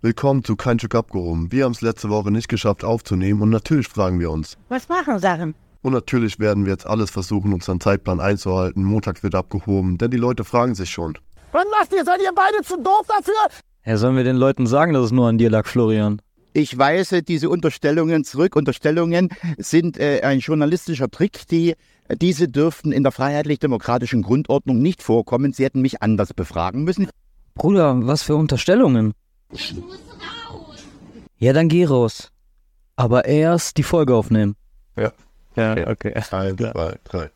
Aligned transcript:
Willkommen 0.00 0.44
zu 0.44 0.54
Kein 0.54 0.78
Stück 0.78 0.94
abgehoben. 0.94 1.50
Wir 1.50 1.64
haben 1.64 1.72
es 1.72 1.80
letzte 1.80 2.08
Woche 2.08 2.30
nicht 2.30 2.48
geschafft 2.48 2.84
aufzunehmen 2.84 3.42
und 3.42 3.50
natürlich 3.50 3.88
fragen 3.88 4.20
wir 4.20 4.30
uns. 4.30 4.56
Was 4.68 4.88
machen 4.88 5.18
Sachen? 5.18 5.56
Und 5.82 5.92
natürlich 5.92 6.38
werden 6.38 6.66
wir 6.66 6.70
jetzt 6.70 6.86
alles 6.86 7.10
versuchen, 7.10 7.52
unseren 7.52 7.80
Zeitplan 7.80 8.20
einzuhalten. 8.20 8.84
Montag 8.84 9.24
wird 9.24 9.34
abgehoben, 9.34 9.98
denn 9.98 10.12
die 10.12 10.16
Leute 10.16 10.44
fragen 10.44 10.76
sich 10.76 10.88
schon. 10.88 11.18
Was 11.50 11.64
macht 11.76 11.92
ihr? 11.92 12.04
Seid 12.04 12.20
ihr 12.22 12.30
beide 12.32 12.62
zu 12.62 12.76
doof 12.76 13.08
dafür? 13.08 13.34
Ja, 13.84 13.96
sollen 13.96 14.14
wir 14.14 14.22
den 14.22 14.36
Leuten 14.36 14.68
sagen, 14.68 14.92
dass 14.92 15.06
es 15.06 15.10
nur 15.10 15.26
an 15.26 15.36
dir 15.36 15.50
lag, 15.50 15.66
Florian? 15.66 16.22
Ich 16.52 16.78
weise 16.78 17.24
diese 17.24 17.50
Unterstellungen 17.50 18.22
zurück. 18.22 18.54
Unterstellungen 18.54 19.30
sind 19.56 19.98
äh, 19.98 20.20
ein 20.22 20.38
journalistischer 20.38 21.10
Trick, 21.10 21.48
die 21.48 21.74
diese 22.22 22.46
dürften 22.46 22.92
in 22.92 23.02
der 23.02 23.10
freiheitlich-demokratischen 23.10 24.22
Grundordnung 24.22 24.78
nicht 24.78 25.02
vorkommen. 25.02 25.52
Sie 25.52 25.64
hätten 25.64 25.82
mich 25.82 26.02
anders 26.02 26.34
befragen 26.34 26.84
müssen. 26.84 27.08
Bruder, 27.56 28.06
was 28.06 28.22
für 28.22 28.36
Unterstellungen? 28.36 29.12
Ja, 31.38 31.52
dann 31.52 31.68
geh 31.68 31.84
raus. 31.84 32.30
Aber 32.96 33.24
erst 33.24 33.76
die 33.76 33.82
Folge 33.82 34.14
aufnehmen. 34.14 34.56
Ja. 34.96 35.12
Ja, 35.56 35.88
okay. 35.88 36.14
Eins, 36.14 36.28
zwei, 36.28 36.52
drei. 37.04 37.30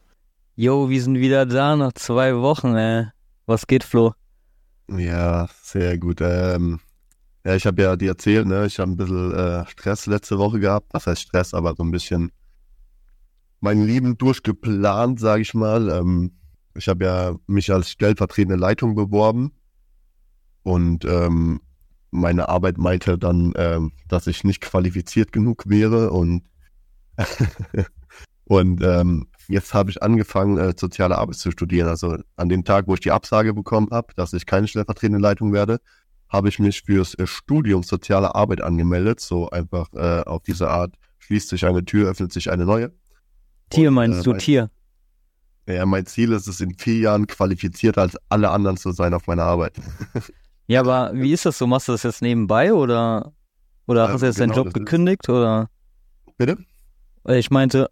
Jo, 0.55 0.89
wir 0.89 1.03
sind 1.03 1.19
wieder 1.19 1.47
da 1.47 1.77
nach 1.77 1.93
zwei 1.95 2.37
Wochen, 2.37 2.75
ey. 2.77 3.07
Was 3.47 3.67
geht, 3.67 3.85
Flo? 3.85 4.13
Ja, 4.89 5.49
sehr 5.63 5.99
gut. 5.99 6.21
Ähm, 6.21 6.81
ja, 7.45 7.57
ich 7.57 7.67
habe 7.67 7.83
ja 7.83 7.97
dir 7.97 8.11
erzählt, 8.11 8.47
ne, 8.47 8.67
ich 8.67 8.79
habe 8.79 8.93
ein 8.93 8.97
bisschen 8.97 9.33
äh, 9.35 9.67
Stress 9.67 10.07
letzte 10.07 10.39
Woche 10.39 10.61
gehabt. 10.61 10.89
Was 10.93 11.07
heißt 11.07 11.23
Stress, 11.23 11.55
aber 11.55 11.75
so 11.75 11.83
ein 11.83 11.91
bisschen 11.91 12.31
mein 13.61 13.85
Leben 13.85 14.19
durchgeplant, 14.19 15.19
sage 15.19 15.43
ich 15.43 15.55
mal. 15.55 15.89
Ähm, 15.89 16.33
ich 16.75 16.89
habe 16.89 17.05
ja 17.05 17.37
mich 17.47 17.73
als 17.73 17.91
stellvertretende 17.91 18.57
Leitung 18.57 18.95
beworben 18.95 19.53
und 20.63 21.05
ähm, 21.05 21.61
meine 22.13 22.49
Arbeit 22.49 22.79
meinte 22.79 23.19
dann, 23.19 23.53
ähm, 23.57 23.93
dass 24.07 24.29
ich 24.29 24.45
nicht 24.45 24.61
qualifiziert 24.61 25.33
genug 25.33 25.65
wäre 25.67 26.11
und 26.11 26.43
und 28.45 28.83
ähm, 28.83 29.29
jetzt 29.49 29.75
habe 29.75 29.91
ich 29.91 30.03
angefangen, 30.03 30.59
äh, 30.59 30.75
soziale 30.79 31.19
Arbeit 31.19 31.37
zu 31.37 31.51
studieren. 31.51 31.89
Also 31.89 32.17
an 32.37 32.49
dem 32.49 32.65
Tag, 32.65 32.87
wo 32.87 32.95
ich 32.95 33.01
die 33.01 33.11
Absage 33.11 33.55
bekommen 33.55 33.89
habe, 33.91 34.13
dass 34.15 34.33
ich 34.33 34.47
keine 34.47 34.69
stellvertretende 34.69 35.19
Leitung 35.19 35.53
werde, 35.53 35.81
habe 36.29 36.49
ich 36.49 36.59
mich 36.59 36.83
fürs 36.83 37.15
äh, 37.15 37.27
Studium 37.27 37.83
soziale 37.83 38.35
Arbeit 38.35 38.61
angemeldet. 38.63 39.21
So 39.21 39.51
einfach 39.51 39.93
äh, 39.95 40.23
auf 40.23 40.43
diese 40.43 40.69
Art 40.71 40.95
schließt 41.19 41.49
sich 41.49 41.65
eine 41.67 41.85
Tür, 41.85 42.11
öffnet 42.11 42.33
sich 42.33 42.51
eine 42.51 42.65
neue. 42.65 42.93
Tier 43.71 43.89
Und, 43.89 43.95
meinst 43.95 44.21
äh, 44.21 44.23
du, 44.23 44.31
mein- 44.31 44.39
Tier? 44.39 44.71
Ja, 45.67 45.87
mein 45.87 46.07
Ziel 46.07 46.33
ist 46.33 46.49
es, 46.49 46.61
in 46.61 46.75
vier 46.77 46.99
Jahren 46.99 47.27
qualifizierter 47.29 48.03
als 48.03 48.17
alle 48.29 48.51
anderen 48.51 48.77
zu 48.77 48.91
sein 48.91 49.15
auf 49.15 49.27
meiner 49.29 49.45
Arbeit. 49.45 49.75
Ja, 50.73 50.81
aber 50.81 51.11
wie 51.15 51.33
ist 51.33 51.45
das 51.45 51.59
so? 51.59 51.67
Machst 51.67 51.89
du 51.89 51.93
das 51.93 52.03
jetzt 52.03 52.23
nebenbei 52.23 52.73
oder, 52.73 53.33
oder 53.87 54.09
hast 54.09 54.23
du 54.23 54.27
jetzt 54.27 54.41
deinen 54.41 54.51
genau, 54.51 54.63
Job 54.65 54.67
das 54.67 54.81
ist- 54.81 54.87
gekündigt 54.87 55.29
oder? 55.29 55.69
Bitte? 56.39 56.57
Weil 57.25 57.39
Ich 57.39 57.51
meinte, 57.51 57.89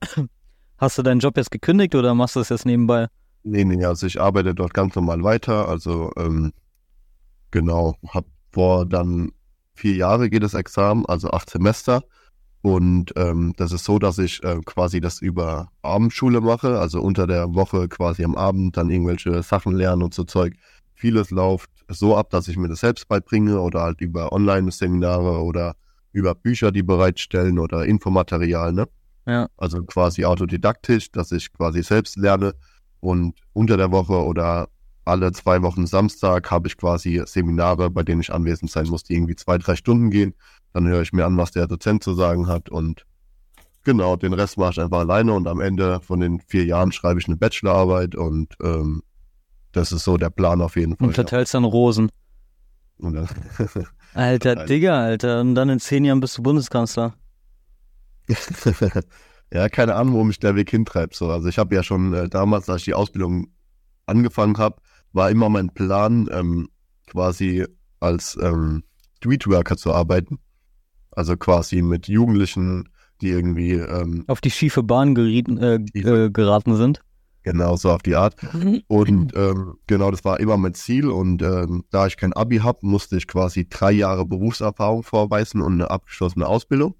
hast 0.78 0.98
du 0.98 1.02
deinen 1.02 1.20
Job 1.20 1.36
jetzt 1.36 1.50
gekündigt 1.50 1.94
oder 1.94 2.14
machst 2.14 2.36
du 2.36 2.40
das 2.40 2.48
jetzt 2.48 2.66
nebenbei? 2.66 3.06
Nee, 3.42 3.64
nee, 3.64 3.84
also 3.84 4.06
ich 4.06 4.20
arbeite 4.20 4.54
dort 4.54 4.74
ganz 4.74 4.94
normal 4.94 5.22
weiter. 5.22 5.68
Also 5.68 6.10
ähm, 6.16 6.52
genau, 7.50 7.96
hab 8.08 8.24
vor 8.52 8.86
dann 8.86 9.30
vier 9.74 9.94
Jahre 9.94 10.28
geht 10.30 10.42
das 10.42 10.54
Examen, 10.54 11.06
also 11.06 11.30
acht 11.30 11.48
Semester. 11.50 12.02
Und 12.62 13.12
ähm, 13.16 13.54
das 13.56 13.72
ist 13.72 13.84
so, 13.84 13.98
dass 13.98 14.18
ich 14.18 14.42
äh, 14.44 14.58
quasi 14.66 15.00
das 15.00 15.20
über 15.22 15.70
Abendschule 15.80 16.42
mache, 16.42 16.78
also 16.78 17.00
unter 17.00 17.26
der 17.26 17.54
Woche 17.54 17.88
quasi 17.88 18.22
am 18.24 18.36
Abend 18.36 18.76
dann 18.76 18.90
irgendwelche 18.90 19.42
Sachen 19.42 19.74
lernen 19.74 20.02
und 20.02 20.12
so 20.12 20.24
Zeug. 20.24 20.54
Vieles 20.94 21.30
läuft 21.30 21.70
so 21.90 22.16
ab, 22.16 22.30
dass 22.30 22.48
ich 22.48 22.56
mir 22.56 22.68
das 22.68 22.80
selbst 22.80 23.08
beibringe 23.08 23.60
oder 23.60 23.82
halt 23.82 24.00
über 24.00 24.32
Online-Seminare 24.32 25.42
oder 25.42 25.76
über 26.12 26.34
Bücher, 26.34 26.72
die 26.72 26.82
bereitstellen 26.82 27.58
oder 27.58 27.84
Infomaterial, 27.84 28.72
ne? 28.72 28.88
Ja. 29.26 29.48
Also 29.56 29.82
quasi 29.84 30.24
autodidaktisch, 30.24 31.12
dass 31.12 31.30
ich 31.32 31.52
quasi 31.52 31.82
selbst 31.82 32.16
lerne 32.16 32.54
und 33.00 33.38
unter 33.52 33.76
der 33.76 33.92
Woche 33.92 34.14
oder 34.14 34.68
alle 35.04 35.32
zwei 35.32 35.62
Wochen 35.62 35.86
Samstag 35.86 36.50
habe 36.50 36.68
ich 36.68 36.76
quasi 36.76 37.22
Seminare, 37.26 37.90
bei 37.90 38.02
denen 38.02 38.20
ich 38.20 38.32
anwesend 38.32 38.70
sein 38.70 38.86
muss, 38.88 39.02
die 39.04 39.14
irgendwie 39.14 39.36
zwei, 39.36 39.58
drei 39.58 39.76
Stunden 39.76 40.10
gehen. 40.10 40.34
Dann 40.72 40.86
höre 40.86 41.02
ich 41.02 41.12
mir 41.12 41.26
an, 41.26 41.36
was 41.36 41.50
der 41.50 41.66
Dozent 41.66 42.04
zu 42.04 42.14
sagen 42.14 42.46
hat 42.46 42.68
und 42.68 43.06
genau, 43.84 44.16
den 44.16 44.32
Rest 44.32 44.58
mache 44.58 44.72
ich 44.72 44.80
einfach 44.80 45.00
alleine 45.00 45.32
und 45.32 45.48
am 45.48 45.60
Ende 45.60 46.00
von 46.00 46.20
den 46.20 46.40
vier 46.40 46.64
Jahren 46.64 46.92
schreibe 46.92 47.20
ich 47.20 47.26
eine 47.26 47.36
Bachelorarbeit 47.36 48.14
und 48.14 48.54
ähm, 48.62 49.02
das 49.72 49.92
ist 49.92 50.04
so 50.04 50.16
der 50.16 50.30
Plan 50.30 50.60
auf 50.60 50.76
jeden 50.76 50.96
Fall. 50.96 51.08
Und 51.08 51.14
verteilst 51.14 51.54
dann 51.54 51.64
Rosen. 51.64 52.10
Ja. 52.98 53.10
Dann, 53.10 53.28
Alter, 54.14 54.50
Verteilt. 54.50 54.70
Digga, 54.70 55.00
Alter. 55.02 55.40
Und 55.40 55.54
dann 55.54 55.68
in 55.68 55.78
zehn 55.78 56.04
Jahren 56.04 56.20
bist 56.20 56.36
du 56.38 56.42
Bundeskanzler. 56.42 57.14
ja, 59.52 59.68
keine 59.68 59.94
Ahnung, 59.94 60.14
wo 60.14 60.24
mich 60.24 60.38
der 60.38 60.54
Weg 60.56 60.70
hintreibt. 60.70 61.14
So. 61.14 61.30
Also 61.30 61.48
ich 61.48 61.58
habe 61.58 61.74
ja 61.74 61.82
schon 61.82 62.12
äh, 62.12 62.28
damals, 62.28 62.68
als 62.68 62.80
ich 62.80 62.86
die 62.86 62.94
Ausbildung 62.94 63.48
angefangen 64.06 64.58
habe, 64.58 64.76
war 65.12 65.30
immer 65.30 65.48
mein 65.48 65.70
Plan, 65.70 66.28
ähm, 66.32 66.68
quasi 67.06 67.64
als 68.00 68.38
ähm, 68.40 68.82
Streetworker 69.18 69.76
zu 69.76 69.92
arbeiten. 69.92 70.38
Also 71.12 71.36
quasi 71.36 71.82
mit 71.82 72.08
Jugendlichen, 72.08 72.88
die 73.20 73.28
irgendwie 73.28 73.72
ähm, 73.72 74.24
Auf 74.28 74.40
die 74.40 74.50
schiefe 74.50 74.82
Bahn 74.82 75.14
gerieten, 75.14 75.58
äh, 75.58 75.74
äh, 75.94 76.30
geraten 76.30 76.76
sind. 76.76 77.00
Genau 77.42 77.76
so 77.76 77.90
auf 77.90 78.02
die 78.02 78.16
Art. 78.16 78.36
Und 78.88 79.32
ähm, 79.36 79.74
genau, 79.86 80.10
das 80.10 80.24
war 80.24 80.40
immer 80.40 80.56
mein 80.56 80.74
Ziel. 80.74 81.08
Und 81.08 81.42
ähm, 81.42 81.84
da 81.90 82.06
ich 82.06 82.16
kein 82.16 82.32
Abi 82.32 82.58
habe, 82.58 82.78
musste 82.82 83.16
ich 83.16 83.26
quasi 83.26 83.68
drei 83.68 83.92
Jahre 83.92 84.26
Berufserfahrung 84.26 85.02
vorweisen 85.02 85.60
und 85.60 85.74
eine 85.74 85.90
abgeschlossene 85.90 86.46
Ausbildung. 86.46 86.94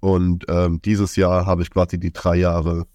Und 0.00 0.44
ähm, 0.48 0.80
dieses 0.82 1.16
Jahr 1.16 1.46
habe 1.46 1.62
ich 1.62 1.70
quasi 1.70 1.98
die 1.98 2.12
drei 2.12 2.36
Jahre 2.36 2.86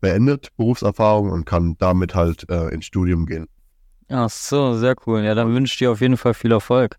beendet, 0.00 0.48
Berufserfahrung, 0.56 1.30
und 1.30 1.44
kann 1.44 1.76
damit 1.78 2.14
halt 2.14 2.48
äh, 2.50 2.68
ins 2.74 2.86
Studium 2.86 3.26
gehen. 3.26 3.46
Ach 4.08 4.30
so, 4.30 4.76
sehr 4.76 4.96
cool. 5.06 5.22
Ja, 5.22 5.34
dann 5.34 5.54
wünsche 5.54 5.72
ich 5.74 5.78
dir 5.78 5.92
auf 5.92 6.00
jeden 6.00 6.16
Fall 6.16 6.34
viel 6.34 6.50
Erfolg. 6.50 6.96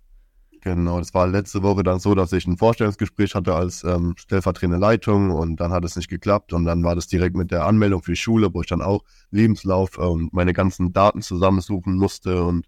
Genau, 0.63 0.99
das 0.99 1.13
war 1.15 1.25
letzte 1.25 1.63
Woche 1.63 1.81
dann 1.81 1.99
so, 1.99 2.13
dass 2.13 2.31
ich 2.33 2.45
ein 2.45 2.55
Vorstellungsgespräch 2.55 3.33
hatte 3.33 3.55
als 3.55 3.83
ähm, 3.83 4.13
stellvertretende 4.15 4.77
Leitung 4.77 5.31
und 5.31 5.59
dann 5.59 5.71
hat 5.71 5.83
es 5.83 5.95
nicht 5.95 6.07
geklappt 6.07 6.53
und 6.53 6.65
dann 6.65 6.83
war 6.83 6.93
das 6.93 7.07
direkt 7.07 7.35
mit 7.35 7.49
der 7.49 7.65
Anmeldung 7.65 8.03
für 8.03 8.11
die 8.11 8.17
Schule, 8.17 8.53
wo 8.53 8.61
ich 8.61 8.67
dann 8.67 8.83
auch 8.83 9.03
Lebenslauf 9.31 9.97
und 9.97 10.31
meine 10.33 10.53
ganzen 10.53 10.93
Daten 10.93 11.23
zusammensuchen 11.23 11.95
musste 11.95 12.43
und 12.43 12.67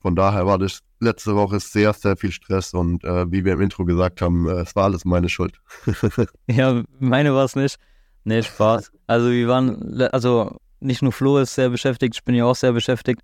von 0.00 0.16
daher 0.16 0.46
war 0.46 0.58
das 0.58 0.80
letzte 1.00 1.34
Woche 1.34 1.60
sehr, 1.60 1.92
sehr 1.92 2.16
viel 2.16 2.32
Stress 2.32 2.72
und 2.72 3.04
äh, 3.04 3.30
wie 3.30 3.44
wir 3.44 3.52
im 3.52 3.60
Intro 3.60 3.84
gesagt 3.84 4.22
haben, 4.22 4.48
äh, 4.48 4.60
es 4.62 4.74
war 4.74 4.84
alles 4.84 5.04
meine 5.04 5.28
Schuld. 5.28 5.60
Ja, 6.46 6.82
meine 6.98 7.34
war 7.34 7.44
es 7.44 7.56
nicht. 7.56 7.78
Nee, 8.24 8.42
Spaß. 8.42 8.90
Also 9.06 9.30
wir 9.30 9.48
waren, 9.48 10.00
also 10.12 10.56
nicht 10.80 11.02
nur 11.02 11.12
Flo 11.12 11.38
ist 11.38 11.54
sehr 11.54 11.68
beschäftigt, 11.68 12.14
ich 12.16 12.24
bin 12.24 12.34
ja 12.34 12.46
auch 12.46 12.56
sehr 12.56 12.72
beschäftigt. 12.72 13.20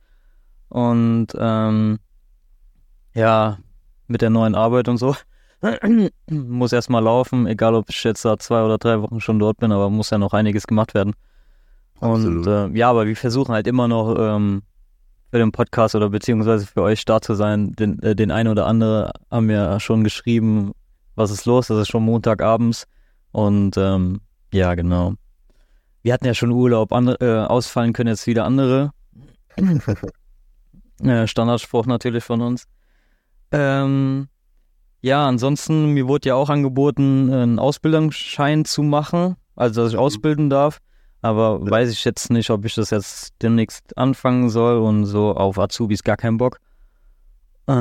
Und 0.68 1.28
ähm, 1.38 2.00
ja, 3.14 3.58
mit 4.06 4.22
der 4.22 4.30
neuen 4.30 4.54
Arbeit 4.54 4.88
und 4.88 4.98
so. 4.98 5.14
muss 6.30 6.72
erstmal 6.72 7.02
laufen, 7.02 7.46
egal 7.46 7.74
ob 7.74 7.88
ich 7.88 8.04
jetzt 8.04 8.24
da 8.24 8.38
zwei 8.38 8.62
oder 8.62 8.78
drei 8.78 9.00
Wochen 9.00 9.20
schon 9.20 9.38
dort 9.38 9.58
bin, 9.58 9.72
aber 9.72 9.88
muss 9.90 10.10
ja 10.10 10.18
noch 10.18 10.32
einiges 10.32 10.66
gemacht 10.66 10.94
werden. 10.94 11.14
Absolut. 12.00 12.46
Und 12.46 12.74
äh, 12.74 12.78
ja, 12.78 12.90
aber 12.90 13.06
wir 13.06 13.16
versuchen 13.16 13.54
halt 13.54 13.66
immer 13.66 13.88
noch 13.88 14.16
ähm, 14.18 14.62
für 15.30 15.38
den 15.38 15.52
Podcast 15.52 15.94
oder 15.94 16.10
beziehungsweise 16.10 16.66
für 16.66 16.82
euch 16.82 17.04
da 17.04 17.20
zu 17.20 17.34
sein. 17.34 17.72
Den, 17.72 18.00
äh, 18.02 18.14
den 18.14 18.30
einen 18.30 18.50
oder 18.50 18.66
andere 18.66 19.12
haben 19.30 19.50
ja 19.50 19.80
schon 19.80 20.04
geschrieben, 20.04 20.72
was 21.14 21.30
ist 21.30 21.46
los, 21.46 21.68
das 21.68 21.78
ist 21.78 21.88
schon 21.88 22.04
Montagabends. 22.04 22.86
Und 23.32 23.76
ähm, 23.76 24.20
ja, 24.52 24.74
genau. 24.74 25.14
Wir 26.02 26.12
hatten 26.12 26.26
ja 26.26 26.34
schon 26.34 26.50
Urlaub, 26.50 26.92
andere, 26.92 27.16
äh, 27.20 27.46
ausfallen 27.46 27.92
können 27.94 28.10
jetzt 28.10 28.26
wieder 28.26 28.44
andere. 28.44 28.90
äh, 31.02 31.26
Standardspruch 31.26 31.86
natürlich 31.86 32.22
von 32.22 32.42
uns. 32.42 32.66
Ähm, 33.56 34.28
ja, 35.00 35.26
ansonsten, 35.26 35.92
mir 35.94 36.08
wurde 36.08 36.30
ja 36.30 36.34
auch 36.34 36.48
angeboten, 36.50 37.32
einen 37.32 37.58
Ausbildungsschein 37.58 38.64
zu 38.64 38.82
machen, 38.82 39.36
also 39.54 39.82
dass 39.82 39.92
ich 39.92 39.98
ausbilden 39.98 40.50
darf. 40.50 40.80
Aber 41.20 41.60
weiß 41.70 41.90
ich 41.90 42.04
jetzt 42.04 42.30
nicht, 42.30 42.50
ob 42.50 42.64
ich 42.64 42.74
das 42.74 42.90
jetzt 42.90 43.34
demnächst 43.40 43.96
anfangen 43.96 44.50
soll 44.50 44.78
und 44.78 45.06
so 45.06 45.32
auf 45.34 45.58
Azubis 45.58 46.02
gar 46.02 46.16
keinen 46.16 46.36
Bock. 46.36 46.58
Äh, 47.66 47.72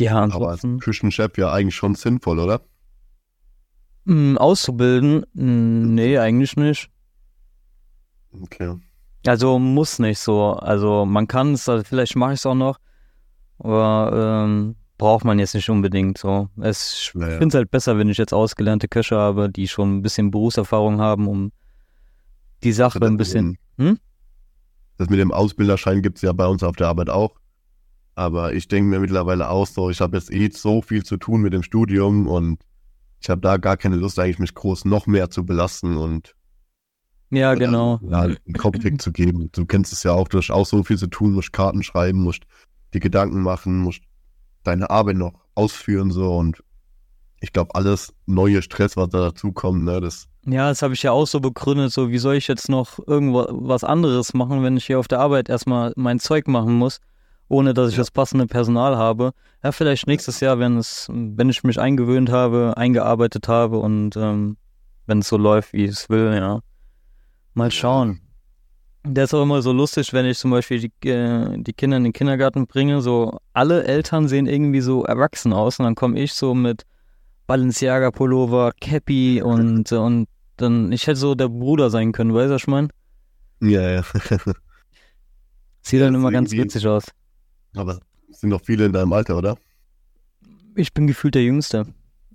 ja, 0.00 0.16
Aber 0.16 0.48
als 0.48 0.64
ansonsten. 0.64 0.78
Küchenchef 0.78 1.36
ja 1.38 1.52
eigentlich 1.52 1.74
schon 1.76 1.94
sinnvoll, 1.94 2.38
oder? 2.38 2.60
Mm, 4.04 4.36
auszubilden? 4.38 5.24
Mm, 5.34 5.94
Nee, 5.94 6.18
eigentlich 6.18 6.56
nicht. 6.56 6.90
Okay. 8.42 8.76
Also 9.26 9.58
muss 9.58 9.98
nicht 9.98 10.18
so. 10.18 10.52
Also 10.54 11.04
man 11.04 11.26
kann 11.28 11.54
es, 11.54 11.68
also 11.68 11.84
vielleicht 11.84 12.16
mache 12.16 12.32
ich 12.34 12.40
es 12.40 12.46
auch 12.46 12.54
noch, 12.54 12.78
aber 13.62 14.44
ähm, 14.44 14.76
braucht 14.98 15.24
man 15.24 15.38
jetzt 15.38 15.54
nicht 15.54 15.68
unbedingt 15.70 16.18
so. 16.18 16.48
Es, 16.60 16.92
ich 17.08 17.14
Naja. 17.14 17.38
finde 17.38 17.48
es 17.48 17.54
halt 17.54 17.70
besser, 17.70 17.98
wenn 17.98 18.08
ich 18.08 18.18
jetzt 18.18 18.32
ausgelernte 18.34 18.88
Köche 18.88 19.16
habe, 19.16 19.50
die 19.50 19.68
schon 19.68 19.98
ein 19.98 20.02
bisschen 20.02 20.30
Berufserfahrung 20.30 21.00
haben, 21.00 21.26
um 21.28 21.52
die 22.62 22.72
Sache 22.72 23.00
Das 23.00 23.08
ein 23.10 23.16
bisschen. 23.16 23.58
dem- 23.78 23.88
Hm? 23.88 23.98
Das 24.98 25.08
mit 25.08 25.18
dem 25.18 25.32
Ausbilderschein 25.32 26.02
gibt's 26.02 26.22
ja 26.22 26.32
bei 26.32 26.46
uns 26.46 26.62
auf 26.62 26.76
der 26.76 26.88
Arbeit 26.88 27.10
auch. 27.10 27.34
Aber 28.14 28.52
ich 28.52 28.68
denke 28.68 28.90
mir 28.90 29.00
mittlerweile 29.00 29.48
auch 29.48 29.66
so, 29.66 29.88
ich 29.90 30.00
habe 30.00 30.16
jetzt 30.16 30.30
eh 30.30 30.50
so 30.52 30.82
viel 30.82 31.02
zu 31.02 31.16
tun 31.16 31.40
mit 31.40 31.52
dem 31.54 31.62
Studium 31.62 32.28
und 32.28 32.60
ich 33.20 33.30
habe 33.30 33.40
da 33.40 33.56
gar 33.56 33.76
keine 33.76 33.96
Lust, 33.96 34.18
eigentlich 34.18 34.38
mich 34.38 34.54
groß 34.54 34.84
noch 34.84 35.06
mehr 35.06 35.30
zu 35.30 35.46
belasten 35.46 35.96
und 35.96 36.34
Ja, 37.30 37.54
genau. 37.54 37.98
ja, 38.02 38.20
einen 38.22 38.36
Kopfkick 38.58 39.00
zu 39.00 39.12
geben. 39.12 39.48
Du 39.52 39.64
kennst 39.64 39.92
es 39.92 40.02
ja 40.02 40.12
auch, 40.12 40.28
du 40.28 40.38
hast 40.38 40.50
auch 40.50 40.66
so 40.66 40.84
viel 40.84 40.98
zu 40.98 41.06
tun, 41.06 41.32
musst 41.32 41.52
Karten 41.54 41.82
schreiben, 41.82 42.22
musst 42.22 42.42
die 42.94 43.00
Gedanken 43.00 43.42
machen, 43.42 43.78
musst 43.78 44.02
deine 44.64 44.90
Arbeit 44.90 45.16
noch 45.16 45.32
ausführen 45.54 46.10
so 46.10 46.36
und 46.36 46.62
ich 47.40 47.52
glaube, 47.52 47.74
alles 47.74 48.14
neue 48.26 48.62
Stress, 48.62 48.96
was 48.96 49.08
da 49.08 49.18
dazukommt, 49.18 49.82
ne, 49.84 50.00
das 50.00 50.28
Ja, 50.46 50.68
das 50.68 50.82
habe 50.82 50.94
ich 50.94 51.02
ja 51.02 51.10
auch 51.10 51.26
so 51.26 51.40
begründet, 51.40 51.92
so 51.92 52.10
wie 52.10 52.18
soll 52.18 52.36
ich 52.36 52.46
jetzt 52.48 52.68
noch 52.68 52.98
irgendwas 53.06 53.82
anderes 53.84 54.32
machen, 54.34 54.62
wenn 54.62 54.76
ich 54.76 54.86
hier 54.86 54.98
auf 55.00 55.08
der 55.08 55.18
Arbeit 55.20 55.48
erstmal 55.48 55.92
mein 55.96 56.20
Zeug 56.20 56.46
machen 56.46 56.74
muss, 56.74 57.00
ohne 57.48 57.74
dass 57.74 57.88
ich 57.90 57.96
Ja. 57.96 58.02
das 58.02 58.10
passende 58.12 58.46
Personal 58.46 58.96
habe. 58.96 59.32
Ja, 59.64 59.72
vielleicht 59.72 60.06
nächstes 60.06 60.38
Jahr, 60.40 60.58
wenn 60.60 60.76
es, 60.78 61.08
wenn 61.10 61.48
ich 61.50 61.64
mich 61.64 61.80
eingewöhnt 61.80 62.30
habe, 62.30 62.74
eingearbeitet 62.76 63.48
habe 63.48 63.78
und 63.78 64.16
ähm, 64.16 64.56
wenn 65.06 65.18
es 65.18 65.28
so 65.28 65.36
läuft, 65.36 65.72
wie 65.72 65.84
es 65.84 66.08
will, 66.08 66.32
ja. 66.34 66.60
Mal 67.54 67.70
schauen. 67.72 68.20
Der 69.04 69.24
ist 69.24 69.34
auch 69.34 69.42
immer 69.42 69.62
so 69.62 69.72
lustig, 69.72 70.12
wenn 70.12 70.26
ich 70.26 70.38
zum 70.38 70.52
Beispiel 70.52 70.78
die, 70.78 71.08
äh, 71.08 71.60
die 71.60 71.72
Kinder 71.72 71.96
in 71.96 72.04
den 72.04 72.12
Kindergarten 72.12 72.66
bringe. 72.66 73.02
So 73.02 73.38
alle 73.52 73.84
Eltern 73.84 74.28
sehen 74.28 74.46
irgendwie 74.46 74.80
so 74.80 75.04
erwachsen 75.04 75.52
aus 75.52 75.78
und 75.80 75.84
dann 75.84 75.94
komme 75.96 76.20
ich 76.20 76.32
so 76.32 76.54
mit 76.54 76.84
Balenciaga 77.46 78.12
Pullover, 78.12 78.72
Cappy 78.80 79.42
und 79.42 79.90
und 79.92 80.28
dann 80.56 80.92
ich 80.92 81.06
hätte 81.06 81.18
so 81.18 81.34
der 81.34 81.48
Bruder 81.48 81.90
sein 81.90 82.12
können, 82.12 82.32
weißt 82.32 82.50
du, 82.50 82.54
was 82.54 82.62
ich 82.62 82.68
meine? 82.68 82.88
ja, 83.60 83.90
ja. 83.90 84.04
Sieht 85.82 86.00
dann 86.00 86.14
immer 86.14 86.30
ganz 86.30 86.52
witzig 86.52 86.86
aus. 86.86 87.04
Aber 87.74 87.98
es 88.30 88.40
sind 88.40 88.50
noch 88.50 88.62
viele 88.62 88.86
in 88.86 88.92
deinem 88.92 89.12
Alter, 89.12 89.36
oder? 89.36 89.56
Ich 90.74 90.92
bin 90.92 91.06
gefühlt 91.06 91.34
der 91.34 91.42
Jüngste. 91.42 91.86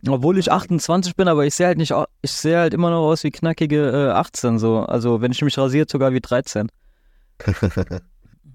Obwohl 0.10 0.38
ich 0.38 0.52
28 0.52 1.16
bin, 1.16 1.28
aber 1.28 1.46
ich 1.46 1.56
sehe 1.56 1.68
halt 1.68 1.78
nicht, 1.78 1.94
ich 2.22 2.32
sehe 2.32 2.58
halt 2.58 2.74
immer 2.74 2.90
noch 2.90 3.02
aus 3.08 3.24
wie 3.24 3.32
knackige 3.32 3.90
äh, 4.10 4.12
18 4.12 4.60
so. 4.60 4.80
Also 4.80 5.22
wenn 5.22 5.32
ich 5.32 5.42
mich 5.42 5.58
rasiert, 5.58 5.90
sogar 5.90 6.14
wie 6.14 6.22
13. 6.22 6.68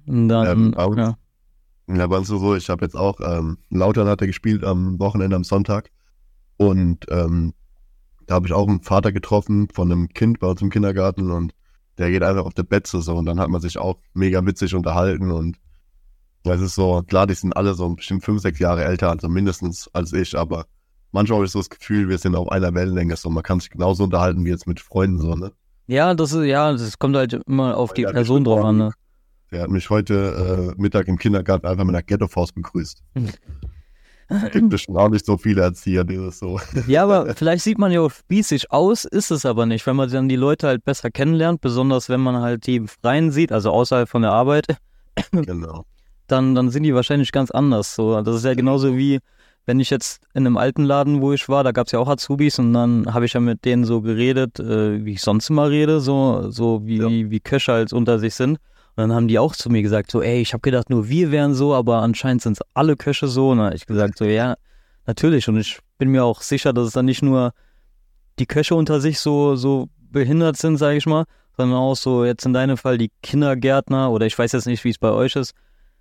Und 0.06 0.28
dann, 0.28 0.46
Ähm, 0.46 0.74
aber- 0.74 0.96
ja. 0.96 1.16
Ja, 1.88 2.06
bei 2.06 2.16
uns 2.16 2.28
so, 2.28 2.54
ich 2.54 2.68
habe 2.70 2.84
jetzt 2.84 2.96
auch, 2.96 3.20
ähm, 3.20 3.58
Lautern 3.68 4.06
hat 4.08 4.20
er 4.20 4.26
gespielt 4.28 4.64
am 4.64 4.98
Wochenende, 5.00 5.36
am 5.36 5.44
Sonntag. 5.44 5.90
Und 6.56 7.06
ähm, 7.10 7.54
da 8.26 8.36
habe 8.36 8.46
ich 8.46 8.52
auch 8.52 8.68
einen 8.68 8.82
Vater 8.82 9.10
getroffen 9.12 9.68
von 9.72 9.90
einem 9.90 10.08
Kind 10.08 10.38
bei 10.38 10.46
uns 10.46 10.62
im 10.62 10.70
Kindergarten 10.70 11.30
und 11.32 11.52
der 11.98 12.10
geht 12.10 12.22
einfach 12.22 12.44
auf 12.46 12.54
der 12.54 12.62
Betze 12.62 13.02
so 13.02 13.16
und 13.16 13.26
dann 13.26 13.40
hat 13.40 13.50
man 13.50 13.60
sich 13.60 13.78
auch 13.78 13.98
mega 14.14 14.44
witzig 14.46 14.74
unterhalten 14.74 15.30
und 15.32 15.58
es 16.44 16.60
ist 16.60 16.74
so, 16.76 17.02
klar, 17.02 17.26
die 17.26 17.34
sind 17.34 17.56
alle 17.56 17.74
so 17.74 17.88
bestimmt 17.94 18.24
fünf, 18.24 18.40
sechs 18.42 18.58
Jahre 18.58 18.84
älter, 18.84 19.10
also 19.10 19.28
mindestens 19.28 19.88
als 19.92 20.12
ich, 20.12 20.36
aber 20.38 20.66
manchmal 21.12 21.36
habe 21.36 21.46
ich 21.46 21.52
so 21.52 21.60
das 21.60 21.70
Gefühl, 21.70 22.08
wir 22.08 22.18
sind 22.18 22.34
auf 22.34 22.50
einer 22.50 22.74
Wellenlänge, 22.74 23.16
so 23.16 23.30
man 23.30 23.42
kann 23.42 23.60
sich 23.60 23.70
genauso 23.70 24.04
unterhalten 24.04 24.44
wie 24.44 24.50
jetzt 24.50 24.66
mit 24.66 24.80
Freunden 24.80 25.18
so, 25.18 25.34
ne? 25.34 25.52
Ja, 25.86 26.14
das 26.14 26.32
ist, 26.32 26.44
ja, 26.44 26.72
das 26.72 26.98
kommt 26.98 27.16
halt 27.16 27.34
immer 27.46 27.76
auf 27.76 27.92
die 27.92 28.04
Person 28.04 28.44
drauf 28.44 28.64
an, 28.64 28.78
ne? 28.78 28.92
Der 29.50 29.62
hat 29.62 29.70
mich 29.70 29.90
heute 29.90 30.72
äh, 30.74 30.80
Mittag 30.80 31.08
im 31.08 31.18
Kindergarten 31.18 31.66
einfach 31.66 31.84
mit 31.84 31.94
einer 31.94 32.02
Ghetto-Faust 32.02 32.54
begrüßt. 32.54 33.02
Gibt 34.52 34.72
es 34.72 34.82
schon 34.82 34.96
auch 34.96 35.10
nicht 35.10 35.26
so 35.26 35.36
viele 35.36 35.60
Erzieher, 35.60 36.04
die 36.04 36.16
das 36.16 36.38
so. 36.38 36.58
Ja, 36.86 37.02
aber 37.02 37.34
vielleicht 37.36 37.64
sieht 37.64 37.78
man 37.78 37.92
ja 37.92 38.00
auch 38.00 38.10
spießig 38.10 38.70
aus, 38.70 39.04
ist 39.04 39.30
es 39.30 39.44
aber 39.44 39.66
nicht, 39.66 39.86
wenn 39.86 39.96
man 39.96 40.10
dann 40.10 40.28
die 40.28 40.36
Leute 40.36 40.68
halt 40.68 40.84
besser 40.84 41.10
kennenlernt, 41.10 41.60
besonders 41.60 42.08
wenn 42.08 42.20
man 42.20 42.36
halt 42.40 42.66
die 42.66 42.76
im 42.76 42.88
Freien 42.88 43.30
sieht, 43.30 43.52
also 43.52 43.70
außerhalb 43.70 44.08
von 44.08 44.22
der 44.22 44.32
Arbeit, 44.32 44.66
genau. 45.32 45.84
dann, 46.28 46.54
dann 46.54 46.70
sind 46.70 46.84
die 46.84 46.94
wahrscheinlich 46.94 47.32
ganz 47.32 47.50
anders. 47.50 47.94
So, 47.94 48.22
das 48.22 48.36
ist 48.36 48.44
ja 48.44 48.54
genauso 48.54 48.96
wie, 48.96 49.18
wenn 49.66 49.78
ich 49.80 49.90
jetzt 49.90 50.20
in 50.34 50.46
einem 50.46 50.56
alten 50.56 50.84
Laden, 50.84 51.20
wo 51.20 51.32
ich 51.32 51.48
war, 51.48 51.62
da 51.64 51.72
gab 51.72 51.86
es 51.86 51.92
ja 51.92 51.98
auch 51.98 52.08
Azubis 52.08 52.58
und 52.58 52.72
dann 52.72 53.12
habe 53.14 53.24
ich 53.26 53.34
ja 53.34 53.40
mit 53.40 53.64
denen 53.64 53.84
so 53.84 54.00
geredet, 54.00 54.58
äh, 54.58 55.04
wie 55.04 55.12
ich 55.12 55.22
sonst 55.22 55.50
immer 55.50 55.70
rede, 55.70 56.00
so, 56.00 56.50
so 56.50 56.84
wie, 56.84 56.96
Ja. 56.98 57.08
wie 57.08 57.40
Köche 57.40 57.72
halt 57.72 57.92
unter 57.92 58.18
sich 58.18 58.34
sind. 58.34 58.58
Und 58.94 58.96
dann 58.96 59.12
haben 59.12 59.28
die 59.28 59.38
auch 59.38 59.54
zu 59.56 59.70
mir 59.70 59.80
gesagt, 59.82 60.10
so, 60.10 60.20
ey, 60.20 60.40
ich 60.40 60.52
habe 60.52 60.60
gedacht, 60.60 60.90
nur 60.90 61.08
wir 61.08 61.30
wären 61.30 61.54
so, 61.54 61.74
aber 61.74 62.02
anscheinend 62.02 62.42
sind 62.42 62.54
es 62.54 62.66
alle 62.74 62.96
Köche 62.96 63.26
so. 63.28 63.50
Und 63.50 63.58
dann 63.58 63.68
hab 63.68 63.74
ich 63.74 63.86
gesagt, 63.86 64.18
so, 64.18 64.24
ja, 64.24 64.56
natürlich. 65.06 65.48
Und 65.48 65.56
ich 65.58 65.78
bin 65.96 66.10
mir 66.10 66.24
auch 66.24 66.42
sicher, 66.42 66.72
dass 66.72 66.88
es 66.88 66.92
dann 66.92 67.06
nicht 67.06 67.22
nur 67.22 67.52
die 68.38 68.46
Köche 68.46 68.74
unter 68.74 69.00
sich 69.00 69.18
so, 69.20 69.56
so 69.56 69.88
behindert 70.10 70.56
sind, 70.58 70.76
sage 70.76 70.98
ich 70.98 71.06
mal, 71.06 71.24
sondern 71.56 71.78
auch 71.78 71.94
so 71.94 72.24
jetzt 72.24 72.44
in 72.44 72.52
deinem 72.52 72.76
Fall 72.76 72.98
die 72.98 73.10
Kindergärtner 73.22 74.10
oder 74.10 74.26
ich 74.26 74.38
weiß 74.38 74.52
jetzt 74.52 74.66
nicht, 74.66 74.84
wie 74.84 74.90
es 74.90 74.98
bei 74.98 75.10
euch 75.10 75.36
ist. 75.36 75.54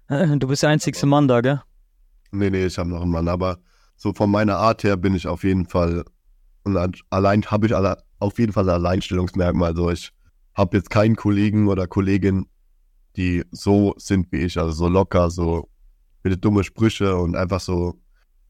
Äh, 0.10 0.28
Du 0.38 0.48
bist 0.48 0.64
der 0.64 0.70
einzigste 0.72 1.06
Mann 1.06 1.28
da, 1.30 1.40
gell? 1.42 1.62
Nee, 2.32 2.50
nee, 2.50 2.66
ich 2.66 2.78
habe 2.78 2.90
noch 2.90 3.02
einen 3.02 3.12
Mann, 3.12 3.28
aber 3.28 3.60
so 3.98 4.14
von 4.14 4.32
meiner 4.32 4.58
Art 4.58 4.84
her 4.84 4.98
bin 4.98 5.14
ich 5.16 5.28
auf 5.28 5.44
jeden 5.44 5.68
Fall, 5.68 6.04
und 6.64 6.78
allein 7.10 7.44
habe 7.46 7.68
ich 7.68 7.76
alle, 7.76 7.98
auf 8.20 8.40
jeden 8.40 8.54
Fall 8.54 8.70
ein 8.70 8.76
Alleinstellungsmerkmal. 8.76 9.70
Also 9.70 9.90
ich 9.92 10.12
habe 10.54 10.78
jetzt 10.78 10.90
keinen 10.90 11.16
Kollegen 11.16 11.68
oder 11.68 11.88
Kollegin, 11.88 12.46
die 13.16 13.44
so 13.52 13.94
sind 13.98 14.32
wie 14.32 14.38
ich, 14.42 14.58
also 14.58 14.72
so 14.72 14.88
locker, 14.88 15.30
so 15.30 15.70
mit 16.24 16.44
dumme 16.44 16.64
Sprüche 16.64 17.16
und 17.16 17.36
einfach 17.36 17.60
so, 17.60 18.00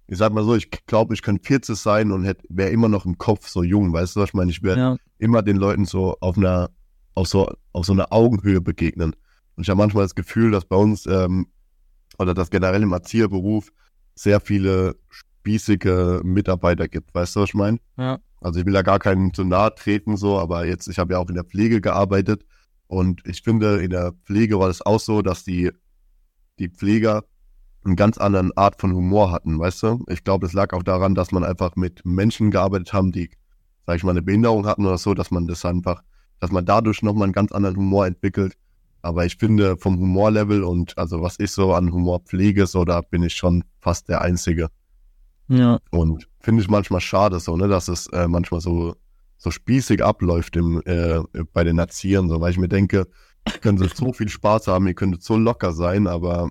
ich 0.07 0.17
sag 0.17 0.33
mal 0.33 0.43
so, 0.43 0.55
ich 0.55 0.69
glaube, 0.87 1.13
ich 1.13 1.21
könnte 1.21 1.43
40 1.47 1.77
sein 1.77 2.11
und 2.11 2.29
wäre 2.49 2.69
immer 2.69 2.89
noch 2.89 3.05
im 3.05 3.17
Kopf 3.17 3.47
so 3.47 3.63
jung, 3.63 3.93
weißt 3.93 4.15
du, 4.15 4.19
was 4.19 4.29
ich 4.29 4.33
meine? 4.33 4.51
Ich 4.51 4.61
wäre 4.61 4.77
Ja. 4.77 4.97
immer 5.19 5.41
den 5.41 5.57
Leuten 5.57 5.85
so 5.85 6.17
auf 6.19 6.37
einer, 6.37 6.69
auf 7.15 7.27
so, 7.27 7.49
auf 7.71 7.85
so 7.85 7.93
einer 7.93 8.11
Augenhöhe 8.11 8.59
begegnen. 8.61 9.15
Und 9.55 9.63
ich 9.63 9.69
habe 9.69 9.77
manchmal 9.77 10.03
das 10.03 10.15
Gefühl, 10.15 10.51
dass 10.51 10.65
bei 10.65 10.75
uns, 10.75 11.05
ähm, 11.05 11.47
oder 12.17 12.33
dass 12.33 12.49
generell 12.49 12.83
im 12.83 12.93
Erzieherberuf 12.93 13.71
sehr 14.15 14.39
viele 14.39 14.95
spießige 15.09 16.21
Mitarbeiter 16.23 16.87
gibt. 16.87 17.13
Weißt 17.13 17.35
du, 17.35 17.41
was 17.41 17.49
ich 17.49 17.55
meine? 17.55 17.79
Ja. 17.97 18.19
Also 18.41 18.59
ich 18.59 18.65
will 18.65 18.73
da 18.73 18.81
gar 18.81 18.99
keinen 18.99 19.33
zu 19.33 19.43
nahe 19.43 19.73
treten, 19.75 20.17
so, 20.17 20.39
aber 20.39 20.65
jetzt, 20.65 20.87
ich 20.87 20.97
habe 20.99 21.13
ja 21.13 21.19
auch 21.19 21.29
in 21.29 21.35
der 21.35 21.43
Pflege 21.43 21.81
gearbeitet 21.81 22.43
und 22.87 23.21
ich 23.25 23.41
finde, 23.41 23.81
in 23.81 23.91
der 23.91 24.13
Pflege 24.25 24.59
war 24.59 24.67
das 24.67 24.81
auch 24.81 24.99
so, 24.99 25.21
dass 25.21 25.43
die, 25.43 25.71
die 26.59 26.69
Pfleger 26.69 27.23
einen 27.83 27.95
ganz 27.95 28.17
anderen 28.17 28.55
Art 28.57 28.79
von 28.79 28.93
Humor 28.93 29.31
hatten, 29.31 29.59
weißt 29.59 29.83
du? 29.83 30.05
Ich 30.09 30.23
glaube, 30.23 30.45
es 30.45 30.53
lag 30.53 30.73
auch 30.73 30.83
daran, 30.83 31.15
dass 31.15 31.31
man 31.31 31.43
einfach 31.43 31.75
mit 31.75 32.05
Menschen 32.05 32.51
gearbeitet 32.51 32.93
haben, 32.93 33.11
die, 33.11 33.29
sag 33.85 33.95
ich 33.95 34.03
mal, 34.03 34.11
eine 34.11 34.21
Behinderung 34.21 34.65
hatten 34.65 34.85
oder 34.85 34.97
so, 34.97 35.13
dass 35.13 35.31
man 35.31 35.47
das 35.47 35.65
einfach, 35.65 36.03
dass 36.39 36.51
man 36.51 36.65
dadurch 36.65 37.01
nochmal 37.01 37.25
einen 37.25 37.33
ganz 37.33 37.51
anderen 37.51 37.77
Humor 37.77 38.05
entwickelt. 38.05 38.55
Aber 39.01 39.25
ich 39.25 39.37
finde, 39.37 39.77
vom 39.77 39.99
Humorlevel 39.99 40.63
und 40.63 40.97
also 40.97 41.21
was 41.21 41.39
ich 41.39 41.51
so 41.51 41.73
an 41.73 41.91
Humor 41.91 42.19
pflege, 42.19 42.67
so, 42.67 42.85
da 42.85 43.01
bin 43.01 43.23
ich 43.23 43.33
schon 43.33 43.63
fast 43.79 44.09
der 44.09 44.21
Einzige. 44.21 44.69
Ja. 45.47 45.79
Und 45.89 46.27
finde 46.39 46.61
ich 46.61 46.69
manchmal 46.69 47.01
schade 47.01 47.39
so, 47.39 47.57
ne, 47.57 47.67
dass 47.67 47.87
es 47.87 48.07
äh, 48.07 48.27
manchmal 48.27 48.61
so, 48.61 48.95
so 49.37 49.51
spießig 49.51 50.03
abläuft 50.03 50.55
im, 50.55 50.81
äh, 50.85 51.19
bei 51.53 51.63
den 51.63 51.79
Erziehern, 51.79 52.29
so, 52.29 52.39
weil 52.39 52.51
ich 52.51 52.57
mir 52.57 52.69
denke, 52.69 53.07
ihr 53.47 53.59
könntet 53.59 53.95
so 53.95 54.13
viel 54.13 54.29
Spaß 54.29 54.67
haben, 54.67 54.87
ihr 54.87 54.93
könntet 54.93 55.23
so 55.23 55.35
locker 55.35 55.73
sein, 55.73 56.07
aber 56.07 56.49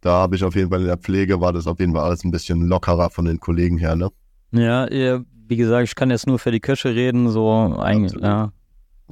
da 0.00 0.12
habe 0.12 0.34
ich 0.34 0.44
auf 0.44 0.56
jeden 0.56 0.70
Fall 0.70 0.80
in 0.80 0.86
der 0.86 0.96
Pflege 0.96 1.40
war 1.40 1.52
das 1.52 1.66
auf 1.66 1.78
jeden 1.78 1.92
Fall 1.92 2.04
alles 2.04 2.24
ein 2.24 2.30
bisschen 2.30 2.62
lockerer 2.62 3.10
von 3.10 3.26
den 3.26 3.38
Kollegen 3.38 3.76
her, 3.76 3.96
ne? 3.96 4.08
Ja, 4.52 4.90
ja, 4.90 5.20
wie 5.46 5.56
gesagt, 5.56 5.88
ich 5.88 5.94
kann 5.94 6.10
jetzt 6.10 6.26
nur 6.26 6.38
für 6.38 6.50
die 6.50 6.60
Köche 6.60 6.94
reden, 6.94 7.28
so 7.28 7.76
eigentlich, 7.78 8.14
Absolut. 8.14 8.24
ja. 8.24 8.52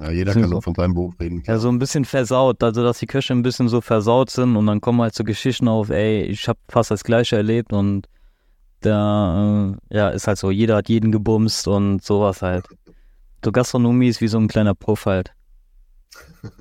Ja, 0.00 0.10
jeder 0.10 0.32
kann 0.32 0.44
so- 0.44 0.50
nur 0.50 0.62
von 0.62 0.74
seinem 0.74 0.94
Beruf 0.94 1.14
reden. 1.20 1.42
Ja, 1.46 1.58
so 1.58 1.68
ein 1.68 1.78
bisschen 1.78 2.04
versaut, 2.04 2.62
also 2.62 2.82
dass 2.84 2.98
die 2.98 3.06
Köche 3.06 3.32
ein 3.32 3.42
bisschen 3.42 3.68
so 3.68 3.80
versaut 3.80 4.30
sind 4.30 4.56
und 4.56 4.66
dann 4.66 4.80
kommen 4.80 5.00
halt 5.00 5.14
so 5.14 5.24
Geschichten 5.24 5.66
auf, 5.68 5.90
ey, 5.90 6.22
ich 6.22 6.46
habe 6.48 6.58
fast 6.68 6.90
das 6.90 7.02
Gleiche 7.04 7.36
erlebt 7.36 7.72
und 7.72 8.08
da, 8.80 9.72
äh, 9.90 9.96
ja, 9.96 10.08
ist 10.10 10.28
halt 10.28 10.38
so, 10.38 10.50
jeder 10.52 10.76
hat 10.76 10.88
jeden 10.88 11.10
gebumst 11.10 11.66
und 11.66 12.02
sowas 12.04 12.42
halt. 12.42 12.64
So 13.44 13.50
Gastronomie 13.50 14.08
ist 14.08 14.20
wie 14.20 14.28
so 14.28 14.38
ein 14.38 14.46
kleiner 14.48 14.74
Puff 14.74 15.06
halt. 15.06 15.32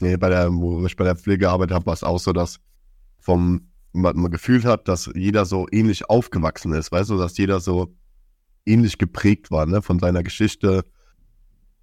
Nee, 0.00 0.16
bei 0.18 0.28
der, 0.28 0.52
wo 0.52 0.84
ich 0.84 0.94
bei 0.94 1.04
der 1.04 1.16
Pflege 1.16 1.38
gearbeitet 1.38 1.74
habe, 1.74 1.86
war 1.86 1.94
es 1.94 2.02
auch 2.04 2.18
so, 2.18 2.34
dass 2.34 2.58
vom, 3.18 3.70
man, 3.92 4.14
man 4.16 4.30
gefühlt 4.30 4.66
hat, 4.66 4.88
dass 4.88 5.10
jeder 5.14 5.46
so 5.46 5.66
ähnlich 5.72 6.08
aufgewachsen 6.10 6.74
ist, 6.74 6.92
weißt 6.92 7.08
du, 7.08 7.16
dass 7.16 7.38
jeder 7.38 7.60
so 7.60 7.94
ähnlich 8.66 8.98
geprägt 8.98 9.50
war, 9.50 9.64
ne, 9.64 9.80
von 9.80 9.98
seiner 9.98 10.22
Geschichte. 10.22 10.84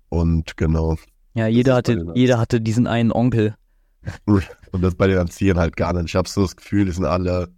Und 0.10 0.58
genau. 0.58 0.98
Ja, 1.34 1.48
jeder 1.48 1.76
hatte, 1.76 2.06
jeder 2.16 2.40
hatte 2.40 2.62
diesen 2.62 2.88
einen 2.88 3.12
Onkel. 3.12 3.56
Und 4.26 4.82
das 4.82 4.96
bei 4.96 5.08
den 5.08 5.18
Erziehern 5.18 5.58
halt 5.58 5.76
gar 5.76 5.94
nicht. 5.94 6.06
Ich 6.06 6.16
habe 6.16 6.30
so 6.30 6.42
das 6.42 6.56
Gefühl, 6.56 6.86
die 6.86 6.92
sind 6.92 7.06
alle, 7.06 7.50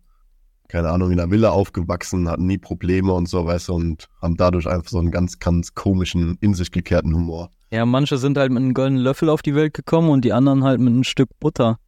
keine 0.68 0.90
Ahnung, 0.90 1.12
in 1.12 1.20
einer 1.20 1.32
Villa 1.32 1.50
aufgewachsen, 1.50 2.30
hatten 2.30 2.46
nie 2.46 2.58
Probleme 2.58 3.14
und 3.14 3.28
so, 3.28 3.46
weißt 3.46 3.70
du, 3.70 3.74
und 3.74 4.08
haben 4.22 4.36
dadurch 4.36 4.68
einfach 4.68 4.90
so 4.90 5.00
einen 5.00 5.12
ganz, 5.12 5.40
ganz 5.40 5.74
komischen, 5.74 6.38
in 6.42 6.54
sich 6.54 6.72
gekehrten 6.72 7.14
Humor. 7.14 7.52
Ja, 7.72 7.86
manche 7.86 8.18
sind 8.18 8.38
halt 8.38 8.52
mit 8.52 8.64
einem 8.64 8.74
goldenen 8.74 9.04
Löffel 9.04 9.30
auf 9.30 9.42
die 9.42 9.54
Welt 9.54 9.74
gekommen 9.74 10.10
und 10.10 10.26
die 10.26 10.34
anderen 10.34 10.64
halt 10.64 10.80
mit 10.80 10.92
einem 10.94 11.04
Stück 11.04 11.30
Butter. 11.40 11.80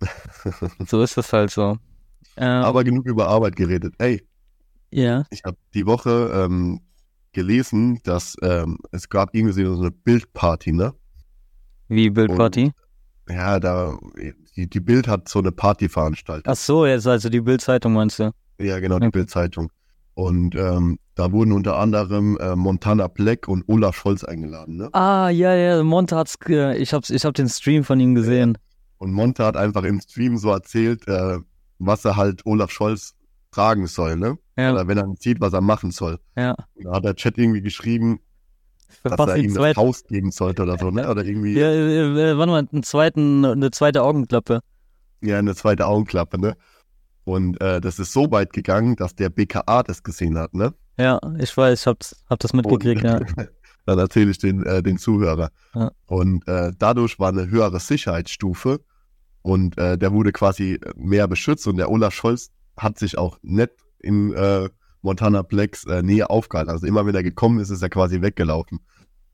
so 0.86 1.02
ist 1.02 1.16
das 1.16 1.32
halt 1.32 1.50
so. 1.50 1.78
Äh, 2.36 2.44
Aber 2.44 2.84
genug 2.84 3.06
über 3.06 3.28
Arbeit 3.28 3.56
geredet. 3.56 3.94
Ey, 3.98 4.26
ja, 4.90 5.24
ich 5.30 5.42
habe 5.44 5.56
die 5.72 5.86
Woche 5.86 6.30
ähm, 6.32 6.80
gelesen, 7.34 8.00
dass 8.04 8.36
ähm, 8.42 8.78
es 8.92 9.08
gab 9.08 9.34
irgendwie 9.34 9.64
so 9.64 9.78
eine 9.80 9.90
Bildparty, 9.90 10.72
ne? 10.72 10.94
wie 11.88 12.08
Bildparty. 12.10 12.72
ja, 13.28 13.60
da, 13.60 13.98
die, 14.56 14.68
die 14.68 14.80
Bild 14.80 15.06
hat 15.06 15.28
so 15.28 15.38
eine 15.40 15.52
Party 15.52 15.88
veranstaltet. 15.88 16.46
Ach 16.48 16.56
so, 16.56 16.86
jetzt 16.86 17.06
also 17.06 17.28
die 17.28 17.40
Bild-Zeitung 17.40 17.92
meinst 17.92 18.18
du? 18.18 18.30
Ja, 18.58 18.78
genau, 18.80 18.98
die 18.98 19.06
Okay. 19.06 19.18
Bild-Zeitung. 19.18 19.70
Und 20.14 20.54
ähm, 20.54 20.98
da 21.16 21.30
wurden 21.32 21.52
unter 21.52 21.76
anderem 21.78 22.38
äh, 22.40 22.54
Montana 22.56 23.08
Black 23.08 23.48
und 23.48 23.64
Olaf 23.68 23.96
Scholz 23.96 24.24
eingeladen, 24.24 24.76
ne? 24.76 24.88
Ah, 24.92 25.28
ja, 25.28 25.54
ja, 25.54 25.82
Monte 25.82 26.16
hat's, 26.16 26.38
ge- 26.38 26.76
ich 26.76 26.92
hab's, 26.94 27.10
ich 27.10 27.24
hab 27.24 27.34
den 27.34 27.48
Stream 27.48 27.82
von 27.84 27.98
ihm 28.00 28.14
gesehen. 28.14 28.56
Und 28.98 29.12
Monte 29.12 29.44
hat 29.44 29.56
einfach 29.56 29.82
im 29.82 30.00
Stream 30.00 30.36
so 30.36 30.50
erzählt, 30.50 31.06
äh, 31.08 31.38
was 31.78 32.04
er 32.04 32.16
halt 32.16 32.46
Olaf 32.46 32.70
Scholz 32.70 33.14
fragen 33.54 33.86
soll, 33.86 34.16
ne? 34.16 34.36
Ja, 34.56 34.72
Oder 34.72 34.88
wenn 34.88 34.98
er 34.98 35.06
nicht 35.06 35.22
sieht, 35.22 35.40
was 35.40 35.52
er 35.52 35.60
machen 35.60 35.90
soll. 35.90 36.18
ja. 36.36 36.54
Und 36.74 36.84
da 36.84 36.92
hat 36.92 37.04
der 37.04 37.14
Chat 37.14 37.38
irgendwie 37.38 37.62
geschrieben, 37.62 38.20
dass 39.02 39.18
er 39.28 39.36
ihm 39.36 39.54
das 39.54 39.76
Haus 39.76 40.04
geben 40.04 40.30
sollte 40.30 40.62
oder 40.62 40.78
so, 40.78 40.90
ne? 40.90 41.08
Oder 41.08 41.24
irgendwie 41.24 41.54
ja, 41.54 41.68
äh, 41.68 42.30
äh, 42.32 42.38
warte 42.38 42.50
mal, 42.52 42.68
einen 42.70 42.82
zweiten, 42.82 43.44
eine 43.44 43.70
zweite 43.70 44.02
Augenklappe. 44.02 44.60
ja 45.22 45.38
eine 45.38 45.54
zweite 45.54 45.86
Augenklappe, 45.86 46.38
ne? 46.38 46.56
Und 47.24 47.60
äh, 47.60 47.80
das 47.80 47.98
ist 47.98 48.12
so 48.12 48.30
weit 48.30 48.52
gegangen, 48.52 48.96
dass 48.96 49.14
der 49.14 49.30
BKA 49.30 49.82
das 49.82 50.02
gesehen 50.02 50.36
hat, 50.38 50.52
ne? 50.54 50.74
Ja, 50.98 51.20
ich 51.38 51.56
weiß, 51.56 51.80
ich 51.80 51.86
hab's, 51.86 52.24
hab 52.28 52.38
das 52.40 52.52
mitgekriegt, 52.52 53.02
ja. 53.02 53.20
Dann 53.86 53.98
erzähle 53.98 54.30
ich 54.30 54.38
den, 54.38 54.64
äh, 54.64 54.82
den 54.82 54.96
Zuhörer. 54.98 55.50
Ja. 55.74 55.90
Und 56.06 56.46
äh, 56.48 56.72
dadurch 56.78 57.18
war 57.18 57.28
eine 57.28 57.48
höhere 57.48 57.80
Sicherheitsstufe 57.80 58.80
und 59.42 59.76
äh, 59.76 59.98
der 59.98 60.12
wurde 60.12 60.32
quasi 60.32 60.80
mehr 60.96 61.28
beschützt 61.28 61.66
und 61.66 61.76
der 61.76 61.90
Olaf 61.90 62.14
Scholz 62.14 62.50
hat 62.76 62.98
sich 62.98 63.18
auch 63.18 63.38
nicht 63.42 63.72
in 64.00 64.32
äh, 64.34 64.68
Montana 65.02 65.42
Blacks 65.42 65.84
äh, 65.84 66.02
Nähe 66.02 66.28
aufgehalten. 66.30 66.70
Also 66.70 66.86
immer 66.86 67.06
wenn 67.06 67.14
er 67.14 67.22
gekommen 67.22 67.60
ist, 67.60 67.70
ist 67.70 67.82
er 67.82 67.90
quasi 67.90 68.22
weggelaufen. 68.22 68.80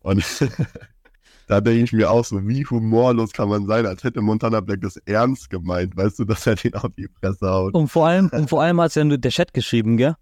Und 0.00 0.24
da 1.46 1.60
denke 1.60 1.84
ich 1.84 1.92
mir 1.92 2.10
auch 2.10 2.24
so, 2.24 2.46
wie 2.46 2.64
humorlos 2.64 3.32
kann 3.32 3.48
man 3.48 3.66
sein, 3.66 3.86
als 3.86 4.04
hätte 4.04 4.20
Montana 4.20 4.60
Black 4.60 4.80
das 4.82 4.96
ernst 4.98 5.50
gemeint, 5.50 5.96
weißt 5.96 6.18
du, 6.18 6.24
dass 6.24 6.46
er 6.46 6.56
den 6.56 6.74
auf 6.74 6.90
die 6.96 7.08
Fresse 7.20 7.48
haut. 7.48 7.74
Und 7.74 7.88
vor 7.88 8.06
allem, 8.06 8.28
und 8.28 8.48
vor 8.48 8.62
allem 8.62 8.80
hat's 8.80 8.94
ja 8.94 9.04
nur 9.04 9.18
der 9.18 9.30
Chat 9.30 9.54
geschrieben, 9.54 9.96
gell? 9.96 10.14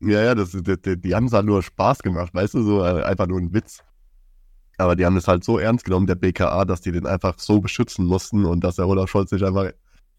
Ja, 0.00 0.22
ja, 0.22 0.34
das, 0.34 0.50
die, 0.50 0.62
die, 0.62 1.00
die 1.00 1.14
haben 1.14 1.26
es 1.26 1.32
halt 1.32 1.46
nur 1.46 1.62
Spaß 1.62 2.00
gemacht, 2.00 2.34
weißt 2.34 2.54
du, 2.54 2.62
so 2.62 2.84
äh, 2.84 3.02
einfach 3.02 3.26
nur 3.26 3.38
ein 3.38 3.52
Witz. 3.54 3.82
Aber 4.78 4.96
die 4.96 5.06
haben 5.06 5.16
es 5.16 5.28
halt 5.28 5.44
so 5.44 5.58
ernst 5.58 5.84
genommen, 5.84 6.06
der 6.06 6.16
BKA, 6.16 6.64
dass 6.64 6.80
die 6.80 6.92
den 6.92 7.06
einfach 7.06 7.38
so 7.38 7.60
beschützen 7.60 8.04
mussten 8.06 8.44
und 8.44 8.64
dass 8.64 8.76
der 8.76 8.88
Olaf 8.88 9.10
Scholz 9.10 9.30
sich 9.30 9.44
einfach 9.44 9.70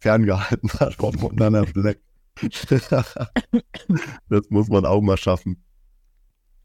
ferngehalten 0.04 0.70
hat 0.80 0.96
von 0.96 1.16
Montana 1.16 1.64
Black. 1.64 2.00
das 4.30 4.50
muss 4.50 4.68
man 4.68 4.86
auch 4.86 5.02
mal 5.02 5.18
schaffen. 5.18 5.64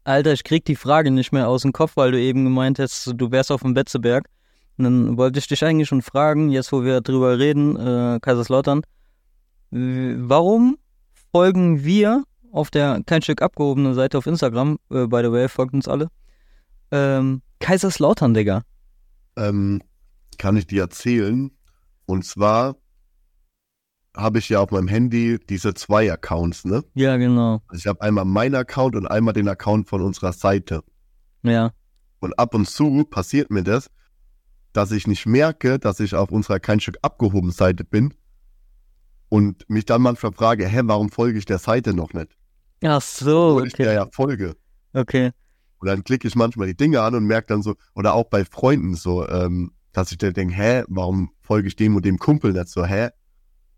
Alter, 0.03 0.33
ich 0.33 0.43
krieg 0.43 0.65
die 0.65 0.75
Frage 0.75 1.11
nicht 1.11 1.31
mehr 1.31 1.47
aus 1.47 1.61
dem 1.61 1.71
Kopf, 1.71 1.95
weil 1.95 2.11
du 2.11 2.19
eben 2.19 2.43
gemeint 2.43 2.79
hast, 2.79 3.13
du 3.15 3.31
wärst 3.31 3.51
auf 3.51 3.61
dem 3.61 3.73
Betzeberg. 3.73 4.27
Und 4.77 4.83
dann 4.85 5.17
wollte 5.17 5.39
ich 5.39 5.47
dich 5.47 5.63
eigentlich 5.63 5.87
schon 5.87 6.01
fragen, 6.01 6.49
jetzt 6.49 6.71
wo 6.71 6.83
wir 6.83 7.01
drüber 7.01 7.37
reden, 7.37 7.75
äh, 7.75 8.19
Kaiserslautern, 8.21 8.81
warum 9.71 10.77
folgen 11.31 11.83
wir 11.83 12.23
auf 12.51 12.71
der 12.71 13.01
kein 13.05 13.21
Stück 13.21 13.41
abgehobenen 13.41 13.93
Seite 13.93 14.17
auf 14.17 14.25
Instagram, 14.25 14.79
äh, 14.89 15.05
by 15.05 15.21
the 15.23 15.31
way, 15.31 15.47
folgt 15.47 15.73
uns 15.73 15.87
alle, 15.87 16.07
ähm, 16.91 17.41
Kaiserslautern, 17.59 18.33
Digga. 18.33 18.63
Ähm, 19.35 19.81
kann 20.37 20.57
ich 20.57 20.65
dir 20.65 20.83
erzählen. 20.83 21.51
Und 22.05 22.25
zwar 22.25 22.75
habe 24.15 24.39
ich 24.39 24.49
ja 24.49 24.59
auf 24.59 24.71
meinem 24.71 24.87
Handy 24.87 25.39
diese 25.49 25.73
zwei 25.73 26.11
Accounts, 26.11 26.65
ne? 26.65 26.83
Ja, 26.93 27.17
genau. 27.17 27.61
Also 27.67 27.79
ich 27.79 27.87
habe 27.87 28.01
einmal 28.01 28.25
meinen 28.25 28.55
Account 28.55 28.95
und 28.95 29.07
einmal 29.07 29.33
den 29.33 29.47
Account 29.47 29.87
von 29.87 30.01
unserer 30.01 30.33
Seite. 30.33 30.83
Ja. 31.43 31.71
Und 32.19 32.37
ab 32.37 32.53
und 32.53 32.67
zu 32.67 33.05
passiert 33.05 33.49
mir 33.49 33.63
das, 33.63 33.89
dass 34.73 34.91
ich 34.91 35.07
nicht 35.07 35.25
merke, 35.25 35.79
dass 35.79 35.99
ich 35.99 36.15
auf 36.15 36.31
unserer 36.31 36.59
kein 36.59 36.79
Stück 36.79 36.97
abgehoben 37.01 37.51
Seite 37.51 37.83
bin 37.83 38.13
und 39.29 39.69
mich 39.69 39.85
dann 39.85 40.01
manchmal 40.01 40.33
frage, 40.33 40.67
hä, 40.67 40.81
warum 40.83 41.09
folge 41.09 41.39
ich 41.39 41.45
der 41.45 41.59
Seite 41.59 41.93
noch 41.93 42.13
nicht? 42.13 42.35
Ach 42.83 43.01
so, 43.01 43.49
Obwohl 43.49 43.67
ich 43.67 43.73
der 43.73 43.87
okay. 43.87 43.95
ja 43.95 44.07
folge. 44.11 44.55
Okay. 44.93 45.31
Und 45.79 45.87
dann 45.87 46.03
klicke 46.03 46.27
ich 46.27 46.35
manchmal 46.35 46.67
die 46.67 46.75
Dinge 46.75 47.01
an 47.01 47.15
und 47.15 47.25
merke 47.25 47.47
dann 47.47 47.61
so, 47.61 47.75
oder 47.95 48.13
auch 48.13 48.25
bei 48.25 48.43
Freunden 48.43 48.95
so, 48.95 49.27
ähm, 49.27 49.71
dass 49.93 50.11
ich 50.11 50.17
dann 50.17 50.33
denke, 50.33 50.55
hä, 50.55 50.83
warum 50.87 51.31
folge 51.41 51.67
ich 51.67 51.75
dem 51.75 51.95
und 51.95 52.05
dem 52.05 52.19
Kumpel 52.19 52.53
nicht 52.53 52.67
so, 52.67 52.85
hä? 52.85 53.09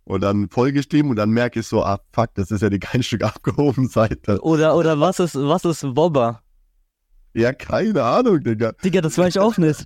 Und 0.03 0.21
dann 0.21 0.49
folge 0.49 0.79
ich 0.79 0.89
dem 0.89 1.09
und 1.09 1.15
dann 1.15 1.29
merke 1.29 1.59
ich 1.59 1.67
so, 1.67 1.83
ah, 1.83 1.99
fuck, 2.13 2.29
das 2.33 2.51
ist 2.51 2.61
ja 2.61 2.69
die 2.69 2.79
kein 2.79 3.03
Stück 3.03 3.23
abgehoben 3.23 3.87
Seite. 3.87 4.41
Oder, 4.41 4.75
oder 4.75 4.99
was 4.99 5.19
ist, 5.19 5.35
was 5.35 5.65
ist 5.65 5.83
Wobber? 5.83 6.41
Ja, 7.33 7.53
keine 7.53 8.03
Ahnung, 8.03 8.43
Digga. 8.43 8.73
Digga, 8.83 9.01
das 9.01 9.17
weiß 9.17 9.35
ich 9.35 9.39
auch 9.39 9.57
nicht. 9.57 9.85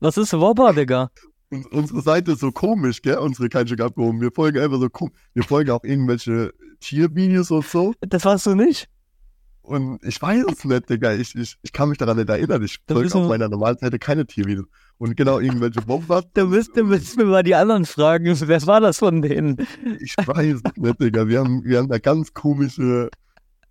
Was 0.00 0.16
ist 0.16 0.32
Wobber, 0.32 0.72
Digga? 0.72 1.10
Und 1.50 1.66
unsere 1.72 2.02
Seite 2.02 2.32
ist 2.32 2.40
so 2.40 2.52
komisch, 2.52 3.02
gell? 3.02 3.18
Unsere 3.18 3.48
kein 3.48 3.66
Stück 3.66 3.80
abgehoben. 3.80 4.20
Wir 4.20 4.30
folgen 4.32 4.58
einfach 4.58 4.78
so 4.78 4.88
komisch. 4.88 5.14
Wir 5.34 5.42
folgen 5.42 5.70
auch 5.70 5.84
irgendwelche 5.84 6.52
Tiervideos 6.80 7.50
und 7.50 7.64
so. 7.64 7.94
Das 8.00 8.24
warst 8.24 8.46
du 8.46 8.54
nicht? 8.54 8.88
Und 9.64 9.98
ich 10.04 10.20
weiß 10.20 10.44
es 10.52 10.64
nicht, 10.64 10.90
Digga. 10.90 11.14
Ich, 11.14 11.34
ich, 11.34 11.56
ich 11.62 11.72
kann 11.72 11.88
mich 11.88 11.96
daran 11.96 12.18
nicht 12.18 12.28
erinnern. 12.28 12.62
Ich 12.62 12.78
folge 12.86 13.14
auf 13.14 13.28
meiner 13.28 13.48
normalen 13.48 13.78
Seite 13.78 13.98
keine 13.98 14.26
Tiervideos. 14.26 14.66
Und 14.98 15.16
genau 15.16 15.40
irgendwelche 15.40 15.80
Bombas. 15.80 16.24
Da 16.34 16.44
müsst, 16.44 16.76
da 16.76 16.82
müssen 16.82 17.18
wir 17.18 17.24
mal 17.24 17.42
die 17.42 17.54
anderen 17.54 17.86
fragen. 17.86 18.26
Wer 18.38 18.66
war 18.66 18.80
das 18.80 18.98
von 18.98 19.22
denen? 19.22 19.66
Ich 20.00 20.14
weiß 20.18 20.60
es 20.62 20.76
nicht, 20.76 21.00
Digga. 21.00 21.26
Wir 21.26 21.40
haben, 21.40 21.64
wir 21.64 21.78
haben 21.78 21.88
da 21.88 21.98
ganz 21.98 22.34
komische, 22.34 23.08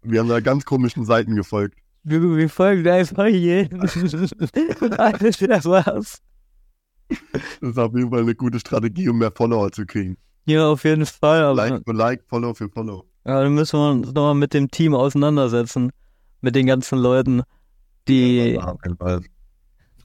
wir 0.02 0.20
haben 0.20 0.30
da 0.30 0.40
ganz 0.40 0.66
komischen 0.66 1.06
Seiten 1.06 1.36
gefolgt. 1.36 1.78
Wir, 2.04 2.22
wir 2.22 2.50
folgen 2.50 2.88
einfach 2.88 3.28
jeden. 3.28 3.80
Alter, 3.80 5.64
was? 5.66 6.22
Das 7.08 7.70
ist 7.70 7.78
auf 7.78 7.94
jeden 7.96 8.10
Fall 8.10 8.22
eine 8.22 8.34
gute 8.34 8.60
Strategie, 8.60 9.10
um 9.10 9.20
mehr 9.20 9.32
Follower 9.32 9.72
zu 9.72 9.86
kriegen. 9.86 10.18
Ja, 10.46 10.68
auf 10.68 10.84
jeden 10.86 11.06
Fall. 11.06 11.44
Aber, 11.44 11.56
Like 11.56 11.84
für 11.86 11.94
Like, 11.94 12.24
Follow 12.28 12.54
für 12.56 12.68
Follow. 12.68 13.06
Aber 13.24 13.44
dann 13.44 13.54
müssen 13.54 13.80
wir 13.80 13.92
uns 13.92 14.08
nochmal 14.08 14.36
mit 14.36 14.54
dem 14.54 14.70
Team 14.70 14.94
auseinandersetzen. 14.94 15.92
Mit 16.42 16.56
den 16.56 16.66
ganzen 16.66 17.00
Leuten, 17.00 17.44
die. 18.08 18.54
Ja, 18.54 18.76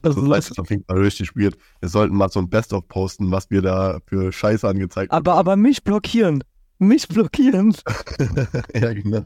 Das 0.01 0.15
ist 0.15 0.49
das 0.51 0.59
auf 0.59 0.69
jeden 0.69 0.85
Fall 0.85 0.99
richtig 0.99 1.35
weird. 1.35 1.57
Wir 1.81 1.89
sollten 1.89 2.15
mal 2.15 2.29
so 2.29 2.39
ein 2.39 2.49
Best-of 2.49 2.87
posten, 2.87 3.31
was 3.31 3.49
wir 3.49 3.61
da 3.61 3.99
für 4.05 4.31
Scheiße 4.31 4.67
angezeigt 4.67 5.11
aber, 5.11 5.33
aber 5.33 5.57
mich 5.57 5.83
blockieren. 5.83 6.43
Mich 6.77 7.07
blockieren. 7.09 7.75
ja, 8.73 8.93
genau. 8.93 9.21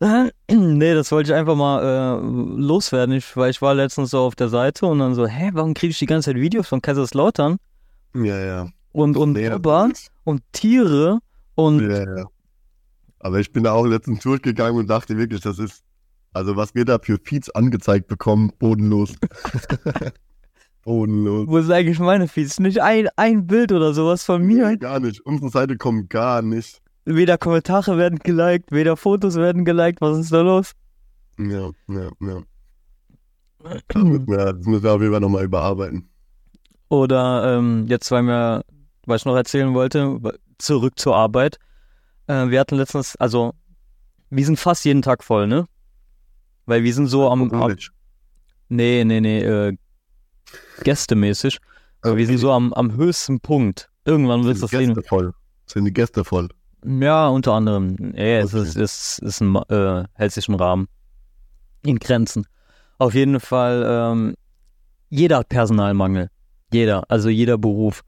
nee, 0.50 0.94
das 0.94 1.12
wollte 1.12 1.32
ich 1.32 1.36
einfach 1.36 1.56
mal 1.56 1.82
äh, 1.82 2.60
loswerden, 2.60 3.16
ich, 3.16 3.36
weil 3.36 3.50
ich 3.50 3.60
war 3.60 3.74
letztens 3.74 4.10
so 4.10 4.20
auf 4.20 4.36
der 4.36 4.48
Seite 4.48 4.86
und 4.86 5.00
dann 5.00 5.14
so, 5.14 5.26
hä, 5.26 5.50
warum 5.52 5.74
kriege 5.74 5.90
ich 5.90 5.98
die 5.98 6.06
ganze 6.06 6.30
Zeit 6.30 6.40
Videos 6.40 6.68
von 6.68 6.80
Kaiserslautern 6.80 7.58
Ja, 8.14 8.38
ja. 8.38 8.68
und, 8.92 9.16
und 9.16 9.32
Nee, 9.32 9.50
Ober 9.50 9.90
und 10.24 10.42
Tiere 10.52 11.18
und 11.58 11.80
Ja, 11.80 12.16
ja. 12.16 12.24
Aber 13.18 13.40
ich 13.40 13.52
bin 13.52 13.64
da 13.64 13.72
auch 13.72 13.84
letztens 13.84 14.22
durchgegangen 14.22 14.78
und 14.78 14.88
dachte 14.88 15.16
wirklich, 15.18 15.40
das 15.40 15.58
ist, 15.58 15.82
also 16.32 16.54
was 16.54 16.72
wir 16.76 16.84
da 16.84 17.00
für 17.02 17.18
Feeds 17.20 17.50
angezeigt 17.50 18.06
bekommen, 18.06 18.52
bodenlos. 18.60 19.16
bodenlos. 20.84 21.48
wo 21.48 21.58
ist 21.58 21.68
eigentlich 21.68 21.98
meine 21.98 22.28
Feeds? 22.28 22.60
Nicht 22.60 22.80
ein, 22.80 23.08
ein 23.16 23.48
Bild 23.48 23.72
oder 23.72 23.92
sowas 23.92 24.22
von 24.22 24.46
mir. 24.46 24.76
Gar 24.76 25.00
nicht. 25.00 25.20
Unsere 25.22 25.50
Seite 25.50 25.76
kommt 25.76 26.10
gar 26.10 26.42
nicht. 26.42 26.80
Weder 27.04 27.38
Kommentare 27.38 27.98
werden 27.98 28.20
geliked, 28.20 28.70
weder 28.70 28.96
Fotos 28.96 29.34
werden 29.34 29.64
geliked. 29.64 30.00
Was 30.00 30.16
ist 30.18 30.32
da 30.32 30.42
los? 30.42 30.74
Ja, 31.40 31.70
ja, 31.88 32.10
ja. 32.20 32.42
Das 33.88 34.02
müssen 34.04 34.28
wir, 34.28 34.52
das 34.52 34.64
müssen 34.64 34.84
wir 34.84 34.92
auf 34.92 35.00
jeden 35.00 35.12
Fall 35.12 35.20
nochmal 35.20 35.44
überarbeiten. 35.44 36.08
Oder 36.88 37.58
ähm, 37.58 37.86
jetzt, 37.88 38.12
weil 38.12 38.22
mir, 38.22 38.64
was 39.06 39.22
ich 39.22 39.24
noch 39.24 39.34
erzählen 39.34 39.74
wollte, 39.74 40.20
zurück 40.58 40.98
zur 40.98 41.16
Arbeit. 41.16 41.58
Äh, 42.26 42.48
wir 42.48 42.60
hatten 42.60 42.76
letztens, 42.76 43.16
also 43.16 43.54
wir 44.30 44.44
sind 44.44 44.58
fast 44.58 44.84
jeden 44.84 45.02
Tag 45.02 45.24
voll, 45.24 45.46
ne? 45.46 45.66
Weil 46.66 46.82
wir 46.84 46.92
sind 46.92 47.06
so 47.06 47.30
am, 47.30 47.50
am 47.50 47.76
nee, 48.68 49.04
nee, 49.04 49.20
nee, 49.20 49.40
äh, 49.40 49.76
gästemäßig. 50.84 51.58
Aber 52.02 52.16
wir 52.16 52.26
sind 52.26 52.38
so 52.38 52.52
am, 52.52 52.72
am 52.74 52.94
höchsten 52.94 53.40
Punkt. 53.40 53.90
Irgendwann 54.04 54.44
wird 54.44 54.62
das. 54.62 54.70
Gäste 54.70 55.02
voll. 55.02 55.32
Sind 55.66 55.84
die 55.84 55.92
Gäste 55.92 56.24
voll. 56.24 56.48
Ja, 56.84 57.28
unter 57.28 57.52
anderem. 57.54 57.96
Ja, 58.14 58.40
es 58.40 58.54
Okay. 58.54 58.62
ist, 58.68 58.76
ist, 58.76 59.18
ist 59.18 59.40
ein, 59.40 59.56
äh, 59.68 60.04
hält 60.14 60.32
sich 60.32 60.48
im 60.48 60.54
Rahmen. 60.54 60.88
In 61.82 61.98
Grenzen. 61.98 62.46
Auf 62.98 63.14
jeden 63.14 63.40
Fall, 63.40 63.84
ähm, 63.86 64.34
jeder 65.08 65.38
hat 65.38 65.48
Personalmangel. 65.48 66.30
Jeder, 66.72 67.10
also 67.10 67.28
jeder 67.28 67.58
Beruf. 67.58 68.02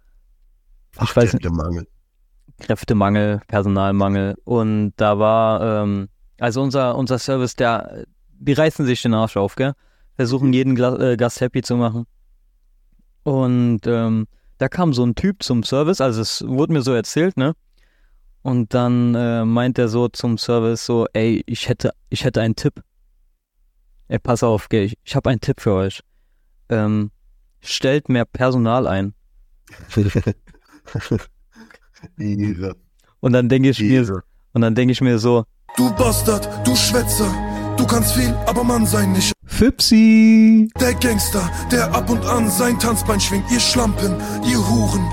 Ich 1.02 1.14
weiß 1.14 1.33
nicht, 1.35 1.50
Mangel. 1.50 1.87
Kräftemangel, 2.61 3.40
Personalmangel. 3.49 4.37
Und 4.45 4.93
da 4.97 5.19
war, 5.19 5.83
ähm, 5.83 6.09
also 6.38 6.62
unser, 6.62 6.97
unser 6.97 7.19
Service, 7.19 7.57
der, 7.57 8.05
die 8.38 8.52
reißen 8.52 8.87
sich 8.87 9.02
den 9.02 9.14
Arsch 9.14 9.37
auf, 9.37 9.57
gell? 9.57 9.73
Versuchen 10.17 10.52
jeden 10.52 10.75
Gla 10.75 10.99
äh, 10.99 11.17
Gast 11.17 11.40
happy 11.40 11.62
zu 11.62 11.76
machen. 11.76 12.07
Und 13.25 13.87
ähm, 13.87 14.26
da 14.59 14.69
kam 14.69 14.93
so 14.93 15.05
ein 15.05 15.14
Typ 15.14 15.43
zum 15.43 15.62
Service, 15.62 16.00
also 16.00 16.21
es 16.21 16.47
wurde 16.47 16.73
mir 16.73 16.83
so 16.83 16.93
erzählt, 16.93 17.37
ne? 17.37 17.55
Und 18.43 18.73
dann 18.73 19.14
äh, 19.14 19.45
meint 19.45 19.79
er 19.79 19.88
so 19.88 20.09
zum 20.09 20.38
Service 20.38 20.85
so, 20.85 21.07
ey, 21.12 21.43
ich 21.47 21.69
hätte, 21.69 21.93
ich 22.09 22.25
hätte 22.25 22.40
einen 22.40 22.57
Tipp. 22.57 22.83
Ey, 24.09 24.19
pass 24.19 24.43
auf, 24.43 24.69
gell, 24.69 24.85
ich, 24.85 24.99
ich 25.05 25.14
habe 25.14 25.31
einen 25.31 25.40
Tipp 25.40 25.61
für 25.61 25.73
euch. 25.73 26.00
Ähm, 26.69 27.11
stellt 27.61 28.09
mehr 28.09 28.25
Personal 28.25 28.87
ein. 28.87 29.14
Ihre. 32.19 32.76
Und 33.21 33.33
dann 33.33 33.49
denke 33.49 33.71
ich 33.71 33.80
mir, 33.80 33.87
Ihre. 33.87 34.23
und 34.52 34.62
dann 34.62 34.75
denke 34.75 34.92
ich 34.92 35.00
mir 35.00 35.19
so, 35.19 35.45
Du 35.76 35.95
Bastard, 35.95 36.49
du 36.66 36.75
Schwätzer, 36.75 37.33
du 37.76 37.87
kannst 37.87 38.14
viel, 38.14 38.35
aber 38.47 38.64
Mann 38.64 38.87
sein 38.87 39.12
nicht. 39.12 39.33
Fipsi! 39.47 40.69
Der 40.80 40.95
Gangster, 40.95 41.49
der 41.71 41.92
ab 41.95 42.11
und 42.11 42.25
an 42.25 42.50
sein 42.50 42.78
Tanzbein 42.78 43.21
schwingt, 43.21 43.50
ihr 43.52 43.61
Schlampen, 43.61 44.16
ihr 44.45 44.59
Huren. 44.69 45.07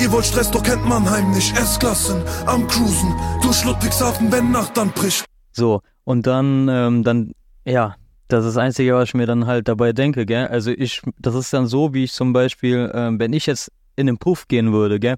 Ihr 0.00 0.10
wollt 0.12 0.26
Stress, 0.26 0.50
doch 0.50 0.62
kennt 0.62 0.84
Mannheim 0.84 1.30
nicht. 1.30 1.56
S-Klassen 1.56 2.22
am 2.46 2.66
Cruisen, 2.68 3.14
durch 3.42 3.64
Ludwigshafen, 3.64 4.30
wenn 4.32 4.50
Nacht 4.50 4.76
dann 4.76 4.90
bricht. 4.90 5.24
So, 5.52 5.80
und 6.04 6.26
dann, 6.26 6.68
ähm, 6.68 7.04
dann, 7.04 7.32
ja, 7.64 7.96
das 8.28 8.44
ist 8.44 8.56
das 8.56 8.62
Einzige, 8.62 8.94
was 8.94 9.08
ich 9.10 9.14
mir 9.14 9.26
dann 9.26 9.46
halt 9.46 9.68
dabei 9.68 9.92
denke, 9.92 10.26
gell? 10.26 10.46
Also 10.48 10.70
ich, 10.70 11.02
das 11.18 11.34
ist 11.34 11.52
dann 11.52 11.66
so, 11.66 11.94
wie 11.94 12.04
ich 12.04 12.12
zum 12.12 12.32
Beispiel, 12.32 12.90
ähm, 12.94 13.18
wenn 13.18 13.32
ich 13.32 13.46
jetzt 13.46 13.70
in 13.96 14.06
den 14.06 14.18
Puff 14.18 14.48
gehen 14.48 14.72
würde, 14.72 14.98
gell? 14.98 15.16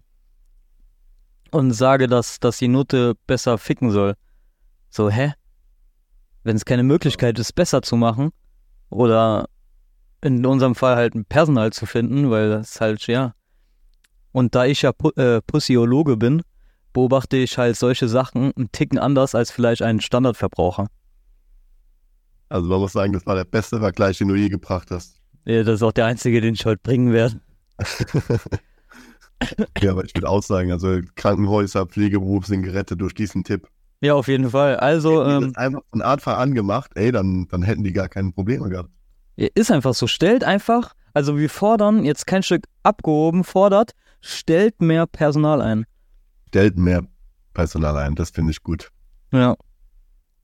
Und 1.56 1.72
sage, 1.72 2.06
dass, 2.06 2.38
dass 2.38 2.58
die 2.58 2.68
Note 2.68 3.14
besser 3.26 3.56
ficken 3.56 3.90
soll. 3.90 4.14
So, 4.90 5.08
hä? 5.08 5.32
Wenn 6.42 6.54
es 6.54 6.66
keine 6.66 6.82
Möglichkeit 6.82 7.38
ist, 7.38 7.54
besser 7.54 7.80
zu 7.80 7.96
machen, 7.96 8.30
oder 8.90 9.48
in 10.20 10.44
unserem 10.44 10.74
Fall 10.74 10.96
halt 10.96 11.14
ein 11.14 11.24
Personal 11.24 11.72
zu 11.72 11.86
finden, 11.86 12.30
weil 12.30 12.50
das 12.50 12.78
halt, 12.82 13.06
ja. 13.06 13.32
Und 14.32 14.54
da 14.54 14.66
ich 14.66 14.82
ja 14.82 14.92
Pu 14.92 15.12
äh, 15.16 15.40
Pussiologe 15.40 16.18
bin, 16.18 16.42
beobachte 16.92 17.38
ich 17.38 17.56
halt 17.56 17.76
solche 17.76 18.06
Sachen 18.06 18.52
einen 18.54 18.70
Ticken 18.70 18.98
anders 18.98 19.34
als 19.34 19.50
vielleicht 19.50 19.80
ein 19.80 20.02
Standardverbraucher. 20.02 20.88
Also 22.50 22.68
man 22.68 22.80
muss 22.80 22.92
sagen, 22.92 23.14
das 23.14 23.24
war 23.24 23.34
der 23.34 23.44
beste 23.44 23.78
Vergleich, 23.78 24.18
den 24.18 24.28
du 24.28 24.34
je 24.34 24.50
gebracht 24.50 24.90
hast. 24.90 25.22
Ja, 25.46 25.62
das 25.62 25.76
ist 25.76 25.82
auch 25.82 25.92
der 25.92 26.04
einzige, 26.04 26.42
den 26.42 26.52
ich 26.52 26.66
heute 26.66 26.82
bringen 26.82 27.14
werde. 27.14 27.40
Ja, 29.80 29.92
aber 29.92 30.04
ich 30.04 30.14
würde 30.14 30.28
auch 30.28 30.42
sagen, 30.42 30.72
also 30.72 31.00
Krankenhäuser, 31.14 31.86
Pflegeberuf 31.86 32.46
sind 32.46 32.62
gerettet 32.62 33.00
durch 33.00 33.14
diesen 33.14 33.44
Tipp. 33.44 33.68
Ja, 34.00 34.14
auf 34.14 34.28
jeden 34.28 34.50
Fall. 34.50 34.76
Also, 34.76 35.24
ähm, 35.24 35.52
einfach 35.56 35.80
von 35.90 36.02
Anfang 36.02 36.36
an 36.36 36.54
gemacht, 36.54 36.92
ey, 36.94 37.12
dann, 37.12 37.46
dann 37.48 37.62
hätten 37.62 37.82
die 37.82 37.92
gar 37.92 38.08
keine 38.08 38.32
Probleme 38.32 38.68
gehabt. 38.68 38.90
ist 39.36 39.70
einfach 39.70 39.94
so. 39.94 40.06
Stellt 40.06 40.44
einfach, 40.44 40.94
also 41.14 41.38
wir 41.38 41.48
fordern, 41.48 42.04
jetzt 42.04 42.26
kein 42.26 42.42
Stück 42.42 42.66
abgehoben, 42.82 43.44
fordert, 43.44 43.92
stellt 44.20 44.80
mehr 44.80 45.06
Personal 45.06 45.62
ein. 45.62 45.86
Stellt 46.48 46.76
mehr 46.76 47.02
Personal 47.54 47.96
ein, 47.96 48.14
das 48.14 48.30
finde 48.30 48.52
ich 48.52 48.62
gut. 48.62 48.90
Ja. 49.32 49.56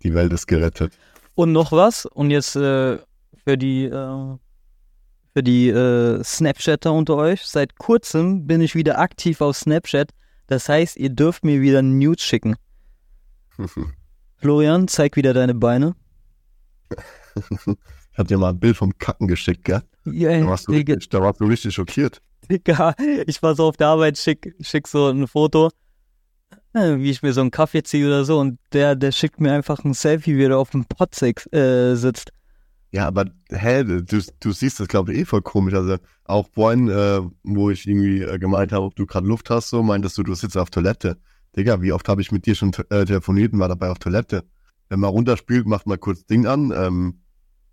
Die 0.03 0.15
Welt 0.15 0.33
ist 0.33 0.47
gerettet. 0.47 0.93
Und 1.35 1.53
noch 1.53 1.73
was, 1.73 2.07
und 2.07 2.31
jetzt 2.31 2.57
äh, 2.57 2.99
für 3.45 3.59
die, 3.59 3.85
äh, 3.85 4.37
für 5.35 5.43
die 5.43 5.69
äh, 5.69 6.23
Snapchatter 6.23 6.93
unter 6.93 7.17
euch, 7.17 7.43
seit 7.43 7.79
kurzem 7.79 8.47
bin 8.47 8.61
ich 8.61 8.75
wieder 8.75 8.99
aktiv 8.99 9.41
auf 9.41 9.57
Snapchat. 9.57 10.11
Das 10.47 10.69
heißt, 10.69 10.97
ihr 10.97 11.11
dürft 11.11 11.45
mir 11.45 11.61
wieder 11.61 11.83
Nudes 11.83 12.23
schicken. 12.23 12.57
Florian, 14.37 14.89
zeig 14.89 15.17
wieder 15.17 15.33
deine 15.33 15.55
Beine. 15.55 15.95
Ich 18.13 18.19
hab 18.19 18.29
dir 18.29 18.37
mal 18.37 18.51
ein 18.51 18.61
Bild 18.61 18.77
vom 18.77 18.97
Kacken 18.99 19.27
geschickt, 19.27 19.65
gell? 19.65 19.83
Yeah, 20.05 20.41
Da 20.41 20.47
warst 20.49 20.69
du 20.69 20.73
Digga, 20.73 20.95
richtig, 20.95 21.09
da 21.09 21.23
warst 21.23 21.41
du 21.41 21.47
richtig 21.47 21.75
schockiert. 21.75 22.21
Digga, 22.51 22.95
ich 23.27 23.43
war 23.43 23.55
so 23.55 23.69
auf 23.69 23.79
der 23.79 23.87
Arbeit, 23.87 24.19
schick, 24.19 24.55
schick 24.61 24.87
so 24.87 25.09
ein 25.09 25.27
Foto, 25.27 25.71
äh, 26.75 26.99
wie 26.99 27.11
ich 27.11 27.23
mir 27.23 27.33
so 27.33 27.41
einen 27.41 27.51
Kaffee 27.51 27.83
ziehe 27.83 28.07
oder 28.07 28.25
so, 28.27 28.39
und 28.39 28.59
der, 28.73 28.97
der 28.97 29.13
schickt 29.13 29.41
mir 29.41 29.53
einfach 29.53 29.83
ein 29.85 29.95
Selfie, 29.95 30.37
wie 30.37 30.45
er 30.45 30.59
auf 30.59 30.71
dem 30.71 30.85
Potsex 30.85 31.51
äh, 31.55 31.95
sitzt. 31.95 32.33
Ja, 32.93 33.07
aber 33.07 33.25
hä, 33.51 33.85
du, 33.85 34.03
du 34.03 34.53
siehst 34.53 34.79
das, 34.79 34.87
glaube 34.87 35.13
ich, 35.15 35.21
eh 35.21 35.25
voll 35.25 35.41
komisch. 35.43 35.73
Also 35.75 35.97
auch 36.25 36.47
vorhin, 36.53 36.89
äh, 36.91 37.23
wo 37.43 37.71
ich 37.71 37.87
irgendwie 37.89 38.21
äh, 38.21 38.39
gemeint 38.39 38.71
habe, 38.73 38.85
ob 38.85 38.95
du 38.95 39.07
gerade 39.07 39.27
Luft 39.27 39.49
hast, 39.49 39.71
so 39.71 39.83
meintest 39.83 40.19
du, 40.19 40.23
du 40.23 40.35
sitzt 40.35 40.59
auf 40.59 40.69
Toilette. 40.69 41.17
Digga, 41.57 41.81
wie 41.81 41.93
oft 41.93 42.07
habe 42.09 42.21
ich 42.21 42.33
mit 42.33 42.45
dir 42.45 42.55
schon 42.55 42.73
äh, 42.91 43.05
telefoniert 43.07 43.55
und 43.55 43.61
war 43.61 43.69
dabei 43.69 43.91
auf 43.91 43.99
Toilette? 43.99 44.45
Wenn 44.91 45.01
man 45.01 45.09
runterspielt, 45.11 45.67
macht 45.67 45.87
mal 45.87 45.97
kurz 45.97 46.27
Ding 46.27 46.47
an, 46.47 46.71
ähm, 46.77 47.23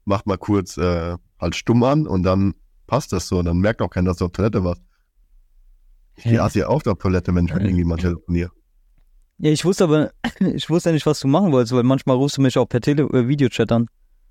macht 0.06 0.26
mal 0.26 0.38
kurz 0.38 0.78
äh, 0.78 1.18
halt 1.40 1.56
stumm 1.56 1.84
an 1.84 2.08
und 2.08 2.24
dann 2.24 2.54
passt 2.88 3.12
das 3.12 3.28
so. 3.28 3.44
Dann 3.44 3.60
merkt 3.60 3.82
auch 3.82 3.90
keiner, 3.90 4.12
dass 4.12 4.18
du 4.18 4.26
auf 4.26 4.32
Toilette 4.32 4.64
warst. 4.64 4.82
Ich 6.16 6.24
gehe 6.24 6.34
Ja. 6.36 6.46
auf 6.68 6.84
der 6.84 6.98
Toilette, 6.98 7.36
wenn 7.36 7.46
ich 7.46 7.54
mit 7.54 7.64
irgendjemand 7.64 8.02
telefoniere. 8.02 8.52
Ja, 9.38 9.52
ich 9.52 9.64
wusste 9.66 9.84
aber, 9.86 10.12
ich 10.40 10.70
wusste 10.70 10.90
ja 10.90 10.94
nicht, 10.94 11.06
was 11.06 11.20
du 11.20 11.28
machen 11.28 11.52
wolltest, 11.52 11.74
weil 11.74 11.84
manchmal 11.84 12.16
rufst 12.16 12.38
du 12.38 12.42
mich 12.42 12.58
auch 12.58 12.68
per 12.68 12.80
Tele 12.82 13.04
äh, 13.04 13.28
Videochat 13.28 13.72
an. 13.72 13.88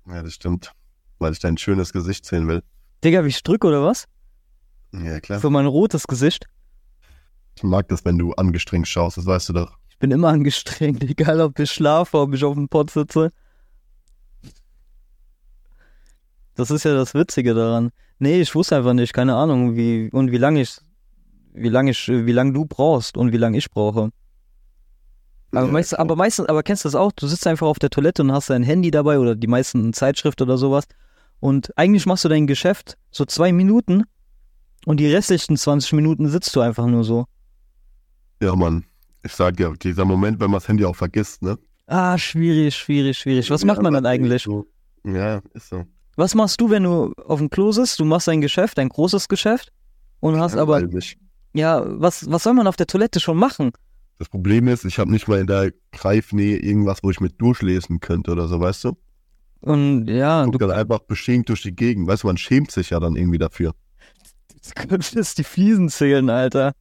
Ja, 0.07 0.23
das 0.23 0.33
stimmt. 0.33 0.71
Weil 1.19 1.33
ich 1.33 1.39
dein 1.39 1.57
schönes 1.57 1.93
Gesicht 1.93 2.25
sehen 2.25 2.47
will. 2.47 2.63
Digga, 3.03 3.23
wie 3.23 3.29
ich 3.29 3.43
drück 3.43 3.63
oder 3.65 3.83
was? 3.83 4.05
Ja, 4.93 5.19
klar. 5.19 5.39
Für 5.39 5.49
mein 5.49 5.65
rotes 5.65 6.07
Gesicht. 6.07 6.47
Ich 7.55 7.63
mag 7.63 7.87
das, 7.89 8.05
wenn 8.05 8.17
du 8.17 8.33
angestrengt 8.33 8.87
schaust, 8.87 9.17
das 9.17 9.25
weißt 9.25 9.49
du 9.49 9.53
doch. 9.53 9.77
Ich 9.89 9.99
bin 9.99 10.11
immer 10.11 10.29
angestrengt, 10.29 11.03
egal 11.09 11.41
ob 11.41 11.59
ich 11.59 11.71
schlafe, 11.71 12.17
ob 12.17 12.33
ich 12.33 12.43
auf 12.43 12.55
dem 12.55 12.69
Pott 12.69 12.89
sitze. 12.89 13.31
Das 16.55 16.71
ist 16.71 16.83
ja 16.83 16.93
das 16.93 17.13
Witzige 17.13 17.53
daran. 17.53 17.91
Nee, 18.17 18.41
ich 18.41 18.53
wusste 18.53 18.75
einfach 18.75 18.93
nicht, 18.93 19.13
keine 19.13 19.35
Ahnung, 19.35 19.75
wie 19.75 20.09
und 20.11 20.31
wie 20.31 20.37
lange 20.37 20.61
ich, 20.61 20.77
wie 21.53 21.69
lange 21.69 21.91
ich, 21.91 22.07
wie 22.07 22.31
lange 22.31 22.53
du 22.53 22.65
brauchst 22.65 23.15
und 23.15 23.31
wie 23.31 23.37
lange 23.37 23.57
ich 23.57 23.69
brauche. 23.69 24.09
Aber, 25.51 25.65
Ja, 25.65 25.71
meist, 25.71 25.97
aber 25.97 26.15
meistens, 26.15 26.47
aber 26.47 26.63
kennst 26.63 26.83
du 26.83 26.87
das 26.87 26.95
auch? 26.95 27.11
Du 27.13 27.27
sitzt 27.27 27.47
einfach 27.47 27.67
auf 27.67 27.79
der 27.79 27.89
Toilette 27.89 28.21
und 28.21 28.31
hast 28.31 28.49
dein 28.49 28.63
Handy 28.63 28.91
dabei 28.91 29.19
oder 29.19 29.35
die 29.35 29.47
meisten 29.47 29.93
Zeitschrift 29.93 30.41
oder 30.41 30.57
sowas. 30.57 30.85
Und 31.39 31.77
eigentlich 31.77 32.05
machst 32.05 32.25
du 32.25 32.29
dein 32.29 32.47
Geschäft 32.47 32.97
so 33.11 33.25
zwei 33.25 33.51
Minuten 33.51 34.03
und 34.85 34.97
die 34.99 35.07
restlichen 35.07 35.57
20 35.57 35.93
Minuten 35.93 36.27
sitzt 36.27 36.55
du 36.55 36.61
einfach 36.61 36.85
nur 36.85 37.03
so. 37.03 37.25
Ja, 38.41 38.55
Mann. 38.55 38.85
Ich 39.23 39.33
sag 39.33 39.57
dir, 39.57 39.73
dieser 39.73 40.05
Moment, 40.05 40.39
wenn 40.39 40.49
man 40.49 40.59
das 40.59 40.67
Handy 40.67 40.85
auch 40.85 40.95
vergisst, 40.95 41.41
ne? 41.41 41.57
Ah, 41.87 42.17
schwierig, 42.17 42.75
schwierig, 42.75 43.17
schwierig. 43.17 43.49
Was 43.49 43.65
macht 43.65 43.81
man 43.81 43.93
dann 43.93 44.05
eigentlich? 44.05 44.43
So. 44.43 44.67
Ja, 45.03 45.41
ist 45.53 45.69
so. 45.69 45.85
Was 46.15 46.35
machst 46.35 46.61
du, 46.61 46.69
wenn 46.69 46.83
du 46.83 47.13
auf 47.25 47.39
dem 47.39 47.49
Klo 47.49 47.71
sitzt? 47.71 47.99
Du 47.99 48.05
machst 48.05 48.27
dein 48.27 48.41
Geschäft, 48.41 48.77
dein 48.77 48.89
großes 48.89 49.27
Geschäft 49.27 49.71
und 50.19 50.37
hast 50.39 50.55
aber, 50.55 50.79
Langweilig. 50.81 51.17
ja, 51.53 51.83
was, 51.85 52.29
was 52.29 52.43
soll 52.43 52.53
man 52.53 52.67
auf 52.67 52.75
der 52.75 52.87
Toilette 52.87 53.19
schon 53.19 53.37
machen? 53.37 53.71
Das 54.19 54.29
Problem 54.29 54.67
ist, 54.67 54.83
ich 54.85 54.99
habe 54.99 55.11
nicht 55.11 55.27
mal 55.27 55.39
in 55.39 55.47
der 55.47 55.71
Greifnähe 55.93 56.57
irgendwas, 56.57 56.99
wo 57.03 57.09
ich 57.09 57.21
mit 57.21 57.41
durchlesen 57.41 57.99
könnte 58.01 58.31
oder 58.31 58.47
so, 58.47 58.59
weißt 58.59 58.83
du? 58.83 58.97
Und 59.61 60.07
ja, 60.07 60.43
Guck 60.45 60.53
du 60.53 60.67
dann 60.67 60.71
einfach 60.71 60.99
beschämt 60.99 61.49
durch 61.49 61.61
die 61.61 61.75
Gegend. 61.75 62.07
Weißt 62.07 62.23
du, 62.23 62.27
man 62.27 62.37
schämt 62.37 62.71
sich 62.71 62.91
ja 62.91 62.99
dann 62.99 63.15
irgendwie 63.15 63.37
dafür. 63.37 63.73
könntest 64.75 65.37
die 65.37 65.43
Fliesen 65.43 65.89
zählen, 65.89 66.29
Alter. 66.29 66.73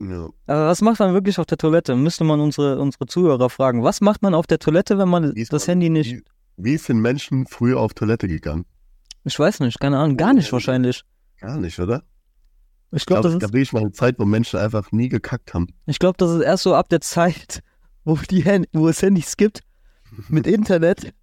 Ja. 0.00 0.28
Aber 0.46 0.66
was 0.66 0.80
macht 0.80 0.98
man 0.98 1.14
wirklich 1.14 1.38
auf 1.38 1.46
der 1.46 1.58
Toilette? 1.58 1.94
Müsste 1.94 2.24
man 2.24 2.40
unsere, 2.40 2.80
unsere 2.80 3.06
Zuhörer 3.06 3.48
fragen. 3.50 3.82
Was 3.84 4.00
macht 4.00 4.22
man 4.22 4.34
auf 4.34 4.46
der 4.46 4.58
Toilette, 4.58 4.98
wenn 4.98 5.08
man 5.08 5.34
Wie 5.34 5.40
ist 5.40 5.52
das 5.52 5.66
man- 5.66 5.72
Handy 5.72 5.90
nicht. 5.90 6.12
Wie, 6.12 6.22
wie 6.56 6.76
sind 6.76 7.00
Menschen 7.00 7.46
früher 7.46 7.78
auf 7.78 7.94
Toilette 7.94 8.28
gegangen? 8.28 8.64
Ich 9.24 9.38
weiß 9.38 9.60
nicht, 9.60 9.78
keine 9.78 9.98
Ahnung, 9.98 10.16
gar 10.16 10.34
nicht 10.34 10.52
wahrscheinlich. 10.52 11.04
Gar 11.40 11.58
nicht, 11.58 11.78
oder? 11.78 12.02
Ich 12.90 13.06
glaube, 13.06 13.22
glaube, 13.22 13.38
das, 13.38 13.48
da 13.48 13.52
bin 13.52 13.62
ich 13.62 13.72
mal 13.72 13.80
eine 13.80 13.92
Zeit, 13.92 14.18
wo 14.18 14.24
Menschen 14.24 14.58
einfach 14.58 14.90
nie 14.92 15.08
gekackt 15.08 15.54
haben. 15.54 15.68
ich 15.86 15.98
glaub, 15.98 16.18
das 16.18 16.32
ist 16.32 16.42
erst 16.42 16.64
so 16.64 16.74
ab 16.74 16.88
der 16.88 17.00
Zeit, 17.00 17.62
wo, 18.04 18.16
die 18.16 18.44
Hand, 18.44 18.66
wo 18.72 18.88
es 18.88 19.00
Handys 19.00 19.36
gibt, 19.36 19.60
mit 20.28 20.46
Internet, 20.48 21.14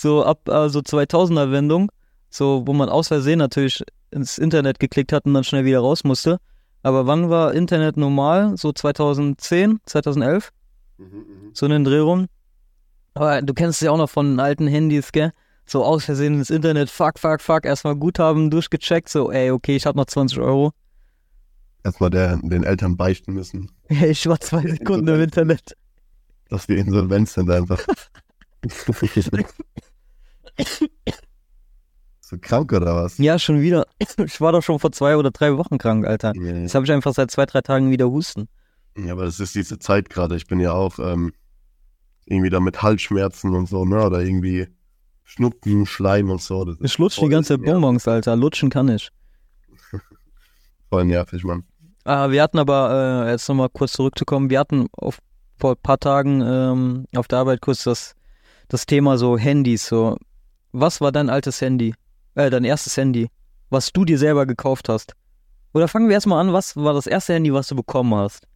so 0.00 0.24
ab 0.24 0.48
äh, 0.48 0.68
so 0.68 0.80
2000er 0.80 1.52
Wendung, 1.52 1.90
so 2.30 2.62
wo 2.66 2.72
man 2.72 2.88
aus 2.88 3.08
Versehen 3.08 3.38
natürlich 3.38 3.82
ins 4.10 4.38
Internet 4.38 4.80
geklickt 4.80 5.12
hat 5.12 5.26
und 5.26 5.34
dann 5.34 5.44
schnell 5.44 5.64
wieder 5.64 5.80
raus 5.80 6.04
musste. 6.04 6.38
Aber 6.82 7.06
wann 7.06 7.28
war 7.28 7.52
Internet 7.52 7.96
normal? 7.96 8.56
So 8.56 8.72
2010, 8.72 9.80
2011? 9.84 10.50
So 11.52 11.66
in 11.66 11.72
den 11.72 11.84
Dreh 11.84 11.98
rum. 11.98 12.26
Aber 13.14 13.42
du 13.42 13.52
kennst 13.52 13.82
es 13.82 13.86
ja 13.86 13.90
auch 13.90 13.98
noch 13.98 14.08
von 14.08 14.40
alten 14.40 14.66
Handys, 14.66 15.12
gell? 15.12 15.32
So 15.66 15.84
aus 15.84 16.04
Versehen 16.04 16.34
ins 16.34 16.50
Internet, 16.50 16.88
fuck, 16.90 17.18
fuck, 17.18 17.40
fuck, 17.40 17.64
erstmal 17.64 17.96
Guthaben 17.96 18.50
durchgecheckt, 18.50 19.08
so, 19.08 19.30
ey, 19.30 19.50
okay, 19.50 19.76
ich 19.76 19.86
hab 19.86 19.94
noch 19.96 20.06
20 20.06 20.38
Euro. 20.38 20.72
Erstmal 21.84 22.10
der, 22.10 22.38
den 22.42 22.64
Eltern 22.64 22.96
beichten 22.96 23.34
müssen, 23.34 23.70
Ich 23.88 24.26
war 24.26 24.40
zwei 24.40 24.62
Sekunden 24.62 25.08
im 25.08 25.20
Internet. 25.20 25.76
dass 26.48 26.68
wir 26.68 26.78
insolvent 26.78 27.28
sind 27.28 27.50
einfach. 27.50 27.80
so 32.20 32.36
krank 32.40 32.72
oder 32.72 32.94
was? 32.96 33.18
Ja, 33.18 33.38
schon 33.38 33.60
wieder. 33.60 33.86
Ich 33.98 34.40
war 34.40 34.52
doch 34.52 34.62
schon 34.62 34.78
vor 34.78 34.92
zwei 34.92 35.16
oder 35.16 35.30
drei 35.30 35.56
Wochen 35.56 35.78
krank, 35.78 36.06
Alter. 36.06 36.32
Ja. 36.36 36.56
Jetzt 36.56 36.74
habe 36.74 36.86
ich 36.86 36.92
einfach 36.92 37.14
seit 37.14 37.30
zwei, 37.30 37.46
drei 37.46 37.60
Tagen 37.60 37.90
wieder 37.90 38.10
Husten. 38.10 38.48
Ja, 38.96 39.12
aber 39.12 39.24
das 39.24 39.40
ist 39.40 39.54
diese 39.54 39.78
Zeit 39.78 40.10
gerade. 40.10 40.36
Ich 40.36 40.46
bin 40.46 40.60
ja 40.60 40.72
auch 40.72 40.98
ähm, 40.98 41.32
irgendwie 42.26 42.50
da 42.50 42.60
mit 42.60 42.82
Halsschmerzen 42.82 43.54
und 43.54 43.68
so, 43.68 43.84
ne? 43.84 44.04
Oder 44.04 44.20
irgendwie 44.20 44.68
Schnupfen, 45.24 45.86
Schleim 45.86 46.30
und 46.30 46.42
so. 46.42 46.74
Ich 46.80 46.98
lutsch 46.98 47.20
die 47.20 47.28
ganze 47.28 47.56
Zeit. 47.56 47.64
Bonbons, 47.64 48.08
Alter. 48.08 48.36
Lutschen 48.36 48.68
kann 48.70 48.88
ich. 48.88 49.10
Voll 50.90 51.04
nervig, 51.04 51.44
Mann. 51.44 51.64
Ah, 52.04 52.30
wir 52.30 52.42
hatten 52.42 52.58
aber, 52.58 53.26
äh, 53.26 53.30
jetzt 53.30 53.48
nochmal 53.48 53.68
kurz 53.68 53.92
zurückzukommen, 53.92 54.50
wir 54.50 54.58
hatten 54.58 54.86
auf, 54.92 55.18
vor 55.58 55.72
ein 55.72 55.82
paar 55.82 56.00
Tagen 56.00 56.40
ähm, 56.40 57.04
auf 57.14 57.28
der 57.28 57.40
Arbeit 57.40 57.60
kurz 57.60 57.84
das, 57.84 58.14
das 58.68 58.86
Thema 58.86 59.18
so 59.18 59.36
Handys. 59.36 59.86
So, 59.86 60.16
was 60.72 61.00
war 61.00 61.12
dein 61.12 61.30
altes 61.30 61.60
Handy? 61.60 61.94
Äh, 62.34 62.50
dein 62.50 62.64
erstes 62.64 62.96
Handy? 62.96 63.28
was 63.70 63.92
du 63.92 64.04
dir 64.04 64.18
selber 64.18 64.46
gekauft 64.46 64.88
hast. 64.88 65.14
Oder 65.72 65.86
fangen 65.88 66.08
wir 66.08 66.14
erstmal 66.14 66.40
an, 66.40 66.52
was 66.52 66.76
war 66.76 66.92
das 66.92 67.06
erste 67.06 67.34
Handy, 67.34 67.52
was 67.52 67.68
du 67.68 67.76
bekommen 67.76 68.14
hast? 68.14 68.46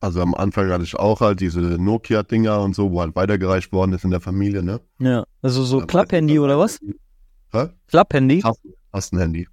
Also 0.00 0.20
am 0.20 0.34
Anfang 0.34 0.70
hatte 0.70 0.84
ich 0.84 0.96
auch 0.96 1.20
halt 1.20 1.40
diese 1.40 1.60
Nokia-Dinger 1.60 2.60
und 2.60 2.74
so, 2.74 2.90
wo 2.90 3.00
halt 3.00 3.14
weitergereicht 3.14 3.72
worden 3.72 3.92
ist 3.92 4.04
in 4.04 4.10
der 4.10 4.20
Familie, 4.20 4.62
ne? 4.62 4.80
Ja, 4.98 5.24
also 5.42 5.64
so 5.64 5.80
Klapphandy 5.80 6.38
oder 6.38 6.58
was? 6.58 6.78
Hä? 7.52 7.68
Klapphandy? 7.88 8.40
Tasten, 8.40 8.72
Tastenhandy. 8.92 9.48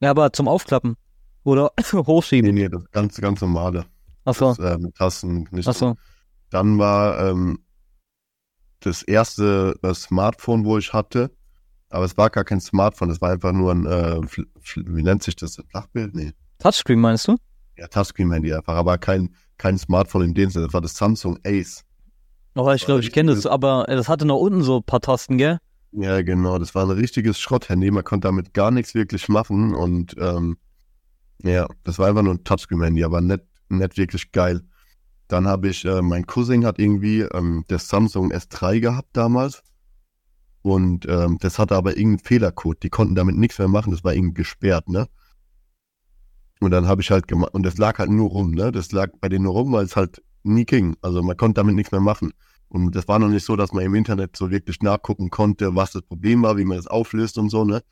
Ja, 0.00 0.10
aber 0.10 0.32
zum 0.32 0.48
Aufklappen. 0.48 0.96
Oder 1.44 1.70
Nee, 1.92 1.98
hochschieben. 1.98 2.54
nee, 2.54 2.68
das 2.68 2.84
ganz, 2.90 3.20
ganz 3.20 3.40
normale. 3.40 3.84
Achso, 4.24 4.52
äh, 4.62 4.78
mit 4.78 4.94
Tasten 4.96 5.48
nicht. 5.50 5.68
achso. 5.68 5.96
Dann 6.50 6.78
war 6.78 7.28
ähm, 7.28 7.58
das 8.80 9.02
erste 9.02 9.74
das 9.82 10.02
Smartphone, 10.02 10.64
wo 10.64 10.78
ich 10.78 10.92
hatte, 10.92 11.30
aber 11.90 12.04
es 12.04 12.16
war 12.16 12.30
gar 12.30 12.44
kein 12.44 12.60
Smartphone, 12.60 13.10
es 13.10 13.20
war 13.20 13.30
einfach 13.30 13.52
nur 13.52 13.72
ein, 13.72 13.86
äh, 13.86 14.20
wie 14.76 15.02
nennt 15.02 15.22
sich 15.22 15.36
das, 15.36 15.60
Flachbild? 15.70 16.14
Nee, 16.14 16.32
Touchscreen 16.58 17.00
meinst 17.00 17.28
du? 17.28 17.36
ja, 17.78 17.86
Touchscreen-Handy 17.86 18.52
einfach, 18.52 18.74
aber 18.74 18.98
kein, 18.98 19.30
kein 19.56 19.78
Smartphone 19.78 20.22
in 20.22 20.34
dem 20.34 20.50
Sinne, 20.50 20.66
das 20.66 20.74
war 20.74 20.80
das 20.80 20.96
Samsung 20.96 21.38
Ace. 21.44 21.84
Oh, 22.54 22.70
ich 22.72 22.84
glaube, 22.84 23.00
ich 23.02 23.12
kenne 23.12 23.34
das, 23.34 23.46
aber 23.46 23.88
äh, 23.88 23.94
das 23.94 24.08
hatte 24.08 24.24
noch 24.24 24.38
unten 24.38 24.62
so 24.62 24.78
ein 24.78 24.82
paar 24.82 25.00
Tasten, 25.00 25.38
gell? 25.38 25.58
Ja, 25.92 26.20
genau, 26.22 26.58
das 26.58 26.74
war 26.74 26.84
ein 26.84 26.90
richtiges 26.90 27.38
Schrotthandy, 27.38 27.90
man 27.90 28.04
konnte 28.04 28.26
damit 28.28 28.52
gar 28.52 28.70
nichts 28.70 28.94
wirklich 28.94 29.28
machen 29.28 29.74
und 29.74 30.16
ähm, 30.18 30.58
ja, 31.42 31.68
das 31.84 31.98
war 31.98 32.08
einfach 32.08 32.22
nur 32.22 32.34
ein 32.34 32.44
Touchscreen-Handy, 32.44 33.04
aber 33.04 33.20
nicht, 33.20 33.44
nicht 33.68 33.96
wirklich 33.96 34.32
geil. 34.32 34.62
Dann 35.28 35.46
habe 35.46 35.68
ich, 35.68 35.84
äh, 35.84 36.02
mein 36.02 36.26
Cousin 36.26 36.64
hat 36.64 36.78
irgendwie 36.78 37.20
ähm, 37.20 37.64
das 37.68 37.88
Samsung 37.88 38.32
S3 38.32 38.80
gehabt 38.80 39.10
damals 39.12 39.62
und 40.62 41.06
ähm, 41.08 41.38
das 41.40 41.58
hatte 41.58 41.76
aber 41.76 41.96
irgendeinen 41.96 42.24
Fehlercode, 42.24 42.82
die 42.82 42.90
konnten 42.90 43.14
damit 43.14 43.36
nichts 43.36 43.58
mehr 43.58 43.68
machen, 43.68 43.90
das 43.90 44.04
war 44.04 44.14
irgendwie 44.14 44.34
gesperrt, 44.34 44.88
ne? 44.88 45.08
Und 46.60 46.72
dann 46.72 46.88
habe 46.88 47.00
ich 47.00 47.10
halt 47.10 47.28
gemacht, 47.28 47.54
und 47.54 47.62
das 47.62 47.78
lag 47.78 47.98
halt 47.98 48.10
nur 48.10 48.30
rum, 48.30 48.50
ne? 48.50 48.72
Das 48.72 48.90
lag 48.90 49.10
bei 49.20 49.28
denen 49.28 49.44
nur 49.44 49.52
rum, 49.52 49.72
weil 49.72 49.84
es 49.84 49.96
halt 49.96 50.22
nie 50.42 50.64
ging. 50.64 50.96
Also 51.02 51.22
man 51.22 51.36
konnte 51.36 51.60
damit 51.60 51.74
nichts 51.76 51.92
mehr 51.92 52.00
machen. 52.00 52.32
Und 52.68 52.94
das 52.94 53.06
war 53.08 53.18
noch 53.18 53.28
nicht 53.28 53.44
so, 53.44 53.56
dass 53.56 53.72
man 53.72 53.84
im 53.84 53.94
Internet 53.94 54.36
so 54.36 54.50
wirklich 54.50 54.82
nachgucken 54.82 55.30
konnte, 55.30 55.74
was 55.74 55.92
das 55.92 56.02
Problem 56.02 56.42
war, 56.42 56.56
wie 56.56 56.64
man 56.64 56.76
das 56.76 56.86
auflöst 56.86 57.38
und 57.38 57.48
so, 57.50 57.64
ne? 57.64 57.82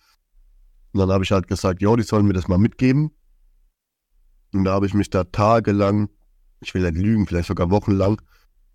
Und 0.92 1.00
dann 1.00 1.10
habe 1.10 1.24
ich 1.24 1.30
halt 1.30 1.46
gesagt, 1.48 1.80
jo, 1.80 1.94
die 1.96 2.02
sollen 2.02 2.26
mir 2.26 2.32
das 2.32 2.48
mal 2.48 2.58
mitgeben. 2.58 3.10
Und 4.52 4.64
da 4.64 4.72
habe 4.72 4.86
ich 4.86 4.94
mich 4.94 5.10
da 5.10 5.24
tagelang, 5.24 6.08
ich 6.60 6.74
will 6.74 6.82
nicht 6.82 7.02
lügen, 7.02 7.26
vielleicht 7.26 7.48
sogar 7.48 7.70
wochenlang, 7.70 8.20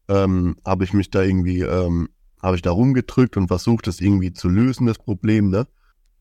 ähm, 0.08 0.56
habe 0.66 0.84
ich 0.84 0.94
mich 0.94 1.10
da 1.10 1.22
irgendwie, 1.22 1.62
ähm, 1.62 2.10
habe 2.42 2.56
ich 2.56 2.62
da 2.62 2.72
rumgedrückt 2.72 3.38
und 3.38 3.48
versucht, 3.48 3.88
das 3.88 4.00
irgendwie 4.00 4.34
zu 4.34 4.50
lösen, 4.50 4.88
das 4.88 4.98
Problem, 4.98 5.50
ne? 5.50 5.68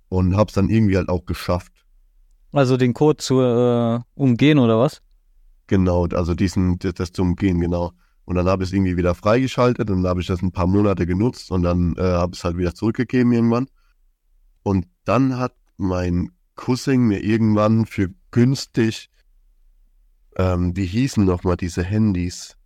Und 0.09 0.37
habe 0.37 0.49
es 0.49 0.55
dann 0.55 0.71
irgendwie 0.71 0.97
halt 0.97 1.09
auch 1.09 1.25
geschafft. 1.25 1.73
Also 2.53 2.77
den 2.77 2.95
Code 2.95 3.19
zu 3.19 3.41
äh, 3.41 4.01
umgehen 4.15 4.59
oder 4.59 4.79
was? 4.79 5.03
Genau, 5.69 6.07
also 6.07 6.35
diesen, 6.35 6.79
das, 6.81 6.95
das 6.95 7.13
zu 7.13 7.23
umgehen, 7.23 7.61
genau. 7.61 7.93
Und 8.25 8.37
dann 8.37 8.47
habe 8.47 8.63
ich 8.63 8.71
es 8.71 8.73
irgendwie 8.73 8.97
wieder 8.97 9.15
freigeschaltet 9.15 9.91
und 9.91 10.03
dann 10.03 10.11
habe 10.11 10.21
ich 10.21 10.27
das 10.27 10.43
ein 10.43 10.53
paar 10.53 10.67
Monate 10.67 11.07
genutzt 11.07 11.51
und 11.51 11.63
dann 11.63 11.95
äh, 11.97 12.03
habe 12.03 12.33
ich 12.33 12.41
es 12.41 12.45
halt 12.45 12.57
wieder 12.57 12.75
zurückgegeben 12.75 13.33
irgendwann. 13.33 13.67
Und 14.63 14.87
dann 15.05 15.39
hat 15.39 15.55
mein 15.79 16.31
Cousin 16.55 17.03
mir 17.03 17.23
irgendwann 17.25 17.87
für 17.87 18.11
günstig, 18.31 19.11
ähm, 20.37 20.77
wie 20.77 20.87
hießen 20.87 21.25
nochmal 21.25 21.57
diese 21.57 21.83
Handys? 21.83 22.57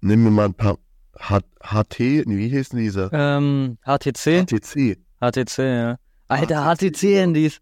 Nimm 0.00 0.24
mir 0.24 0.30
mal 0.30 0.46
ein 0.46 0.54
paar 0.54 0.78
H 1.18 1.40
HT, 1.62 1.98
wie 1.98 2.48
hießen 2.48 2.78
diese? 2.78 3.10
Ähm, 3.12 3.78
HTC? 3.84 4.46
HTC. 4.46 4.98
HTC, 5.20 5.58
ja. 5.58 5.98
Alter, 6.28 6.64
HTC-Handys. 6.64 7.60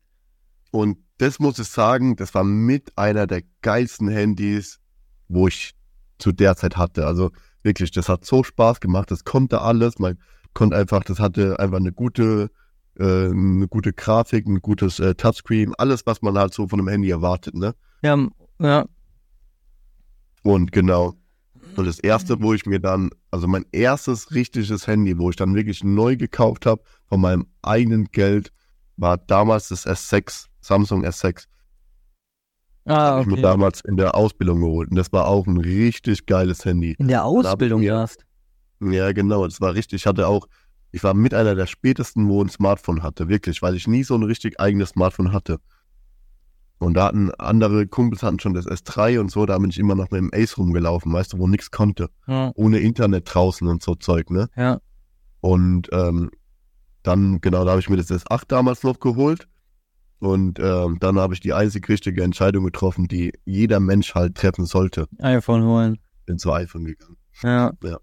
Und 0.70 0.98
das 1.18 1.38
muss 1.38 1.58
ich 1.58 1.68
sagen, 1.68 2.16
das 2.16 2.34
war 2.34 2.44
mit 2.44 2.96
einer 2.96 3.26
der 3.26 3.42
geilsten 3.62 4.08
Handys, 4.08 4.80
wo 5.28 5.48
ich 5.48 5.74
zu 6.18 6.32
der 6.32 6.56
Zeit 6.56 6.76
hatte. 6.76 7.06
Also 7.06 7.30
wirklich, 7.62 7.90
das 7.90 8.08
hat 8.08 8.24
so 8.24 8.42
Spaß 8.42 8.80
gemacht, 8.80 9.10
das 9.10 9.24
konnte 9.24 9.60
alles. 9.60 9.98
Man 9.98 10.18
konnte 10.54 10.76
einfach, 10.76 11.04
das 11.04 11.20
hatte 11.20 11.58
einfach 11.60 11.78
eine 11.78 11.92
gute, 11.92 12.50
äh, 12.98 13.26
eine 13.26 13.68
gute 13.68 13.92
Grafik, 13.92 14.46
ein 14.46 14.60
gutes 14.60 14.98
äh, 14.98 15.14
Touchscreen, 15.14 15.74
alles, 15.76 16.06
was 16.06 16.22
man 16.22 16.36
halt 16.36 16.54
so 16.54 16.66
von 16.66 16.80
einem 16.80 16.88
Handy 16.88 17.10
erwartet, 17.10 17.54
ne? 17.54 17.74
Ja, 18.02 18.16
ja. 18.58 18.86
Und 20.42 20.72
genau. 20.72 21.14
Und 21.76 21.86
das 21.86 21.98
erste, 21.98 22.40
wo 22.40 22.54
ich 22.54 22.66
mir 22.66 22.78
dann, 22.78 23.10
also 23.30 23.48
mein 23.48 23.64
erstes 23.72 24.32
richtiges 24.32 24.86
Handy, 24.86 25.18
wo 25.18 25.30
ich 25.30 25.36
dann 25.36 25.54
wirklich 25.54 25.82
neu 25.82 26.16
gekauft 26.16 26.66
habe, 26.66 26.82
von 27.06 27.20
meinem 27.20 27.46
eigenen 27.62 28.06
Geld, 28.06 28.52
war 28.96 29.18
damals 29.18 29.68
das 29.68 29.86
S6, 29.86 30.46
Samsung 30.60 31.04
S6. 31.04 31.46
Ah, 32.86 33.16
Hab 33.16 33.22
ich 33.22 33.26
mir 33.26 33.32
okay. 33.34 33.42
damals 33.42 33.80
in 33.80 33.96
der 33.96 34.14
Ausbildung 34.14 34.60
geholt. 34.60 34.90
Und 34.90 34.96
das 34.96 35.12
war 35.12 35.26
auch 35.26 35.46
ein 35.46 35.56
richtig 35.56 36.26
geiles 36.26 36.64
Handy. 36.64 36.94
In 36.98 37.08
der 37.08 37.24
Ausbildung 37.24 37.82
erst. 37.82 38.24
Ja, 38.80 39.12
genau. 39.12 39.46
Das 39.46 39.60
war 39.60 39.74
richtig. 39.74 40.02
Ich 40.02 40.06
hatte 40.06 40.28
auch, 40.28 40.46
ich 40.92 41.02
war 41.02 41.14
mit 41.14 41.32
einer 41.32 41.54
der 41.54 41.66
spätesten, 41.66 42.28
wo 42.28 42.42
ein 42.42 42.50
Smartphone 42.50 43.02
hatte. 43.02 43.28
Wirklich, 43.28 43.62
weil 43.62 43.74
ich 43.74 43.88
nie 43.88 44.04
so 44.04 44.14
ein 44.14 44.22
richtig 44.22 44.60
eigenes 44.60 44.90
Smartphone 44.90 45.32
hatte. 45.32 45.58
Und 46.84 46.94
da 46.94 47.06
hatten 47.06 47.30
andere 47.36 47.86
Kumpels 47.86 48.22
hatten 48.22 48.38
schon 48.38 48.52
das 48.52 48.66
S3 48.66 49.18
und 49.18 49.30
so, 49.30 49.46
da 49.46 49.58
bin 49.58 49.70
ich 49.70 49.78
immer 49.78 49.94
noch 49.94 50.10
mit 50.10 50.20
dem 50.20 50.30
Ace 50.34 50.58
rumgelaufen, 50.58 51.12
weißt 51.12 51.32
du, 51.32 51.38
wo 51.38 51.48
nichts 51.48 51.70
konnte. 51.70 52.10
Ja, 52.26 52.52
Ohne 52.56 52.78
Internet 52.78 53.32
draußen 53.32 53.66
und 53.66 53.82
so 53.82 53.94
Zeug, 53.94 54.30
ne? 54.30 54.48
ja. 54.54 54.80
Und 55.40 55.88
ähm, 55.92 56.30
dann, 57.02 57.40
genau, 57.40 57.64
da 57.64 57.72
habe 57.72 57.80
ich 57.80 57.88
mir 57.88 57.96
das 57.96 58.10
S8 58.10 58.44
damals 58.48 58.82
noch 58.82 59.00
geholt. 59.00 59.48
Und 60.18 60.58
ähm, 60.58 60.98
dann 61.00 61.18
habe 61.18 61.34
ich 61.34 61.40
die 61.40 61.52
einzig 61.52 61.88
richtige 61.88 62.22
Entscheidung 62.22 62.64
getroffen, 62.64 63.08
die 63.08 63.32
jeder 63.44 63.78
Mensch 63.80 64.14
halt 64.14 64.36
treffen 64.36 64.64
sollte. 64.64 65.06
iPhone 65.20 65.64
holen. 65.64 65.98
Bin 66.24 66.38
zu 66.38 66.52
iPhone 66.52 66.84
gegangen. 66.84 67.16
Ja. 67.42 67.72
Ja. 67.82 67.98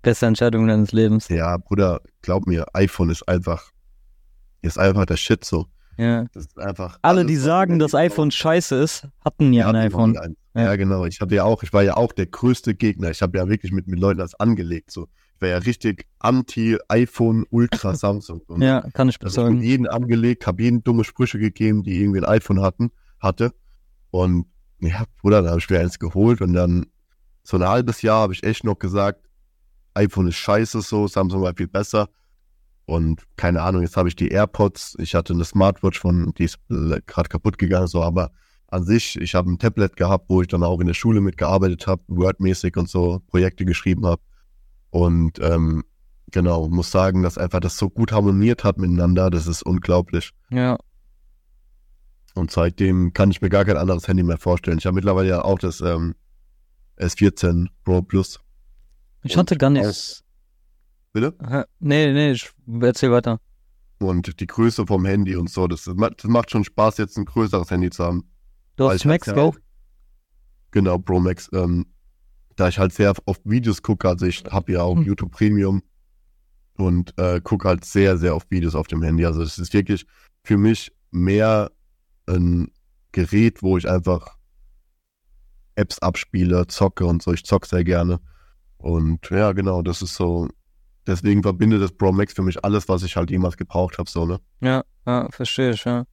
Beste 0.00 0.26
Entscheidung 0.26 0.66
deines 0.68 0.92
Lebens. 0.92 1.28
Ja, 1.28 1.56
Bruder, 1.58 2.00
glaub 2.22 2.46
mir, 2.46 2.66
iPhone 2.74 3.10
ist 3.10 3.28
einfach, 3.28 3.70
ist 4.62 4.78
einfach 4.78 5.04
der 5.04 5.16
Shit 5.16 5.44
so. 5.44 5.66
Ja. 5.98 6.26
Das 6.32 6.46
ist 6.46 6.58
einfach. 6.58 6.98
Alle, 7.02 7.24
die 7.24 7.36
sagen, 7.36 7.78
braucht. 7.78 7.94
iPhone 7.94 8.30
scheiße 8.30 8.76
ist, 8.76 9.08
hatten 9.24 9.52
ja 9.52 9.68
ein 9.68 9.76
hatten 9.76 9.86
iPhone. 9.86 10.16
eins. 10.16 10.36
Ja. 10.54 10.64
Ja. 10.64 10.76
genau. 10.76 11.04
Ich 11.04 11.20
hatte 11.20 11.34
ja 11.34 11.44
auch, 11.44 11.62
ich 11.62 11.72
war 11.72 11.82
ja 11.82 11.96
auch 11.96 12.12
der 12.12 12.26
größte 12.26 12.74
Gegner. 12.74 13.10
Ich 13.10 13.22
habe 13.22 13.38
ja 13.38 13.48
wirklich 13.48 13.72
mit, 13.72 13.86
mit 13.86 13.98
Leuten 13.98 14.18
das 14.18 14.34
angelegt. 14.34 14.90
So. 14.90 15.08
Ich 15.34 15.42
war 15.42 15.48
ja 15.48 15.58
richtig 15.58 16.06
anti-iPhone, 16.18 17.44
Ultra 17.50 17.94
Samsung. 17.96 18.40
Und 18.46 18.62
Ja, 18.62 18.88
kann 18.92 19.08
ich 19.08 19.18
Das 19.18 19.36
habe 19.38 19.50
ich 19.50 19.56
mit 19.56 19.64
jedem 19.64 19.86
angelegt, 19.86 20.46
habe 20.46 20.62
jedem 20.62 20.82
dumme 20.82 21.04
Sprüche 21.04 21.38
gegeben, 21.38 21.82
die 21.82 22.00
irgendwie 22.00 22.20
ein 22.20 22.24
iPhone 22.24 22.62
hatten, 22.62 22.90
hatte. 23.20 23.52
Und 24.10 24.46
ja, 24.80 25.04
Bruder, 25.20 25.42
dann 25.42 25.50
habe 25.50 25.60
ich 25.60 25.70
mir 25.70 25.80
eins 25.80 25.98
geholt 25.98 26.40
und 26.40 26.52
dann 26.52 26.86
so 27.42 27.56
ein 27.56 27.66
halbes 27.66 28.02
Jahr 28.02 28.20
habe 28.22 28.32
ich 28.32 28.42
echt 28.42 28.64
noch 28.64 28.78
gesagt, 28.78 29.26
iPhone 29.94 30.28
ist 30.28 30.36
scheiße 30.36 30.80
so, 30.82 31.06
Samsung 31.06 31.42
war 31.42 31.54
viel 31.56 31.68
besser. 31.68 32.08
Und 32.86 33.24
keine 33.36 33.62
Ahnung, 33.62 33.82
jetzt 33.82 33.96
habe 33.96 34.08
ich 34.08 34.16
die 34.16 34.28
AirPods, 34.28 34.96
ich 35.00 35.14
hatte 35.14 35.32
eine 35.32 35.44
Smartwatch 35.44 35.98
von, 35.98 36.32
die 36.38 36.44
ist 36.44 36.58
gerade 36.68 37.28
kaputt 37.28 37.58
gegangen, 37.58 37.88
so, 37.88 38.02
aber 38.02 38.30
an 38.68 38.84
sich, 38.84 39.20
ich 39.20 39.34
habe 39.34 39.50
ein 39.50 39.58
Tablet 39.58 39.96
gehabt, 39.96 40.26
wo 40.28 40.40
ich 40.40 40.48
dann 40.48 40.62
auch 40.62 40.80
in 40.80 40.86
der 40.86 40.94
Schule 40.94 41.20
mitgearbeitet 41.20 41.86
habe, 41.86 42.02
Wordmäßig 42.06 42.76
und 42.76 42.88
so 42.88 43.20
Projekte 43.28 43.64
geschrieben 43.64 44.06
habe. 44.06 44.22
Und 44.90 45.40
ähm, 45.40 45.84
genau, 46.30 46.68
muss 46.68 46.90
sagen, 46.90 47.22
dass 47.22 47.38
einfach 47.38 47.60
das 47.60 47.76
so 47.76 47.90
gut 47.90 48.12
harmoniert 48.12 48.64
hat 48.64 48.78
miteinander, 48.78 49.30
das 49.30 49.46
ist 49.46 49.62
unglaublich. 49.62 50.30
Ja. 50.50 50.78
Und 52.34 52.50
seitdem 52.50 53.12
kann 53.12 53.30
ich 53.30 53.40
mir 53.40 53.48
gar 53.48 53.64
kein 53.64 53.78
anderes 53.78 54.06
Handy 54.06 54.22
mehr 54.22 54.38
vorstellen. 54.38 54.78
Ich 54.78 54.86
habe 54.86 54.94
mittlerweile 54.94 55.28
ja 55.28 55.42
auch 55.42 55.58
das 55.58 55.80
ähm, 55.80 56.14
S14 56.98 57.68
Pro 57.84 58.02
Plus. 58.02 58.40
Ich 59.22 59.36
hatte 59.36 59.56
gar 59.56 59.70
nichts. 59.70 60.22
Bitte? 61.16 61.34
Nee, 61.80 62.12
nee, 62.12 62.32
ich 62.32 62.50
erzähl 62.82 63.10
weiter. 63.10 63.40
Und 64.00 64.38
die 64.38 64.46
Größe 64.46 64.86
vom 64.86 65.06
Handy 65.06 65.34
und 65.34 65.48
so, 65.48 65.66
das, 65.66 65.84
das 65.84 66.24
macht 66.24 66.50
schon 66.50 66.62
Spaß, 66.62 66.98
jetzt 66.98 67.16
ein 67.16 67.24
größeres 67.24 67.70
Handy 67.70 67.88
zu 67.88 68.04
haben. 68.04 68.30
Du 68.76 68.84
hast 68.84 69.06
halt 69.06 69.24
Max, 69.24 69.28
auf- 69.30 69.58
Genau, 70.72 70.98
Pro 70.98 71.18
Max. 71.18 71.48
Ähm, 71.54 71.86
da 72.56 72.68
ich 72.68 72.78
halt 72.78 72.92
sehr 72.92 73.14
oft 73.24 73.40
Videos 73.46 73.80
gucke, 73.80 74.06
also 74.06 74.26
ich 74.26 74.44
habe 74.50 74.72
ja 74.72 74.82
auch 74.82 74.96
Hm. 74.96 75.04
YouTube 75.04 75.30
Premium 75.30 75.82
und 76.76 77.18
äh, 77.18 77.40
gucke 77.40 77.66
halt 77.66 77.86
sehr, 77.86 78.18
sehr 78.18 78.36
oft 78.36 78.50
Videos 78.50 78.74
auf 78.74 78.86
dem 78.86 79.02
Handy. 79.02 79.24
Also 79.24 79.40
es 79.40 79.56
ist 79.56 79.72
wirklich 79.72 80.04
für 80.44 80.58
mich 80.58 80.92
mehr 81.12 81.70
ein 82.26 82.70
Gerät, 83.12 83.62
wo 83.62 83.78
ich 83.78 83.88
einfach 83.88 84.36
Apps 85.76 85.98
abspiele, 86.00 86.66
zocke 86.66 87.06
und 87.06 87.22
so. 87.22 87.32
Ich 87.32 87.44
zocke 87.46 87.66
sehr 87.66 87.84
gerne. 87.84 88.20
Und 88.76 89.30
ja, 89.30 89.52
genau, 89.52 89.80
das 89.80 90.02
ist 90.02 90.14
so. 90.14 90.50
Deswegen 91.06 91.42
verbindet 91.42 91.82
das 91.82 91.92
Pro 91.92 92.12
Max 92.12 92.32
für 92.32 92.42
mich 92.42 92.64
alles, 92.64 92.88
was 92.88 93.02
ich 93.02 93.16
halt 93.16 93.30
jemals 93.30 93.56
gebraucht 93.56 93.98
habe, 93.98 94.10
so, 94.10 94.26
ne? 94.26 94.40
Ja, 94.60 94.82
ja, 95.06 95.28
verstehe 95.30 95.70
ich, 95.70 95.84
ja. 95.84 96.04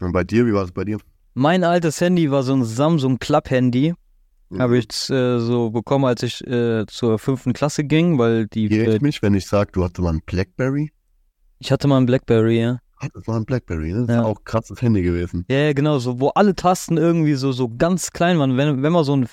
Und 0.00 0.12
bei 0.12 0.22
dir, 0.24 0.46
wie 0.46 0.52
war 0.52 0.64
es 0.64 0.72
bei 0.72 0.84
dir? 0.84 0.98
Mein 1.34 1.64
altes 1.64 2.00
Handy 2.00 2.30
war 2.30 2.42
so 2.42 2.52
ein 2.54 2.64
Samsung 2.64 3.18
Club-Handy. 3.18 3.94
Mhm. 4.50 4.60
Habe 4.62 4.78
ich 4.78 4.88
äh, 5.10 5.38
so 5.40 5.70
bekommen, 5.70 6.04
als 6.04 6.22
ich 6.22 6.46
äh, 6.46 6.86
zur 6.86 7.18
fünften 7.18 7.52
Klasse 7.52 7.84
ging, 7.84 8.18
weil 8.18 8.46
die. 8.46 8.66
Äh, 8.66 8.96
ich 8.96 9.02
mich, 9.02 9.22
wenn 9.22 9.34
ich 9.34 9.46
sage, 9.46 9.72
du 9.72 9.84
hattest 9.84 10.00
mal 10.00 10.12
ein 10.14 10.22
Blackberry? 10.24 10.90
ich 11.60 11.72
hatte 11.72 11.88
mal 11.88 11.98
ein 11.98 12.06
Blackberry, 12.06 12.60
ja. 12.60 12.78
Das 13.14 13.26
war 13.26 13.36
ein 13.36 13.44
Blackberry, 13.44 13.92
ne? 13.92 14.06
Das 14.06 14.14
Ja. 14.16 14.20
ist 14.22 14.26
auch 14.26 14.44
krasses 14.44 14.80
Handy 14.80 15.02
gewesen. 15.02 15.44
Ja, 15.48 15.58
ja, 15.58 15.72
genau, 15.72 15.98
so, 15.98 16.20
wo 16.20 16.28
alle 16.28 16.54
Tasten 16.54 16.96
irgendwie 16.96 17.34
so, 17.34 17.50
so 17.52 17.68
ganz 17.68 18.12
klein 18.12 18.38
waren. 18.38 18.56
Wenn, 18.56 18.82
wenn 18.82 18.92
man 18.92 19.04
so 19.04 19.16
ein 19.16 19.28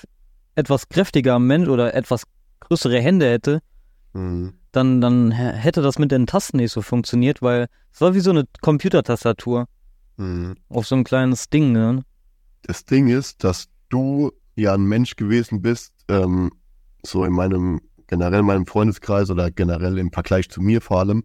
etwas 0.56 0.88
kräftiger 0.88 1.38
Mensch 1.38 1.68
oder 1.68 1.94
etwas 1.94 2.24
größere 2.60 3.00
Hände 3.00 3.30
hätte, 3.30 3.60
Mhm. 4.12 4.54
Dann, 4.76 5.00
dann 5.00 5.30
hätte 5.32 5.82
das 5.82 5.98
mit 5.98 6.10
den 6.12 6.26
Tasten 6.26 6.58
nicht 6.58 6.72
so 6.72 6.82
funktioniert, 6.82 7.42
weil 7.42 7.66
es 7.92 8.00
war 8.00 8.14
wie 8.14 8.20
so 8.20 8.30
eine 8.30 8.44
Computertastatur 8.60 9.66
Mhm. 10.18 10.54
auf 10.70 10.86
so 10.86 10.94
ein 10.96 11.04
kleines 11.04 11.50
Ding, 11.50 11.72
ne? 11.72 12.02
Das 12.62 12.84
Ding 12.86 13.08
ist, 13.08 13.44
dass 13.44 13.66
du 13.90 14.32
ja 14.54 14.72
ein 14.72 14.84
Mensch 14.84 15.16
gewesen 15.16 15.60
bist, 15.60 15.92
ähm, 16.08 16.50
so 17.04 17.24
in 17.24 17.32
meinem, 17.32 17.80
generell 18.06 18.40
in 18.40 18.46
meinem 18.46 18.66
Freundeskreis 18.66 19.28
oder 19.30 19.50
generell 19.50 19.98
im 19.98 20.10
Vergleich 20.10 20.48
zu 20.48 20.62
mir 20.62 20.80
vor 20.80 21.00
allem, 21.00 21.24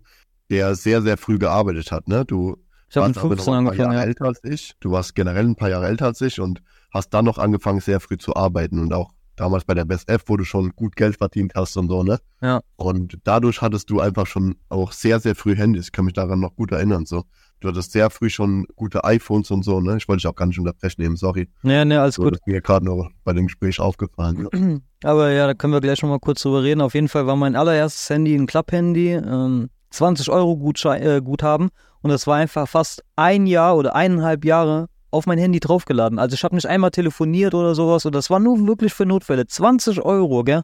der 0.49 0.75
sehr, 0.75 1.01
sehr 1.01 1.15
früh 1.17 1.39
gearbeitet 1.39 1.91
hat, 1.91 2.09
ne? 2.09 2.25
Du 2.25 2.57
Ich 2.89 2.97
warst 2.97 3.17
aber 3.17 3.29
15 3.29 3.53
noch 3.53 3.59
ein 3.59 3.65
paar 3.65 3.75
Jahre 3.75 3.95
ja. 3.95 4.03
älter 4.03 4.25
als 4.25 4.43
ich. 4.43 4.73
Du 4.81 4.91
warst 4.91 5.15
generell 5.15 5.45
ein 5.45 5.55
paar 5.55 5.69
Jahre 5.69 5.87
älter 5.87 6.07
als 6.07 6.19
ich 6.19 6.41
und 6.41 6.61
hast 6.93 7.13
dann 7.13 7.23
noch 7.23 7.37
angefangen, 7.37 7.79
sehr 7.79 8.01
früh 8.01 8.17
zu 8.17 8.35
arbeiten 8.35 8.77
und 8.79 8.91
auch 8.93 9.11
damals 9.41 9.65
bei 9.65 9.73
der 9.73 9.85
Best 9.85 10.07
F, 10.09 10.23
wo 10.27 10.37
du 10.37 10.43
schon 10.43 10.69
gut 10.75 10.95
Geld 10.95 11.17
verdient 11.17 11.53
hast 11.55 11.75
und 11.75 11.89
so, 11.89 12.03
ne? 12.03 12.19
Ja. 12.41 12.61
Und 12.75 13.17
dadurch 13.23 13.61
hattest 13.61 13.89
du 13.89 13.99
einfach 13.99 14.27
schon 14.27 14.55
auch 14.69 14.91
sehr, 14.91 15.19
sehr 15.19 15.35
früh 15.35 15.55
Handys. 15.55 15.85
Ich 15.85 15.91
kann 15.91 16.05
mich 16.05 16.13
daran 16.13 16.39
noch 16.39 16.55
gut 16.55 16.71
erinnern, 16.71 17.05
so. 17.05 17.23
Du 17.59 17.67
hattest 17.67 17.91
sehr 17.91 18.09
früh 18.09 18.29
schon 18.29 18.65
gute 18.75 19.03
iPhones 19.03 19.51
und 19.51 19.63
so, 19.63 19.81
ne? 19.81 19.97
Ich 19.97 20.07
wollte 20.07 20.21
dich 20.21 20.27
auch 20.27 20.35
gar 20.35 20.45
nicht 20.45 20.59
unterbrechen 20.59 21.01
eben, 21.01 21.15
sorry. 21.15 21.49
Ja, 21.63 21.83
ne, 21.85 21.99
alles 22.01 22.15
So, 22.15 22.23
gut. 22.23 22.33
das 22.33 22.39
ist 22.39 22.47
mir 22.47 22.61
gerade 22.61 22.85
nur 22.85 23.09
bei 23.23 23.33
dem 23.33 23.47
Gespräch 23.47 23.79
aufgefallen. 23.79 24.47
Ja. 24.53 24.77
Aber 25.09 25.31
ja, 25.31 25.47
da 25.47 25.53
können 25.55 25.73
wir 25.73 25.81
gleich 25.81 25.99
schon 25.99 26.09
mal 26.09 26.19
kurz 26.19 26.43
drüber 26.43 26.61
reden. 26.63 26.81
Auf 26.81 26.93
jeden 26.93 27.07
Fall 27.07 27.25
war 27.25 27.35
mein 27.35 27.55
allererstes 27.55 28.09
Handy 28.09 28.35
ein 28.35 28.45
Klapp-Handy, 28.45 29.13
ähm, 29.13 29.69
20 29.89 30.29
Euro 30.29 30.55
Gutschei 30.55 30.99
äh, 30.99 31.21
Guthaben 31.21 31.69
und 32.01 32.09
das 32.11 32.25
war 32.27 32.37
einfach 32.37 32.67
fast 32.67 33.03
ein 33.15 33.45
Jahr 33.47 33.75
oder 33.75 33.95
eineinhalb 33.95 34.45
Jahre 34.45 34.87
auf 35.11 35.25
mein 35.25 35.37
Handy 35.37 35.59
draufgeladen. 35.59 36.19
Also 36.19 36.33
ich 36.33 36.43
habe 36.43 36.55
nicht 36.55 36.65
einmal 36.65 36.91
telefoniert 36.91 37.53
oder 37.53 37.75
sowas 37.75 38.05
und 38.05 38.15
das 38.15 38.29
war 38.29 38.39
nur 38.39 38.65
wirklich 38.67 38.93
für 38.93 39.05
Notfälle. 39.05 39.45
20 39.45 40.01
Euro, 40.01 40.43
gell? 40.43 40.61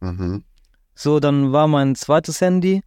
Mhm. 0.00 0.44
So, 0.94 1.20
dann 1.20 1.52
war 1.52 1.66
mein 1.68 1.94
zweites 1.94 2.40
Handy 2.40 2.82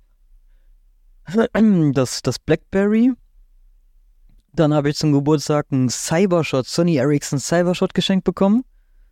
das, 1.93 2.21
das 2.21 2.39
Blackberry. 2.39 3.13
Dann 4.53 4.73
habe 4.73 4.89
ich 4.89 4.95
zum 4.95 5.11
Geburtstag 5.11 5.67
einen 5.71 5.89
Cybershot, 5.89 6.65
Sony 6.67 6.97
Ericsson 6.97 7.39
Cybershot 7.39 7.93
geschenkt 7.93 8.23
bekommen. 8.23 8.63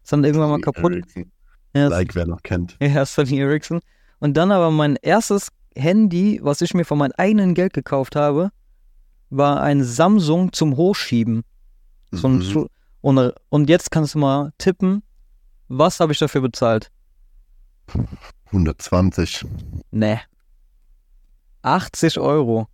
Ist 0.04 0.12
dann 0.14 0.24
irgendwann 0.24 0.50
mal 0.50 0.62
kaputt. 0.62 0.94
Ericsson. 0.94 1.32
Ja, 1.74 1.88
Like, 1.88 2.16
wer 2.16 2.26
noch 2.26 2.42
kennt. 2.42 2.78
ja, 2.82 3.06
Sony 3.06 3.40
Ericsson. 3.40 3.82
Und 4.20 4.38
dann 4.38 4.52
aber 4.52 4.72
mein 4.72 4.96
erstes 5.02 5.50
Handy, 5.76 6.40
was 6.42 6.62
ich 6.62 6.74
mir 6.74 6.86
von 6.86 6.98
meinem 6.98 7.12
eigenen 7.18 7.54
Geld 7.54 7.74
gekauft 7.74 8.16
habe, 8.16 8.52
war 9.30 9.62
ein 9.62 9.84
Samsung 9.84 10.54
zum 10.54 10.78
Hochschieben. 10.78 11.44
So 12.16 12.28
ein 12.28 12.38
Mhm. 12.40 12.68
Und, 13.02 13.34
und 13.50 13.70
jetzt 13.70 13.92
kannst 13.92 14.16
du 14.16 14.20
mal 14.20 14.52
tippen, 14.58 15.04
was 15.68 16.00
habe 16.00 16.12
ich 16.12 16.20
dafür 16.20 16.42
bezahlt? 16.42 16.92
120, 18.52 19.46
Ne. 19.92 20.20
80 21.62 22.20
Euro. 22.20 22.68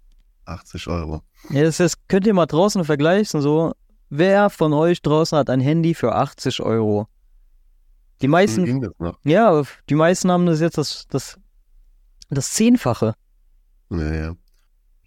80 0.45 0.87
Euro. 0.87 1.21
Ja, 1.49 1.63
das 1.63 1.79
ist, 1.79 1.97
könnt 2.07 2.27
ihr 2.27 2.33
mal 2.33 2.45
draußen 2.45 2.83
vergleichen, 2.83 3.41
so. 3.41 3.73
Wer 4.09 4.49
von 4.49 4.73
euch 4.73 5.01
draußen 5.01 5.37
hat 5.37 5.49
ein 5.49 5.61
Handy 5.61 5.93
für 5.93 6.13
80 6.15 6.61
Euro? 6.61 7.07
Die 8.21 8.23
Wie 8.23 8.27
meisten, 8.27 8.81
das 8.99 9.13
ja, 9.23 9.63
die 9.89 9.95
meisten 9.95 10.29
haben 10.29 10.45
das 10.45 10.59
jetzt 10.59 10.77
das, 10.77 11.07
das, 11.09 11.39
das 12.29 12.51
Zehnfache. 12.51 13.15
Ja, 13.89 14.13
ja. 14.13 14.35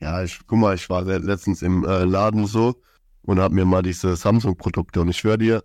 Ja, 0.00 0.22
ich, 0.22 0.40
guck 0.46 0.58
mal, 0.58 0.74
ich 0.74 0.88
war 0.90 1.02
le- 1.02 1.18
letztens 1.18 1.62
im 1.62 1.84
äh, 1.84 2.04
Laden 2.04 2.46
so 2.46 2.74
und 3.24 3.40
hab 3.40 3.52
mir 3.52 3.64
mal 3.64 3.82
diese 3.82 4.16
Samsung-Produkte 4.16 5.00
und 5.00 5.08
ich 5.08 5.18
schwör 5.18 5.36
dir, 5.36 5.64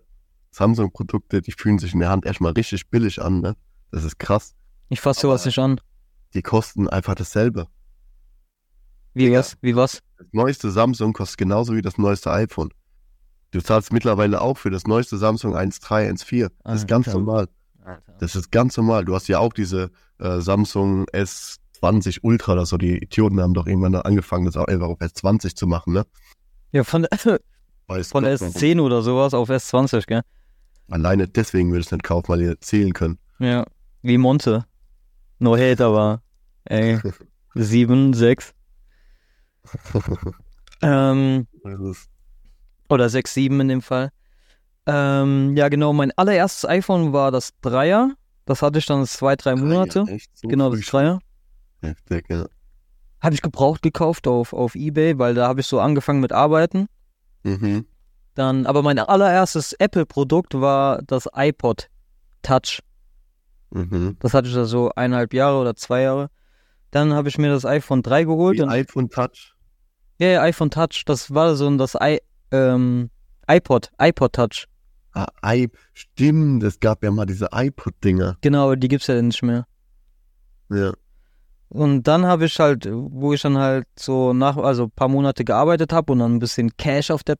Samsung-Produkte, 0.50 1.42
die 1.42 1.52
fühlen 1.52 1.78
sich 1.78 1.94
in 1.94 2.00
der 2.00 2.10
Hand 2.10 2.26
erstmal 2.26 2.52
richtig 2.52 2.88
billig 2.90 3.22
an, 3.22 3.40
ne? 3.40 3.56
Das 3.90 4.04
ist 4.04 4.18
krass. 4.18 4.54
Ich 4.88 5.00
fasse 5.00 5.22
sowas 5.22 5.44
nicht 5.44 5.58
an. 5.58 5.80
Die 6.34 6.42
kosten 6.42 6.88
einfach 6.88 7.14
dasselbe. 7.14 7.66
Wie 9.14 9.32
was? 9.32 9.56
Wie 9.60 9.74
was? 9.74 10.00
Das 10.18 10.26
neueste 10.32 10.70
Samsung 10.70 11.12
kostet 11.12 11.38
genauso 11.38 11.74
wie 11.74 11.82
das 11.82 11.98
neueste 11.98 12.30
iPhone. 12.30 12.70
Du 13.50 13.60
zahlst 13.60 13.92
mittlerweile 13.92 14.40
auch 14.40 14.58
für 14.58 14.70
das 14.70 14.86
neueste 14.86 15.18
Samsung 15.18 15.56
1.3, 15.56 16.10
1.4. 16.10 16.50
Das 16.62 16.76
ist 16.76 16.88
ganz 16.88 17.08
Alter. 17.08 17.18
normal. 17.18 17.48
Das 18.20 18.36
ist 18.36 18.52
ganz 18.52 18.76
normal. 18.76 19.04
Du 19.04 19.14
hast 19.14 19.26
ja 19.28 19.38
auch 19.40 19.52
diese 19.52 19.90
äh, 20.18 20.40
Samsung 20.40 21.06
S20 21.06 22.18
Ultra 22.22 22.52
oder 22.52 22.66
so. 22.66 22.76
Die 22.76 22.98
Idioten 22.98 23.40
haben 23.40 23.54
doch 23.54 23.66
irgendwann 23.66 23.96
angefangen, 23.96 24.44
das 24.44 24.56
auch 24.56 24.66
einfach 24.66 24.86
auf 24.86 24.98
S20 25.00 25.56
zu 25.56 25.66
machen, 25.66 25.94
ne? 25.94 26.06
Ja, 26.72 26.84
von, 26.84 27.06
Weiß 27.86 28.08
von 28.08 28.22
Gott, 28.24 28.30
der 28.30 28.40
warum. 28.40 28.54
S10 28.54 28.80
oder 28.80 29.02
sowas 29.02 29.34
auf 29.34 29.48
S20, 29.50 30.06
gell? 30.06 30.22
Alleine 30.88 31.28
deswegen 31.28 31.70
würde 31.70 31.80
ich 31.80 31.86
es 31.86 31.92
nicht 31.92 32.04
kaufen, 32.04 32.28
weil 32.28 32.38
nicht 32.40 32.64
zählen 32.64 32.92
können. 32.92 33.18
Ja. 33.38 33.64
Wie 34.02 34.18
Monte. 34.18 34.64
No 35.38 35.56
hate, 35.56 35.84
aber, 35.84 36.22
ey, 36.64 36.98
7, 37.54 38.12
6. 38.14 38.52
ähm, 40.82 41.46
Oder 42.88 43.08
6, 43.08 43.34
7 43.34 43.60
in 43.60 43.68
dem 43.68 43.82
Fall. 43.82 44.10
Ähm, 44.86 45.56
ja, 45.56 45.68
genau, 45.68 45.92
mein 45.92 46.10
allererstes 46.16 46.68
iPhone 46.68 47.12
war 47.12 47.30
das 47.30 47.52
Dreier. 47.60 48.12
Das 48.46 48.62
hatte 48.62 48.78
ich 48.78 48.86
dann 48.86 49.06
zwei, 49.06 49.36
drei 49.36 49.54
Monate. 49.54 50.04
Ja, 50.08 50.14
echt 50.14 50.36
so 50.36 50.48
genau, 50.48 50.70
das. 50.70 50.80
Dreier. 50.86 51.20
Heftig, 51.82 52.26
ja. 52.28 52.46
Habe 53.20 53.34
ich 53.34 53.42
gebraucht 53.42 53.82
gekauft 53.82 54.26
auf, 54.26 54.52
auf 54.52 54.74
Ebay, 54.74 55.18
weil 55.18 55.34
da 55.34 55.46
habe 55.48 55.60
ich 55.60 55.66
so 55.66 55.80
angefangen 55.80 56.20
mit 56.20 56.32
Arbeiten. 56.32 56.86
Mhm. 57.42 57.86
Dann, 58.34 58.66
aber 58.66 58.82
mein 58.82 58.98
allererstes 58.98 59.72
Apple-Produkt 59.74 60.54
war 60.54 61.02
das 61.02 61.28
iPod 61.34 61.88
Touch. 62.42 62.80
Mhm. 63.70 64.16
Das 64.20 64.34
hatte 64.34 64.48
ich 64.48 64.54
da 64.54 64.64
so 64.64 64.90
eineinhalb 64.94 65.34
Jahre 65.34 65.60
oder 65.60 65.76
zwei 65.76 66.02
Jahre. 66.02 66.30
Dann 66.90 67.12
habe 67.12 67.28
ich 67.28 67.38
mir 67.38 67.50
das 67.50 67.64
iPhone 67.64 68.02
3 68.02 68.24
geholt. 68.24 68.60
Und, 68.60 68.68
iPhone 68.68 69.08
Touch. 69.10 69.54
ja, 70.18 70.28
ja, 70.28 70.42
iPhone 70.42 70.70
Touch, 70.70 71.04
das 71.06 71.32
war 71.32 71.54
so 71.54 71.66
ein 71.68 71.78
das 71.78 71.94
I, 71.94 72.18
ähm, 72.50 73.10
iPod, 73.46 73.90
iPod 74.00 74.32
Touch. 74.32 74.66
Ah, 75.12 75.26
I, 75.44 75.68
stimmt, 75.92 76.62
es 76.62 76.78
gab 76.78 77.02
ja 77.02 77.10
mal 77.10 77.26
diese 77.26 77.48
iPod-Dinger. 77.52 78.38
Genau, 78.40 78.74
die 78.74 78.88
gibt's 78.88 79.08
ja 79.08 79.20
nicht 79.20 79.42
mehr. 79.42 79.66
Ja. 80.70 80.92
Und 81.72 82.02
dann 82.08 82.26
habe 82.26 82.46
ich 82.46 82.58
halt, 82.58 82.88
wo 82.90 83.32
ich 83.32 83.42
dann 83.42 83.56
halt 83.56 83.86
so 83.96 84.32
nach, 84.32 84.56
also 84.56 84.84
ein 84.84 84.90
paar 84.90 85.06
Monate 85.08 85.44
gearbeitet 85.44 85.92
habe 85.92 86.12
und 86.12 86.18
dann 86.18 86.34
ein 86.34 86.38
bisschen 86.40 86.76
Cash 86.76 87.12
auf 87.12 87.22
der, 87.22 87.36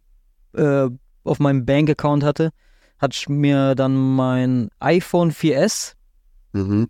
äh, 0.55 0.89
auf 1.25 1.41
meinem 1.41 1.67
Bank-Account 1.67 2.23
hatte, 2.23 2.51
hatte 2.99 3.17
ich 3.19 3.29
mir 3.29 3.75
dann 3.75 4.15
mein 4.15 4.69
iPhone 4.79 5.33
4S 5.33 5.95
Mhm. 6.53 6.89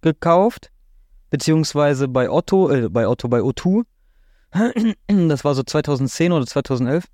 gekauft, 0.00 0.70
beziehungsweise 1.30 2.08
bei 2.08 2.30
Otto, 2.30 2.70
äh, 2.70 2.88
bei 2.88 3.06
Otto, 3.06 3.28
bei 3.28 3.40
O2. 3.40 3.84
Das 5.28 5.44
war 5.44 5.54
so 5.54 5.62
2010 5.62 6.32
oder 6.32 6.46
2011. 6.46 7.04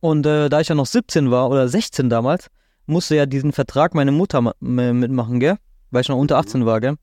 Und 0.00 0.26
äh, 0.26 0.48
da 0.48 0.60
ich 0.60 0.68
ja 0.68 0.74
noch 0.76 0.86
17 0.86 1.30
war 1.30 1.48
oder 1.50 1.68
16 1.68 2.08
damals, 2.08 2.48
musste 2.86 3.16
ja 3.16 3.26
diesen 3.26 3.52
Vertrag 3.52 3.94
meine 3.94 4.12
Mutter 4.12 4.38
m- 4.38 4.98
mitmachen, 5.00 5.40
gell? 5.40 5.56
Weil 5.90 6.02
ich 6.02 6.08
noch 6.08 6.16
unter 6.18 6.38
18 6.38 6.66
war, 6.66 6.80
gell? 6.80 6.96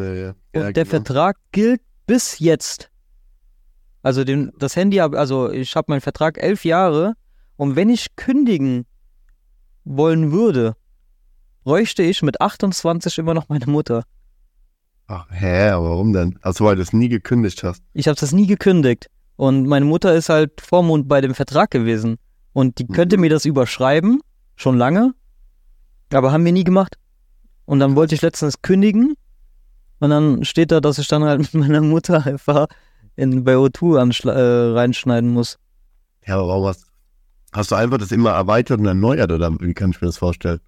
Ja, 0.00 0.14
ja. 0.14 0.28
Und 0.30 0.36
ja, 0.62 0.72
der 0.72 0.84
genau. 0.84 0.90
Vertrag 0.90 1.36
gilt 1.52 1.80
bis 2.06 2.38
jetzt. 2.38 2.90
Also 4.02 4.24
den, 4.24 4.52
das 4.58 4.76
Handy, 4.76 5.00
also 5.00 5.50
ich 5.50 5.74
habe 5.76 5.90
meinen 5.92 6.00
Vertrag 6.00 6.38
elf 6.38 6.64
Jahre 6.64 7.14
und 7.56 7.76
wenn 7.76 7.90
ich 7.90 8.14
kündigen 8.16 8.86
wollen 9.84 10.32
würde, 10.32 10.74
bräuchte 11.64 12.02
ich 12.02 12.22
mit 12.22 12.40
28 12.40 13.18
immer 13.18 13.34
noch 13.34 13.48
meine 13.48 13.66
Mutter. 13.66 14.04
Ach, 15.06 15.26
hä, 15.30 15.70
aber 15.70 15.90
warum 15.90 16.12
denn? 16.12 16.38
Also, 16.42 16.64
weil 16.64 16.76
du 16.76 16.82
es 16.82 16.92
nie 16.92 17.08
gekündigt 17.08 17.62
hast. 17.64 17.82
Ich 17.94 18.08
habe 18.08 18.18
das 18.20 18.32
nie 18.32 18.46
gekündigt. 18.46 19.06
Und 19.36 19.66
meine 19.66 19.84
Mutter 19.86 20.14
ist 20.14 20.28
halt 20.28 20.60
Vormund 20.60 21.08
bei 21.08 21.20
dem 21.20 21.34
Vertrag 21.34 21.70
gewesen. 21.70 22.18
Und 22.52 22.78
die 22.78 22.86
könnte 22.86 23.16
Mhm. 23.16 23.22
mir 23.22 23.30
das 23.30 23.44
überschreiben, 23.44 24.20
schon 24.56 24.76
lange, 24.76 25.14
aber 26.12 26.32
haben 26.32 26.44
wir 26.44 26.52
nie 26.52 26.64
gemacht. 26.64 26.96
Und 27.64 27.78
dann 27.80 27.96
wollte 27.96 28.14
ich 28.14 28.22
letztens 28.22 28.60
kündigen. 28.62 29.14
Und 30.00 30.10
dann 30.10 30.44
steht 30.44 30.70
da, 30.70 30.80
dass 30.80 30.98
ich 30.98 31.08
dann 31.08 31.24
halt 31.24 31.40
mit 31.52 31.54
meiner 31.54 31.80
Mutter 31.80 32.24
einfach 32.26 32.66
in, 33.16 33.44
bei 33.44 33.54
O2 33.54 34.00
anschla- 34.00 34.32
äh, 34.32 34.72
reinschneiden 34.74 35.30
muss. 35.32 35.58
Ja, 36.26 36.36
aber 36.36 36.48
warum 36.48 36.66
hast, 36.66 36.86
hast 37.52 37.70
du 37.70 37.74
einfach 37.74 37.98
das 37.98 38.12
immer 38.12 38.30
erweitert 38.30 38.78
und 38.80 38.86
erneuert 38.86 39.32
oder 39.32 39.52
wie 39.60 39.74
kann 39.74 39.90
ich 39.90 40.00
mir 40.00 40.06
das 40.08 40.18
vorstellen? 40.18 40.60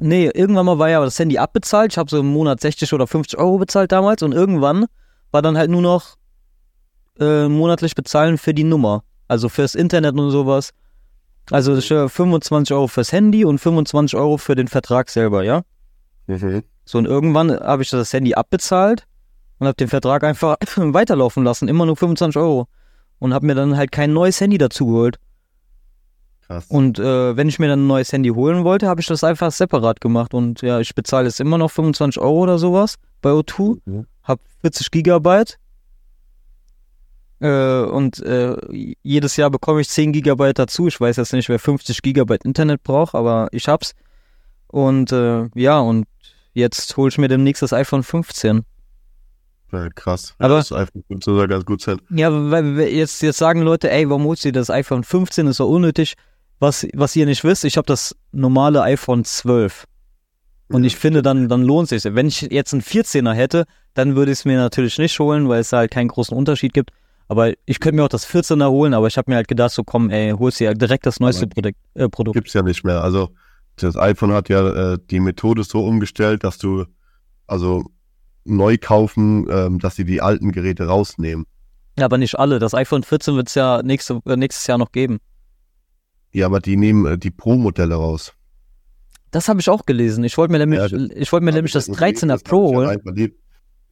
Nee, 0.00 0.30
irgendwann 0.32 0.66
mal 0.66 0.78
war 0.78 0.88
ja 0.88 1.04
das 1.04 1.18
Handy 1.18 1.36
abbezahlt. 1.38 1.92
Ich 1.92 1.98
habe 1.98 2.08
so 2.10 2.18
im 2.20 2.26
Monat 2.32 2.60
60 2.60 2.92
oder 2.94 3.06
50 3.06 3.38
Euro 3.38 3.58
bezahlt 3.58 3.92
damals. 3.92 4.22
Und 4.22 4.32
irgendwann 4.32 4.86
war 5.32 5.42
dann 5.42 5.58
halt 5.58 5.70
nur 5.70 5.82
noch 5.82 6.16
äh, 7.20 7.46
monatlich 7.46 7.94
bezahlen 7.94 8.38
für 8.38 8.54
die 8.54 8.64
Nummer. 8.64 9.04
Also 9.28 9.50
fürs 9.50 9.74
Internet 9.74 10.14
und 10.14 10.30
sowas. 10.30 10.72
Also 11.50 11.74
das 11.74 11.84
ist 11.84 11.90
ja 11.90 12.08
25 12.08 12.74
Euro 12.74 12.86
fürs 12.88 13.12
Handy 13.12 13.44
und 13.44 13.58
25 13.58 14.18
Euro 14.18 14.38
für 14.38 14.54
den 14.54 14.68
Vertrag 14.68 15.10
selber, 15.10 15.42
ja? 15.44 15.62
Mhm. 16.26 16.62
So, 16.84 16.98
und 16.98 17.06
irgendwann 17.06 17.50
habe 17.52 17.82
ich 17.82 17.90
das 17.90 18.12
Handy 18.12 18.34
abbezahlt 18.34 19.06
und 19.58 19.66
habe 19.66 19.76
den 19.76 19.88
Vertrag 19.88 20.24
einfach 20.24 20.56
weiterlaufen 20.76 21.44
lassen. 21.44 21.68
Immer 21.68 21.86
nur 21.86 21.96
25 21.96 22.36
Euro. 22.40 22.68
und 23.18 23.32
habe 23.32 23.46
mir 23.46 23.54
dann 23.54 23.76
halt 23.76 23.92
kein 23.92 24.12
neues 24.12 24.40
Handy 24.40 24.58
dazu 24.58 24.86
geholt. 24.86 25.18
Krass. 26.46 26.66
Und 26.68 26.98
äh, 26.98 27.36
wenn 27.36 27.48
ich 27.48 27.60
mir 27.60 27.68
dann 27.68 27.84
ein 27.84 27.86
neues 27.86 28.12
Handy 28.12 28.30
holen 28.30 28.64
wollte, 28.64 28.88
habe 28.88 29.00
ich 29.00 29.06
das 29.06 29.22
einfach 29.22 29.52
separat 29.52 30.00
gemacht. 30.00 30.34
Und 30.34 30.60
ja, 30.62 30.80
ich 30.80 30.94
bezahle 30.94 31.26
jetzt 31.28 31.38
immer 31.38 31.56
noch 31.56 31.70
25 31.70 32.20
Euro 32.20 32.40
oder 32.40 32.58
sowas 32.58 32.96
bei 33.20 33.30
O2, 33.30 33.78
Mhm. 33.84 34.06
habe 34.24 34.40
40 34.62 34.90
Gigabyte. 34.90 35.56
Äh, 37.40 37.82
und 37.82 38.20
äh, 38.20 38.56
jedes 39.02 39.36
Jahr 39.36 39.50
bekomme 39.50 39.80
ich 39.80 39.88
10 39.88 40.12
Gigabyte 40.12 40.58
dazu. 40.58 40.86
Ich 40.88 41.00
weiß 41.00 41.16
jetzt 41.16 41.32
nicht, 41.32 41.48
wer 41.48 41.58
50 41.58 42.02
Gigabyte 42.02 42.44
Internet 42.44 42.82
braucht, 42.82 43.14
aber 43.14 43.48
ich 43.52 43.68
hab's. 43.68 43.94
Und 44.68 45.12
äh, 45.12 45.48
ja, 45.54 45.78
und 45.80 46.06
jetzt 46.54 46.96
hole 46.96 47.08
ich 47.08 47.18
mir 47.18 47.28
demnächst 47.28 47.62
das 47.62 47.72
iPhone 47.72 48.02
15. 48.02 48.64
Ja, 49.72 49.88
krass. 49.90 50.34
Aber- 50.38 50.56
das 50.56 50.72
iPhone 50.72 51.02
könnte 51.08 51.24
sogar 51.24 51.48
ganz 51.48 51.64
gut 51.64 51.80
sein. 51.80 51.98
Ja, 52.10 52.30
weil 52.50 52.78
jetzt, 52.80 53.22
jetzt 53.22 53.38
sagen 53.38 53.62
Leute, 53.62 53.90
ey, 53.90 54.08
warum 54.08 54.24
holst 54.24 54.44
du 54.44 54.52
das 54.52 54.68
iPhone 54.70 55.02
15? 55.04 55.46
Ist 55.46 55.56
so 55.56 55.68
unnötig. 55.68 56.14
Was, 56.58 56.86
was 56.94 57.16
ihr 57.16 57.26
nicht 57.26 57.42
wisst, 57.42 57.64
ich 57.64 57.76
habe 57.76 57.86
das 57.86 58.14
normale 58.30 58.82
iPhone 58.82 59.24
12. 59.24 59.86
Und 60.68 60.84
ich 60.84 60.96
finde, 60.96 61.20
dann, 61.20 61.48
dann 61.48 61.62
lohnt 61.64 61.90
es 61.92 62.02
sich. 62.02 62.14
Wenn 62.14 62.28
ich 62.28 62.42
jetzt 62.42 62.72
einen 62.72 62.82
14er 62.82 63.32
hätte, 63.34 63.64
dann 63.94 64.14
würde 64.16 64.32
ich 64.32 64.38
es 64.38 64.44
mir 64.46 64.56
natürlich 64.56 64.96
nicht 64.98 65.18
holen, 65.18 65.48
weil 65.48 65.60
es 65.60 65.72
halt 65.72 65.90
keinen 65.90 66.08
großen 66.08 66.34
Unterschied 66.36 66.72
gibt. 66.72 66.90
Aber 67.28 67.52
ich 67.66 67.80
könnte 67.80 67.96
mir 67.96 68.04
auch 68.04 68.08
das 68.08 68.26
14er 68.26 68.70
holen, 68.70 68.94
aber 68.94 69.06
ich 69.06 69.16
habe 69.18 69.30
mir 69.30 69.36
halt 69.36 69.48
gedacht, 69.48 69.72
so 69.72 69.84
komm, 69.84 70.08
ey, 70.10 70.30
holst 70.32 70.60
dir 70.60 70.72
direkt 70.74 71.04
das 71.04 71.18
neueste 71.20 71.46
Produkt. 71.46 71.76
Äh, 71.94 72.08
Produkt. 72.08 72.34
Gibt's 72.34 72.52
ja 72.54 72.62
nicht 72.62 72.84
mehr. 72.84 73.02
Also 73.02 73.30
das 73.76 73.96
iPhone 73.96 74.32
hat 74.32 74.48
ja 74.48 74.92
äh, 74.94 74.98
die 75.10 75.20
Methode 75.20 75.64
so 75.64 75.84
umgestellt, 75.84 76.44
dass 76.44 76.58
du 76.58 76.84
also 77.46 77.84
neu 78.44 78.76
kaufen, 78.80 79.46
ähm, 79.50 79.78
dass 79.78 79.96
sie 79.96 80.04
die 80.04 80.20
alten 80.20 80.52
Geräte 80.52 80.86
rausnehmen. 80.86 81.46
Aber 82.00 82.18
nicht 82.18 82.38
alle. 82.38 82.58
Das 82.58 82.74
iPhone 82.74 83.02
14 83.02 83.36
wird 83.36 83.48
es 83.48 83.54
ja 83.54 83.82
nächste, 83.82 84.20
äh, 84.26 84.36
nächstes 84.36 84.66
Jahr 84.66 84.78
noch 84.78 84.92
geben. 84.92 85.18
Ja, 86.32 86.46
aber 86.46 86.60
die 86.60 86.76
nehmen 86.76 87.04
äh, 87.06 87.18
die 87.18 87.30
Pro-Modelle 87.30 87.94
raus. 87.94 88.32
Das 89.30 89.48
habe 89.48 89.60
ich 89.60 89.68
auch 89.68 89.86
gelesen. 89.86 90.24
Ich 90.24 90.36
wollte 90.38 90.52
mir 90.52 90.58
nämlich, 90.58 90.80
Ja, 90.80 90.88
das- 90.88 91.10
ich 91.16 91.32
wollte 91.32 91.44
mir 91.44 91.52
nämlich 91.52 91.72
das 91.72 91.86
Das 91.86 91.96
13er 91.96 92.32
hab 92.32 92.44
Pro 92.44 92.70
ich 92.70 92.76
holen. 93.14 93.32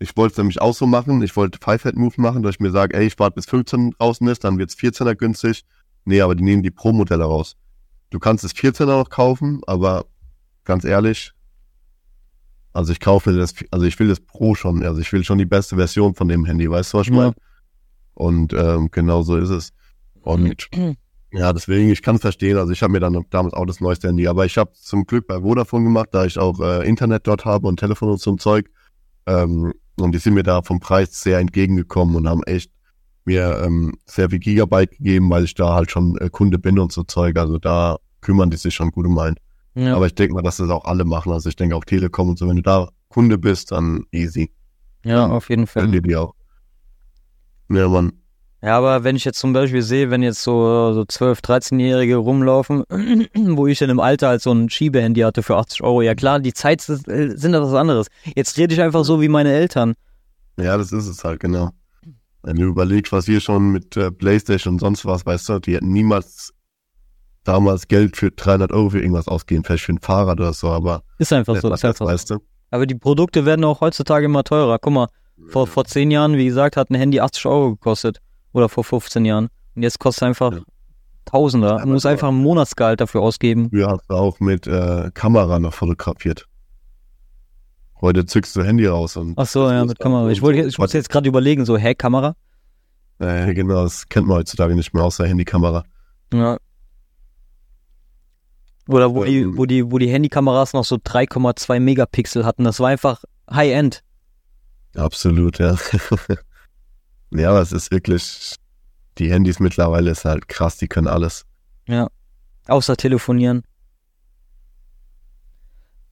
Ich 0.03 0.17
wollte 0.17 0.33
es 0.33 0.39
nämlich 0.39 0.61
auch 0.63 0.75
so 0.75 0.87
machen. 0.87 1.21
Ich 1.23 1.37
wollte 1.37 1.59
Five-Head-Move 1.63 2.15
machen, 2.23 2.43
dass 2.43 2.55
ich 2.55 2.61
mir 2.61 2.71
sage, 2.71 2.97
ey, 2.97 3.07
ich 3.07 3.19
warte 3.19 3.35
bis 3.35 3.45
15 3.47 3.91
draußen 3.99 4.27
ist, 4.29 4.45
dann 4.45 4.57
wird's 4.59 4.75
14er 4.75 5.15
günstig. 5.15 5.63
Nee, 6.07 6.23
aber 6.23 6.35
die 6.35 6.43
nehmen 6.43 6.63
die 6.63 6.71
Pro-Modelle 6.71 7.25
raus. 7.25 7.57
Du 8.11 8.19
kannst 8.19 8.45
das 8.45 8.55
14er 8.55 8.87
noch 8.87 9.09
kaufen, 9.09 9.61
aber 9.67 10.07
ganz 10.65 10.85
ehrlich, 10.85 11.33
also 12.73 12.93
ich 12.93 13.01
kaufe 13.01 13.33
das, 13.37 13.55
also 13.71 13.87
ich 13.87 13.99
will 13.99 14.09
das 14.09 14.21
Pro 14.21 14.55
schon, 14.55 14.83
also 14.85 15.01
ich 15.01 15.13
will 15.13 15.25
schon 15.25 15.39
die 15.39 15.47
beste 15.47 15.77
Version 15.77 16.15
von 16.15 16.29
dem 16.29 16.45
Handy, 16.45 16.71
weißt 16.71 16.93
du, 16.93 16.99
was 16.99 17.07
ich 17.07 17.13
Ja. 17.13 17.17
meine? 17.19 17.35
Und 18.15 18.53
ähm, 18.53 18.89
genau 18.91 19.23
so 19.23 19.37
ist 19.37 19.49
es. 19.51 19.73
Und 20.23 20.69
ja, 21.33 21.53
deswegen, 21.53 21.91
ich 21.91 22.03
kann 22.03 22.17
es 22.17 22.21
verstehen. 22.21 22.59
Also 22.59 22.73
ich 22.73 22.83
habe 22.83 22.93
mir 22.93 23.01
dann 23.01 23.25
damals 23.31 23.55
auch 23.55 23.65
das 23.65 23.81
neueste 23.81 24.09
Handy, 24.09 24.27
aber 24.29 24.45
ich 24.45 24.59
habe 24.59 24.73
zum 24.75 25.07
Glück 25.07 25.27
bei 25.27 25.41
Vodafone 25.41 25.85
gemacht, 25.85 26.09
da 26.13 26.25
ich 26.25 26.39
auch 26.39 26.61
äh, 26.61 26.87
Internet 26.87 27.27
dort 27.27 27.45
habe 27.45 27.67
und 27.67 27.81
Telefon 27.81 28.11
und 28.11 28.21
so 28.21 28.33
ein 28.33 28.39
Zeug. 28.39 28.69
Ähm, 29.27 29.73
und 29.99 30.13
die 30.13 30.19
sind 30.19 30.35
mir 30.35 30.43
da 30.43 30.63
vom 30.63 30.81
Preis 30.81 31.21
sehr 31.23 31.39
entgegengekommen 31.39 32.17
und 32.17 32.29
haben 32.29 32.43
echt 32.45 32.71
mir 33.25 33.63
ähm, 33.65 33.95
sehr 34.07 34.31
viel 34.31 34.39
Gigabyte 34.39 34.91
gegeben, 34.91 35.31
weil 35.31 35.45
ich 35.45 35.55
da 35.55 35.75
halt 35.75 35.91
schon 35.91 36.17
äh, 36.19 36.29
Kunde 36.31 36.59
bin 36.59 36.79
und 36.79 36.93
so 36.93 37.03
Zeug. 37.05 37.37
Also 37.39 37.59
da 37.59 37.99
kümmern 38.21 38.51
die 38.51 38.57
sich 38.57 38.75
schon 38.75 38.91
gut 38.91 39.07
um 39.07 39.19
einen. 39.19 39.37
Ja. 39.75 39.97
Aber 39.97 40.07
ich 40.07 40.15
denke 40.15 40.35
mal, 40.35 40.43
dass 40.43 40.57
das 40.57 40.71
auch 40.71 40.85
alle 40.85 41.05
machen. 41.05 41.33
Also 41.33 41.49
ich 41.49 41.57
denke 41.57 41.77
auch 41.77 41.85
Telekom 41.85 42.31
und 42.31 42.39
so, 42.39 42.49
wenn 42.49 42.57
du 42.57 42.63
da 42.63 42.89
Kunde 43.09 43.39
bist, 43.39 43.73
dann 43.73 44.05
easy. 44.13 44.53
Ja, 45.05 45.27
auf 45.27 45.49
jeden 45.49 45.67
Fall. 45.67 45.85
Können 45.85 46.03
die 46.03 46.17
auch. 46.17 46.35
Ja, 47.69 47.89
Mann. 47.89 48.13
Ja, 48.63 48.77
aber 48.77 49.05
wenn 49.05 49.17
ich 49.17 49.25
jetzt 49.25 49.39
zum 49.39 49.55
Beispiel 49.55 49.81
sehe, 49.81 50.11
wenn 50.11 50.23
jetzt 50.23 50.43
so, 50.43 50.93
so 50.93 51.03
12-, 51.03 51.43
13-Jährige 51.43 52.17
rumlaufen, 52.17 52.85
wo 53.57 53.67
ich 53.67 53.81
in 53.81 53.89
einem 53.89 54.01
Alter 54.01 54.29
halt 54.29 54.43
so 54.43 54.53
ein 54.53 54.69
Schiebehandy 54.69 55.23
hatte 55.23 55.43
für 55.43 55.57
80 55.57 55.83
Euro, 55.83 56.03
ja 56.03 56.15
klar, 56.15 56.41
die 56.41 56.53
Zeit 56.53 56.87
äh, 56.89 57.37
sind 57.37 57.53
das 57.53 57.63
was 57.63 57.75
anderes. 57.75 58.09
Jetzt 58.37 58.59
rede 58.59 58.75
ich 58.75 58.83
einfach 58.83 59.05
so 59.05 59.23
wie 59.23 59.29
meine 59.29 59.51
Eltern. 59.51 59.95
Ja, 60.59 60.77
das 60.77 60.93
ist 60.93 61.07
es 61.07 61.25
halt, 61.25 61.41
genau. 61.41 61.71
Wenn 62.43 62.57
du 62.57 62.65
überlegst, 62.65 63.13
was 63.13 63.27
wir 63.27 63.41
schon 63.41 63.71
mit 63.73 63.97
äh, 63.97 64.11
Playstation 64.11 64.75
und 64.75 64.79
sonst 64.81 65.05
was, 65.05 65.27
weißt 65.27 65.49
du, 65.51 65.59
die 65.59 65.75
hätten 65.75 65.93
niemals 65.93 66.53
damals 67.45 67.89
Geld 67.89 68.17
für 68.17 68.31
300 68.31 68.73
Euro 68.73 68.91
für 68.91 69.01
irgendwas 69.01 69.29
ausgeben, 69.29 69.65
vielleicht 69.65 69.85
für 69.85 69.93
ein 69.93 69.99
Fahrrad 70.01 70.41
oder 70.41 70.53
so, 70.53 70.69
aber 70.69 71.03
Ist 71.19 71.33
einfach 71.33 71.57
so. 71.57 71.73
Ist 71.73 71.85
einfach 71.85 72.07
weißt 72.07 72.31
du. 72.31 72.39
Aber 72.71 72.87
die 72.87 72.95
Produkte 72.95 73.45
werden 73.45 73.65
auch 73.65 73.81
heutzutage 73.81 74.27
immer 74.27 74.45
teurer. 74.45 74.79
Guck 74.79 74.93
mal, 74.93 75.09
vor, 75.49 75.67
vor 75.67 75.85
10 75.85 76.11
Jahren, 76.11 76.37
wie 76.37 76.45
gesagt, 76.47 76.77
hat 76.77 76.91
ein 76.91 76.95
Handy 76.95 77.21
80 77.21 77.47
Euro 77.47 77.71
gekostet. 77.71 78.21
Oder 78.53 78.69
vor 78.69 78.85
15 78.85 79.25
Jahren. 79.25 79.49
Und 79.75 79.83
jetzt 79.83 79.99
kostet 79.99 80.23
es 80.23 80.27
einfach 80.29 80.53
Ja. 80.53 80.61
Tausender. 81.25 81.85
Musst 81.87 82.03
so- 82.03 82.09
einfach 82.09 82.29
ein 82.29 82.35
Monatsgehalt 82.37 83.01
dafür 83.01 83.21
ausgeben. 83.23 83.69
Früher 83.71 83.89
hast 83.89 84.09
du 84.09 84.15
auch 84.15 84.41
mit 84.41 84.67
äh, 84.67 85.11
Kamera 85.15 85.59
noch 85.61 85.75
fotografiert. 85.75 86.47
Heute 88.01 88.25
zückst 88.25 88.57
du 88.57 88.63
Handy 88.63 88.87
raus 88.87 89.17
und 89.17 89.35
Ach 89.37 89.47
so, 89.47 89.71
ja, 89.71 89.85
mit 89.85 89.99
Kamera. 89.99 90.29
Ich 90.31 90.41
wollte, 90.43 90.63
ich 90.63 90.79
muss 90.79 90.93
jetzt 90.93 91.11
gerade 91.11 91.29
überlegen, 91.29 91.65
so, 91.67 91.77
hä, 91.77 91.95
Kamera? 91.95 92.35
äh, 93.19 93.53
genau, 93.53 93.83
das 93.83 94.09
kennt 94.09 94.27
man 94.27 94.39
heutzutage 94.39 94.75
nicht 94.75 94.95
mehr, 94.95 95.05
außer 95.05 95.27
Handykamera. 95.27 95.85
Ja. 96.33 96.57
Oder 98.89 99.15
wo 99.15 99.25
die, 99.25 99.41
Ähm. 99.41 99.59
wo 99.59 99.67
die, 99.67 99.91
wo 99.93 99.99
die 99.99 100.09
Handykameras 100.09 100.73
noch 100.73 100.85
so 100.85 100.97
3,2 100.97 101.79
Megapixel 101.79 102.45
hatten. 102.47 102.65
Das 102.65 102.81
war 102.81 102.89
einfach 102.89 103.23
High-End. 103.51 104.03
Absolut, 104.97 105.59
ja. 105.59 105.77
ja, 107.31 107.51
aber 107.51 107.61
es 107.61 107.73
ist 107.73 107.91
wirklich, 107.93 108.57
die 109.19 109.31
Handys 109.31 109.61
mittlerweile 109.61 110.11
ist 110.11 110.25
halt 110.25 110.49
krass, 110.49 110.79
die 110.79 110.89
können 110.89 111.07
alles. 111.07 111.45
Außer 112.67 112.97
telefonieren. 112.97 113.63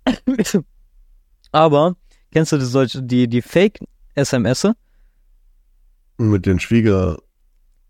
Aber, 1.53 1.95
kennst 2.33 2.53
du 2.53 2.59
die, 2.59 2.65
solche, 2.65 3.03
die, 3.03 3.29
die 3.29 3.43
Fake-SMS? 3.43 4.69
Mit 6.19 6.47
den 6.47 6.59
Schwieger, 6.59 7.19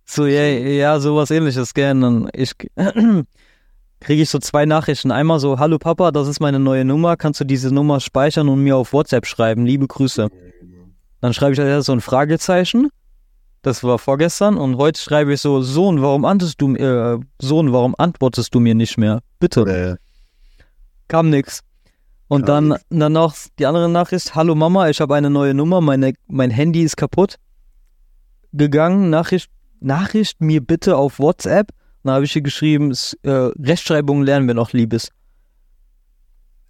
So, 0.05 0.27
ja, 0.27 0.43
ja, 0.43 1.01
sowas 1.01 1.31
ähnliches, 1.31 1.73
gell. 1.75 1.99
Dann 2.01 2.29
ich 2.35 2.53
kriege 4.01 4.23
ich 4.23 4.31
so 4.31 4.39
zwei 4.39 4.67
Nachrichten. 4.67 5.11
Einmal 5.11 5.41
so, 5.41 5.59
hallo 5.59 5.79
Papa, 5.79 6.11
das 6.13 6.29
ist 6.29 6.41
meine 6.41 6.59
neue 6.59 6.85
Nummer. 6.85 7.17
Kannst 7.17 7.41
du 7.41 7.45
diese 7.45 7.73
Nummer 7.75 8.01
speichern 8.01 8.49
und 8.49 8.63
mir 8.63 8.77
auf 8.77 8.93
WhatsApp 8.93 9.27
schreiben? 9.27 9.67
Liebe 9.67 9.87
Grüße. 9.87 10.29
Dann 11.21 11.35
schreibe 11.35 11.55
ich 11.55 11.59
halt 11.59 11.85
so 11.85 11.93
ein 11.93 12.01
Fragezeichen. 12.01 12.91
Das 13.63 13.83
war 13.83 13.99
vorgestern. 13.99 14.57
Und 14.57 14.77
heute 14.77 15.01
schreibe 15.01 15.33
ich 15.35 15.41
so, 15.41 15.63
Sohn, 15.63 16.01
warum 16.01 16.25
antwortest 16.25 16.61
du, 16.61 16.75
äh, 16.77 17.19
Sohn, 17.41 17.73
warum 17.73 17.95
antwortest 17.99 18.55
du 18.55 18.61
mir 18.61 18.75
nicht 18.75 18.99
mehr? 18.99 19.21
Bitte. 19.41 19.63
äh, 19.63 19.97
Kam 21.09 21.31
nix. 21.31 21.61
Und 22.29 22.45
Kam 22.45 22.71
dann, 22.71 22.79
dann 22.91 23.13
noch 23.13 23.35
die 23.59 23.67
andere 23.67 23.89
Nachricht, 23.89 24.35
hallo 24.35 24.55
Mama, 24.55 24.89
ich 24.91 25.01
habe 25.01 25.15
eine 25.15 25.31
neue 25.31 25.55
Nummer, 25.55 25.81
meine, 25.81 26.13
mein 26.27 26.51
Handy 26.51 26.83
ist 26.83 26.97
kaputt. 26.97 27.37
Gegangen, 28.53 29.11
Nachricht, 29.11 29.51
Nachricht 29.81 30.41
mir 30.41 30.61
bitte 30.65 30.97
auf 30.97 31.19
WhatsApp. 31.19 31.71
Dann 32.03 32.15
habe 32.15 32.25
ich 32.25 32.33
hier 32.33 32.43
geschrieben, 32.43 32.91
s- 32.91 33.17
äh, 33.23 33.31
Rechtschreibung 33.31 34.23
lernen 34.23 34.47
wir 34.47 34.55
noch, 34.55 34.73
Liebes. 34.73 35.11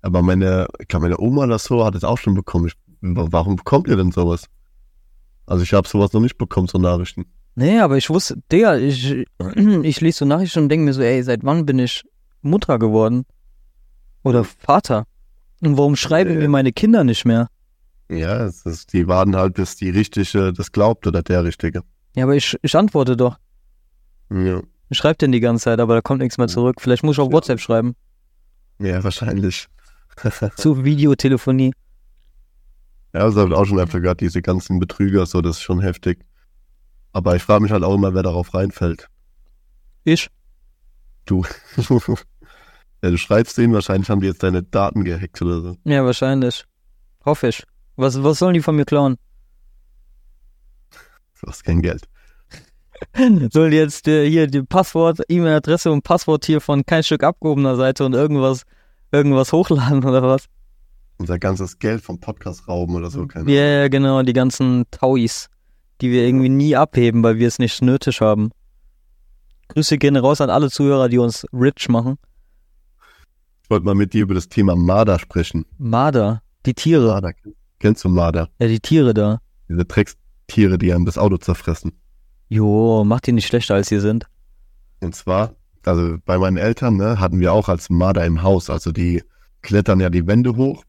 Aber 0.03 0.23
meine, 0.23 0.67
glaube, 0.87 1.05
meine 1.05 1.19
Oma 1.21 1.45
oder 1.45 1.59
so 1.59 1.85
hat 1.85 1.95
es 1.95 2.05
auch 2.05 2.19
schon 2.19 2.35
bekommen. 2.35 2.67
Ich, 2.69 2.75
wa- 3.01 3.27
warum 3.31 3.57
bekommt 3.57 3.89
ihr 3.89 3.97
denn 3.97 4.13
sowas? 4.13 4.45
Also 5.47 5.63
ich 5.63 5.73
habe 5.73 5.89
sowas 5.89 6.13
noch 6.13 6.21
nicht 6.21 6.39
bekommen, 6.39 6.69
so 6.69 6.79
Nachrichten. 6.79 7.27
Nee, 7.55 7.79
aber 7.81 7.97
ich 7.97 8.09
wusste, 8.11 8.41
Digga, 8.53 8.77
ich, 8.77 9.25
ich 9.83 10.01
lese 10.01 10.19
so 10.19 10.25
Nachrichten 10.25 10.61
und 10.61 10.69
denke 10.69 10.85
mir 10.85 10.93
so, 10.93 11.03
ey, 11.03 11.23
seit 11.23 11.43
wann 11.45 11.67
bin 11.67 11.79
ich 11.81 12.05
Mutter 12.43 12.79
geworden? 12.79 13.25
Oder 14.23 14.45
Vater? 14.45 15.05
Und 15.61 15.77
warum 15.77 15.97
schreiben 15.97 16.33
Ja. 16.35 16.39
mir 16.39 16.49
meine 16.49 16.73
Kinder 16.73 17.05
nicht 17.05 17.25
mehr? 17.25 17.49
Ja, 18.11 18.45
es 18.47 18.65
ist, 18.65 18.93
die 18.93 19.07
warten 19.07 19.37
halt, 19.37 19.55
bis 19.55 19.77
die 19.77 19.91
Richtige 19.91 20.53
das 20.53 20.73
glaubt 20.73 21.07
oder 21.07 21.23
der 21.23 21.45
Richtige. 21.45 21.83
Ja, 22.17 22.25
aber 22.25 22.37
ich, 22.37 22.57
ich 22.63 22.75
antworte 22.77 23.17
doch. 23.17 23.37
Ja, 24.31 24.63
Ich 24.89 24.99
schreibe 24.99 25.19
denn 25.19 25.33
die 25.33 25.41
ganze 25.41 25.65
Zeit, 25.65 25.81
aber 25.81 25.95
da 25.97 26.01
kommt 26.01 26.21
nichts 26.21 26.39
mehr 26.39 26.49
zurück. 26.49 26.81
Vielleicht 26.81 27.03
muss 27.05 27.17
ich 27.17 27.21
auf. 27.21 27.33
WhatsApp 27.33 27.61
schreiben. 27.61 27.95
ja 28.79 29.03
wahrscheinlich. 29.05 29.67
Zu 30.57 30.85
Videotelefonie. 30.85 31.73
Ja, 33.15 33.25
das 33.27 33.37
habe 33.37 33.51
ich 33.51 33.55
auch 33.57 33.65
schon 33.65 33.79
öfter 33.81 34.01
gehört, 34.01 34.21
diese 34.21 34.43
ganzen 34.43 34.79
Betrüger, 34.79 35.27
so, 35.27 35.41
das 35.41 35.57
ist 35.57 35.63
schon 35.63 35.81
heftig. 35.81 36.25
Aber 37.13 37.37
ich 37.37 37.43
frage 37.43 37.63
mich 37.63 37.73
halt 37.73 37.83
auch 37.85 37.95
immer, 37.95 38.15
wer 38.15 38.23
darauf 38.23 38.53
reinfällt. 38.55 39.09
Ich? 40.05 40.29
Du. 41.27 41.45
ja, 43.03 43.11
du 43.11 43.17
schreibst 43.17 43.57
denen, 43.59 43.73
wahrscheinlich 43.73 44.11
haben 44.11 44.21
die 44.21 44.27
jetzt 44.27 44.43
deine 44.43 44.63
Daten 44.63 45.05
gehackt 45.05 45.41
oder 45.41 45.61
so. 45.61 45.77
Ja, 45.85 46.05
wahrscheinlich. 46.05 46.65
Hoffe 47.25 47.49
ich. 47.49 47.63
Was, 47.97 48.23
was 48.23 48.39
sollen 48.39 48.55
die 48.55 48.63
von 48.63 48.77
mir 48.77 48.85
klauen? 48.85 49.17
Du 51.41 51.47
hast 51.47 51.65
kein 51.65 51.83
Geld. 51.83 52.09
Sollen 53.53 53.71
die 53.71 53.77
jetzt 53.77 54.09
äh, 54.09 54.29
hier 54.29 54.49
die 54.49 54.63
Passwort, 54.63 55.21
E-Mail-Adresse 55.29 55.93
und 55.93 56.03
Passwort 56.03 56.45
hier 56.45 56.61
von 56.61 56.85
kein 56.85 57.05
Stück 57.05 57.23
abgehobener 57.23 57.77
Seite 57.77 58.05
und 58.05 58.13
irgendwas, 58.13 58.63
irgendwas 59.13 59.53
hochladen 59.53 60.05
oder 60.05 60.23
was? 60.23 60.47
Unser 61.19 61.39
ganzes 61.39 61.79
Geld 61.79 62.03
vom 62.03 62.19
Podcast 62.19 62.67
rauben 62.67 62.97
oder 62.97 63.11
so, 63.11 63.27
keine 63.27 63.51
Ja, 63.53 63.63
ja, 63.63 63.89
genau, 63.89 64.21
die 64.23 64.33
ganzen 64.33 64.85
Tauis, 64.91 65.49
die 66.01 66.11
wir 66.11 66.27
irgendwie 66.27 66.49
nie 66.49 66.75
abheben, 66.75 67.23
weil 67.23 67.39
wir 67.39 67.47
es 67.47 67.61
nicht 67.61 67.83
nötig 67.83 68.21
haben. 68.21 68.51
Grüße 69.69 69.99
gehen 69.99 70.17
raus 70.17 70.41
an 70.41 70.51
alle 70.51 70.71
Zuhörer, 70.71 71.09
die 71.09 71.19
uns 71.19 71.47
rich 71.53 71.89
machen. 71.89 72.19
Ich 73.69 73.71
wollte 73.71 73.85
mal 73.85 73.95
mit 73.95 74.15
dir 74.15 74.23
über 74.23 74.33
das 74.33 74.49
Thema 74.49 74.75
Marder 74.77 75.19
sprechen. 75.19 75.67
Marder, 75.77 76.41
die 76.65 76.73
Tiere. 76.73 77.09
Marder. 77.09 77.35
Kennst 77.79 78.03
du 78.03 78.09
Marder? 78.09 78.49
Ja, 78.59 78.67
die 78.67 78.81
Tiere 78.81 79.13
da. 79.13 79.43
Diese 79.69 79.85
Dreckstiere, 79.85 80.79
die 80.79 80.91
einem 80.91 81.05
das 81.05 81.19
Auto 81.19 81.37
zerfressen. 81.37 81.93
Jo, 82.49 83.05
macht 83.05 83.27
die 83.27 83.33
nicht 83.33 83.47
schlechter, 83.47 83.75
als 83.75 83.89
sie 83.89 84.01
sind. 84.01 84.25
Und 85.03 85.15
zwar, 85.15 85.55
also 85.85 86.17
bei 86.25 86.39
meinen 86.39 86.57
Eltern, 86.57 86.97
ne, 86.97 87.21
hatten 87.21 87.41
wir 87.41 87.53
auch 87.53 87.69
als 87.69 87.91
Marder 87.91 88.25
im 88.25 88.43
Haus. 88.43 88.71
Also 88.71 88.91
die 88.91 89.23
klettern 89.61 90.01
ja 90.01 90.09
die 90.09 90.27
Wände 90.27 90.57
hoch 90.57 90.83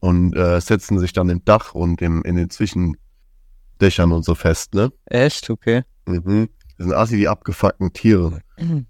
und 0.00 0.36
äh, 0.36 0.60
setzen 0.60 0.98
sich 0.98 1.14
dann 1.14 1.30
im 1.30 1.42
Dach 1.46 1.74
und 1.74 2.02
im, 2.02 2.22
in 2.22 2.36
den 2.36 2.50
Zwischendächern 2.50 4.12
und 4.12 4.26
so 4.26 4.34
fest, 4.34 4.74
ne? 4.74 4.92
Echt? 5.06 5.48
Okay. 5.48 5.84
Mhm. 6.04 6.50
Das 6.78 6.86
sind 6.86 6.94
assi 6.94 7.16
die 7.16 7.28
abgefuckten 7.28 7.92
Tiere. 7.92 8.40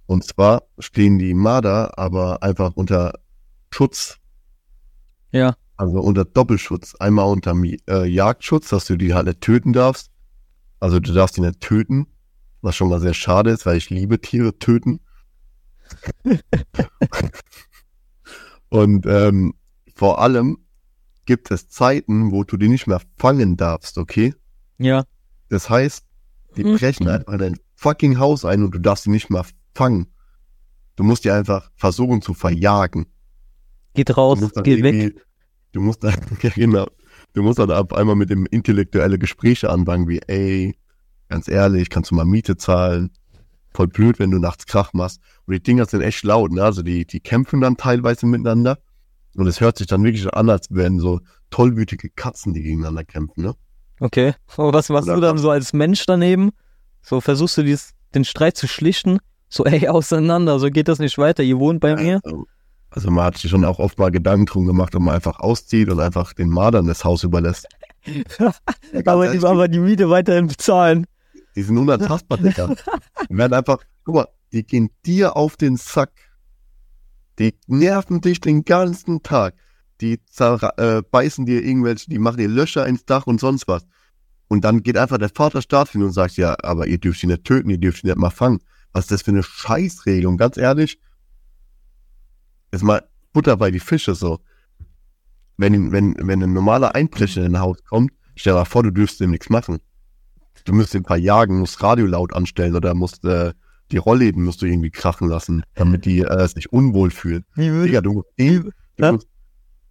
Und 0.06 0.24
zwar 0.24 0.62
stehen 0.78 1.18
die 1.18 1.34
Marder 1.34 1.98
aber 1.98 2.42
einfach 2.42 2.72
unter 2.76 3.14
Schutz, 3.70 4.18
Ja. 5.32 5.56
also 5.76 6.00
unter 6.00 6.24
Doppelschutz. 6.24 6.94
Einmal 6.96 7.26
unter 7.26 7.54
äh, 7.88 8.06
Jagdschutz, 8.06 8.68
dass 8.68 8.84
du 8.86 8.96
die 8.96 9.14
halt 9.14 9.26
nicht 9.26 9.40
töten 9.40 9.72
darfst. 9.72 10.10
Also 10.80 11.00
du 11.00 11.12
darfst 11.12 11.36
die 11.36 11.40
nicht 11.40 11.60
töten, 11.60 12.06
was 12.62 12.76
schon 12.76 12.88
mal 12.88 13.00
sehr 13.00 13.14
schade 13.14 13.50
ist, 13.50 13.66
weil 13.66 13.76
ich 13.78 13.90
liebe 13.90 14.20
Tiere 14.20 14.58
töten. 14.58 15.00
Und 18.68 19.06
ähm, 19.06 19.54
vor 19.94 20.20
allem 20.20 20.58
gibt 21.24 21.50
es 21.50 21.68
Zeiten, 21.68 22.32
wo 22.32 22.44
du 22.44 22.56
die 22.56 22.68
nicht 22.68 22.86
mehr 22.86 23.00
fangen 23.18 23.56
darfst, 23.56 23.98
okay? 23.98 24.34
Ja. 24.78 25.04
Das 25.48 25.68
heißt, 25.70 26.04
die 26.56 26.64
Mhm. 26.64 26.76
brechen 26.76 27.08
einfach 27.08 27.32
in 27.34 27.38
dein 27.38 27.56
fucking 27.78 28.18
Haus 28.18 28.44
ein 28.44 28.64
und 28.64 28.74
du 28.74 28.80
darfst 28.80 29.04
sie 29.04 29.10
nicht 29.10 29.30
mehr 29.30 29.46
fangen. 29.72 30.08
Du 30.96 31.04
musst 31.04 31.24
die 31.24 31.30
einfach 31.30 31.70
versuchen 31.76 32.20
zu 32.20 32.34
verjagen. 32.34 33.06
Geht 33.94 34.16
raus, 34.16 34.40
geht 34.64 34.82
weg. 34.82 35.24
Du 35.72 35.80
musst 35.80 36.02
dann, 36.02 36.14
ja 36.42 36.50
genau, 36.50 36.88
du 37.34 37.42
musst 37.42 37.60
dann 37.60 37.70
auf 37.70 37.92
einmal 37.92 38.16
mit 38.16 38.30
dem 38.30 38.46
intellektuelle 38.46 39.18
Gespräche 39.18 39.70
anfangen, 39.70 40.08
wie, 40.08 40.20
ey, 40.26 40.76
ganz 41.28 41.46
ehrlich, 41.46 41.88
kannst 41.88 42.10
du 42.10 42.16
mal 42.16 42.24
Miete 42.24 42.56
zahlen? 42.56 43.10
Voll 43.72 43.86
blöd, 43.86 44.18
wenn 44.18 44.32
du 44.32 44.38
nachts 44.38 44.66
Krach 44.66 44.92
machst. 44.92 45.20
Und 45.46 45.54
die 45.54 45.62
Dinger 45.62 45.86
sind 45.86 46.00
echt 46.00 46.24
laut, 46.24 46.50
ne? 46.50 46.64
Also 46.64 46.82
die, 46.82 47.06
die 47.06 47.20
kämpfen 47.20 47.60
dann 47.60 47.76
teilweise 47.76 48.26
miteinander. 48.26 48.78
Und 49.36 49.46
es 49.46 49.60
hört 49.60 49.78
sich 49.78 49.86
dann 49.86 50.02
wirklich 50.02 50.26
an, 50.34 50.50
als 50.50 50.66
wären 50.70 50.98
so 50.98 51.20
tollwütige 51.50 52.10
Katzen, 52.10 52.54
die 52.54 52.62
gegeneinander 52.62 53.04
kämpfen, 53.04 53.42
ne? 53.42 53.54
Okay. 54.00 54.34
Aber 54.56 54.72
was 54.72 54.88
machst 54.88 55.08
du 55.08 55.20
dann 55.20 55.38
so 55.38 55.50
als 55.50 55.72
Mensch 55.72 56.06
daneben? 56.06 56.50
So 57.08 57.22
versuchst 57.22 57.56
du 57.56 57.62
dies, 57.62 57.94
den 58.14 58.26
Streit 58.26 58.58
zu 58.58 58.68
schlichten? 58.68 59.18
So, 59.48 59.64
ey, 59.64 59.88
auseinander, 59.88 60.58
so 60.58 60.68
geht 60.68 60.88
das 60.88 60.98
nicht 60.98 61.16
weiter. 61.16 61.42
Ihr 61.42 61.58
wohnt 61.58 61.80
bei 61.80 61.96
mir? 61.96 62.20
Also, 62.22 62.46
also 62.90 63.10
man 63.10 63.24
hat 63.24 63.38
sich 63.38 63.50
schon 63.50 63.64
auch 63.64 63.78
oft 63.78 63.98
mal 63.98 64.10
Gedanken 64.10 64.44
drum 64.44 64.66
gemacht, 64.66 64.94
ob 64.94 65.00
man 65.00 65.14
einfach 65.14 65.40
auszieht 65.40 65.88
und 65.88 66.00
einfach 66.00 66.34
den 66.34 66.50
Mardern 66.50 66.86
das 66.86 67.04
Haus 67.04 67.24
überlässt. 67.24 67.66
aber, 69.06 69.32
die, 69.32 69.42
aber 69.42 69.68
die 69.68 69.78
Miete 69.78 70.10
weiterhin 70.10 70.48
bezahlen. 70.48 71.06
Die 71.56 71.62
sind 71.62 71.78
unantastbar, 71.78 72.36
Digga. 72.36 72.74
Die 73.30 73.36
werden 73.38 73.54
einfach, 73.54 73.78
guck 74.04 74.14
mal, 74.14 74.28
die 74.52 74.66
gehen 74.66 74.90
dir 75.06 75.34
auf 75.34 75.56
den 75.56 75.78
Sack. 75.78 76.12
Die 77.38 77.54
nerven 77.68 78.20
dich 78.20 78.42
den 78.42 78.66
ganzen 78.66 79.22
Tag. 79.22 79.54
Die 80.02 80.20
äh, 80.40 81.02
beißen 81.10 81.46
dir 81.46 81.64
irgendwelche, 81.64 82.10
die 82.10 82.18
machen 82.18 82.36
dir 82.36 82.48
Löcher 82.48 82.86
ins 82.86 83.06
Dach 83.06 83.26
und 83.26 83.40
sonst 83.40 83.66
was. 83.66 83.86
Und 84.48 84.64
dann 84.64 84.82
geht 84.82 84.96
einfach 84.96 85.18
der 85.18 85.28
Vaterstaat 85.28 85.90
hin 85.90 86.02
und 86.02 86.12
sagt, 86.12 86.36
ja, 86.36 86.56
aber 86.62 86.86
ihr 86.86 86.98
dürft 86.98 87.22
ihn 87.22 87.28
nicht 87.28 87.44
töten, 87.44 87.70
ihr 87.70 87.78
dürft 87.78 88.02
ihn 88.02 88.08
nicht 88.08 88.18
mal 88.18 88.30
fangen. 88.30 88.60
Was 88.92 89.04
ist 89.04 89.10
das 89.10 89.22
für 89.22 89.30
eine 89.30 89.42
Scheißregelung? 89.42 90.38
Ganz 90.38 90.56
ehrlich, 90.56 90.98
jetzt 92.72 92.82
mal 92.82 93.06
Butter 93.32 93.56
bei 93.56 93.70
die 93.70 93.80
Fische 93.80 94.14
so. 94.14 94.40
Wenn, 95.58 95.92
wenn, 95.92 96.16
wenn 96.18 96.42
ein 96.42 96.52
normaler 96.52 96.94
Einbrecher 96.94 97.44
in 97.44 97.52
dein 97.52 97.62
Haus 97.62 97.82
kommt, 97.84 98.12
stell 98.36 98.54
dir 98.54 98.60
mal 98.60 98.64
vor, 98.64 98.82
du 98.82 98.90
dürfst 98.90 99.20
ihm 99.20 99.30
nichts 99.30 99.50
machen. 99.50 99.78
Du 100.64 100.72
musst 100.72 100.94
ihn 100.94 101.00
ein 101.00 101.04
paar 101.04 101.18
jagen, 101.18 101.58
musst 101.58 101.82
Radio 101.82 102.06
laut 102.06 102.32
anstellen 102.32 102.74
oder 102.74 102.94
musst 102.94 103.24
äh, 103.24 103.52
die 103.90 103.96
Rollläden 103.96 104.44
musst 104.44 104.62
du 104.62 104.66
irgendwie 104.66 104.90
krachen 104.90 105.28
lassen, 105.28 105.62
damit 105.74 106.04
die 106.04 106.20
äh, 106.20 106.46
sich 106.46 106.72
unwohl 106.72 107.10
fühlen. 107.10 107.44
Wie 107.54 107.70
würde, 107.70 107.86
Digga, 107.86 108.00
du 108.00 108.22
den, 108.38 108.70
du, 108.96 109.12
musst, 109.12 109.26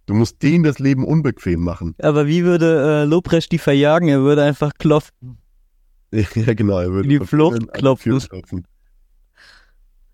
du 0.08 0.14
musst 0.14 0.42
denen 0.42 0.64
das 0.64 0.78
Leben 0.80 1.04
unbequem 1.04 1.60
machen. 1.60 1.94
aber 2.02 2.26
wie 2.26 2.42
würde 2.44 3.02
äh, 3.02 3.04
Lobrecht 3.04 3.52
die 3.52 3.58
verjagen? 3.58 4.08
Er 4.08 4.20
würde 4.22 4.42
einfach 4.42 4.72
klopfen. 4.78 5.38
ja, 6.10 6.54
genau. 6.54 6.78
Er 6.78 6.90
würde 6.90 7.08
Die 7.08 7.20
Flucht 7.20 7.72
klopfen. 7.74 8.18
Klopfen. 8.18 8.66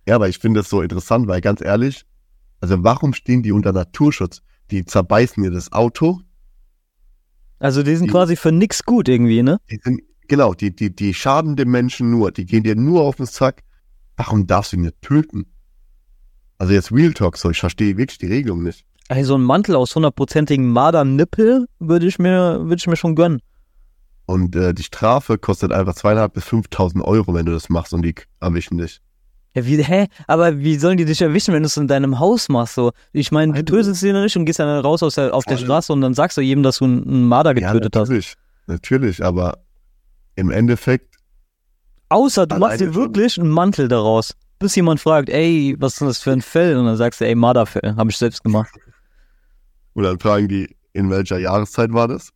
Ja, 0.07 0.17
aber 0.17 0.29
ich 0.29 0.39
finde 0.39 0.61
das 0.61 0.69
so 0.69 0.83
interessant, 0.83 1.27
weil 1.29 1.41
ganz 1.41 1.61
ehrlich, 1.63 2.05
also 2.61 2.83
warum 2.85 3.15
stehen 3.15 3.43
die 3.43 3.53
unter 3.53 3.73
Naturschutz? 3.73 4.43
Die 4.71 4.85
zerbeißen 4.85 5.43
mir 5.43 5.51
das 5.51 5.73
Auto, 5.73 6.21
Also 7.59 7.83
die 7.83 7.97
sind 7.97 8.07
Die- 8.09 8.11
quasi 8.13 8.37
für 8.37 8.53
nix 8.53 8.83
gut 8.85 9.09
irgendwie, 9.09 9.43
ne? 9.43 9.59
die 9.71 9.81
sind, 9.83 10.03
genau, 10.29 10.53
die, 10.55 10.75
die, 10.75 10.95
die 10.95 11.15
schaden 11.15 11.57
dem 11.57 11.71
Menschen 11.71 12.11
nur, 12.11 12.33
die 12.33 12.45
gehen 12.47 12.63
dir 12.65 12.75
nur 12.75 13.03
auf 13.03 13.17
den 13.17 13.27
Sack. 13.27 13.63
Warum 14.17 14.47
darfst 14.47 14.73
du 14.73 14.77
ihn 14.77 14.83
nicht 14.83 15.01
töten? 15.03 15.47
Also 16.59 16.73
jetzt 16.73 16.93
Real 16.93 17.13
Talk, 17.13 17.37
so, 17.37 17.51
ich 17.51 17.61
verstehe 17.61 17.97
wirklich 17.97 18.19
die 18.19 18.27
Regelung 18.27 18.63
nicht. 18.63 18.85
Ey, 19.09 19.25
so 19.25 19.37
ein 19.37 19.43
Mantel 19.43 19.77
aus 19.77 19.95
hundertprozentigen 19.95 20.69
Marder-Nippel 20.71 21.67
würde 21.79 22.07
ich 22.07 22.19
mir, 22.19 22.61
würde 22.63 22.77
ich 22.77 22.87
mir 22.87 22.97
schon 22.97 23.15
gönnen. 23.15 23.41
Und 24.27 24.57
äh, 24.57 24.73
die 24.73 24.83
Strafe 24.83 25.37
kostet 25.37 25.73
einfach 25.73 25.95
zweieinhalb 25.95 26.33
bis 26.33 26.45
5.000 26.45 27.03
Euro, 27.03 27.35
wenn 27.35 27.45
du 27.45 27.53
das 27.53 27.69
machst 27.69 27.93
und 27.93 28.03
die 28.03 28.15
erwischen 28.41 28.79
dich. 28.79 29.01
Ja, 29.55 29.67
wie, 29.67 29.83
hä? 29.83 30.07
Aber 30.27 30.59
wie 30.59 30.77
sollen 30.77 30.97
die 30.97 31.05
dich 31.05 31.21
erwischen, 31.21 31.53
wenn 31.55 31.63
du 31.63 31.67
es 31.67 31.77
in 31.77 31.87
deinem 31.87 32.19
Haus 32.19 32.49
machst? 32.49 32.75
So, 32.75 32.93
ich 33.13 33.31
meine, 33.31 33.53
du 33.53 33.65
tötest 33.65 34.01
sie 34.01 34.13
nicht 34.13 34.37
und 34.37 34.47
gehst 34.47 34.59
dann 34.59 34.81
raus 34.81 35.03
aus 35.03 35.15
der, 35.17 35.35
auf 35.35 35.45
der. 35.45 35.59
Straße 35.59 35.93
und 35.93 36.01
dann 36.01 36.15
sagst 36.15 36.37
du 36.39 36.41
jedem, 36.41 36.63
dass 36.63 36.79
du 36.79 36.87
einen 36.87 37.29
Marder 37.29 37.55
getötet 37.55 37.95
ja, 37.95 38.01
hast. 38.01 38.09
natürlich. 38.09 38.35
Natürlich, 38.67 39.25
aber 39.25 39.59
im 40.35 40.51
Endeffekt, 40.51 41.15
Außer 42.09 42.47
du 42.47 42.57
machst 42.57 42.81
dir 42.81 42.95
wirklich 42.95 43.39
einen 43.39 43.51
Mantel 43.51 43.89
daraus. 43.89 44.35
Bis 44.59 44.75
jemand 44.77 45.01
fragt, 45.01 45.29
ey, 45.29 45.77
was 45.79 45.95
ist 45.95 46.01
das 46.01 46.19
für 46.19 46.33
ein 46.33 46.41
Fell? 46.41 46.77
Und 46.77 46.87
dann 46.87 46.97
sagst 46.97 47.21
du, 47.21 47.27
ey, 47.27 47.35
Marderfell, 47.35 47.95
habe 47.97 48.11
ich 48.11 48.17
selbst 48.17 48.43
gemacht. 48.43 48.71
Und 49.95 50.03
dann 50.03 50.19
fragen 50.19 50.49
die, 50.49 50.75
in 50.93 51.11
welcher 51.11 51.39
Jahreszeit 51.39 51.93
war 51.93 52.09
das? 52.09 52.31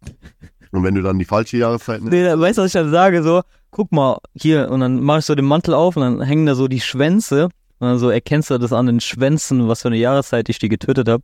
Und 0.71 0.83
wenn 0.83 0.95
du 0.95 1.03
dann 1.03 1.19
die 1.19 1.25
falsche 1.25 1.57
Jahreszeit 1.57 2.01
nimmst, 2.01 2.13
Nee, 2.13 2.25
weißt 2.27 2.59
du, 2.59 2.63
was 2.63 2.69
ich 2.69 2.73
dann 2.73 2.91
sage? 2.91 3.23
So, 3.23 3.43
guck 3.71 3.91
mal, 3.93 4.19
hier, 4.35 4.71
und 4.71 4.81
dann 4.81 5.01
mach 5.03 5.19
ich 5.19 5.25
so 5.25 5.35
den 5.35 5.47
Mantel 5.47 5.75
auf 5.75 5.97
und 5.97 6.03
dann 6.03 6.21
hängen 6.21 6.47
da 6.47 6.55
so 6.55 6.69
die 6.69 6.81
Schwänze. 6.81 7.45
Und 7.45 7.87
dann 7.87 7.99
so 7.99 8.11
erkennst 8.11 8.51
du 8.51 8.59
das 8.59 8.73
an 8.73 8.87
den 8.87 9.01
Schwänzen, 9.01 9.69
was 9.69 9.83
für 9.83 9.89
eine 9.89 9.97
Jahreszeit 9.97 10.49
ich 10.49 10.59
die 10.59 10.69
getötet 10.69 11.09
habe. 11.09 11.23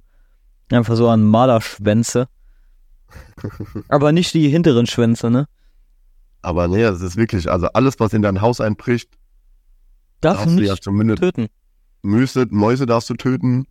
Einfach 0.70 0.96
so 0.96 1.08
an 1.08 1.24
Marderschwänze. 1.24 2.28
Aber 3.88 4.12
nicht 4.12 4.32
die 4.34 4.48
hinteren 4.48 4.86
Schwänze, 4.86 5.30
ne? 5.30 5.46
aber 6.44 6.68
nee, 6.68 6.82
das 6.82 7.00
ist 7.00 7.16
wirklich, 7.16 7.50
also 7.50 7.68
alles, 7.68 7.98
was 7.98 8.12
in 8.12 8.22
dein 8.22 8.40
Haus 8.40 8.60
einbricht, 8.60 9.10
Darf 10.20 10.38
darfst 10.38 10.58
du 10.58 10.62
ja 10.62 10.76
zumindest 10.76 11.22
töten. 11.22 11.48
Müse, 12.02 12.46
Mäuse 12.50 12.86
darfst 12.86 13.08
du 13.10 13.14
töten, 13.14 13.66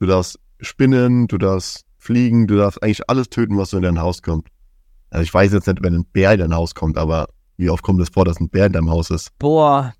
du 0.00 0.06
darfst 0.06 0.38
Spinnen, 0.62 1.26
du 1.28 1.38
darfst 1.38 1.84
fliegen, 1.98 2.46
du 2.46 2.56
darfst 2.56 2.82
eigentlich 2.82 3.08
alles 3.08 3.28
töten, 3.28 3.58
was 3.58 3.70
so 3.70 3.76
in 3.76 3.82
dein 3.82 4.00
Haus 4.00 4.22
kommt. 4.22 4.48
Also 5.10 5.24
ich 5.24 5.34
weiß 5.34 5.52
jetzt 5.52 5.66
nicht, 5.66 5.82
wenn 5.82 5.94
ein 5.94 6.06
Bär 6.06 6.32
in 6.32 6.40
dein 6.40 6.54
Haus 6.54 6.74
kommt, 6.74 6.96
aber 6.96 7.28
wie 7.56 7.68
oft 7.68 7.82
kommt 7.82 8.00
es 8.00 8.08
vor, 8.08 8.24
dass 8.24 8.40
ein 8.40 8.48
Bär 8.48 8.66
in 8.66 8.72
deinem 8.72 8.90
Haus 8.90 9.10
ist? 9.10 9.30
Boah, 9.38 9.92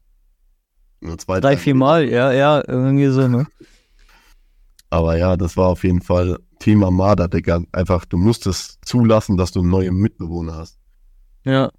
Nur 1.00 1.18
zwei, 1.18 1.40
drei, 1.40 1.56
vier 1.56 1.74
Mal, 1.74 2.08
ja, 2.08 2.32
ja, 2.32 2.62
irgendwie 2.66 3.08
so, 3.08 3.28
ne? 3.28 3.46
Aber 4.90 5.16
ja, 5.16 5.38
das 5.38 5.56
war 5.56 5.68
auf 5.68 5.84
jeden 5.84 6.02
Fall 6.02 6.38
Thema 6.58 6.90
Marder, 6.90 7.26
Digga. 7.26 7.62
Einfach, 7.72 8.04
du 8.04 8.18
musst 8.18 8.46
es 8.46 8.78
zulassen, 8.84 9.38
dass 9.38 9.50
du 9.50 9.62
neue 9.62 9.90
Mitbewohner 9.90 10.54
hast. 10.54 10.78
Ja. 11.44 11.70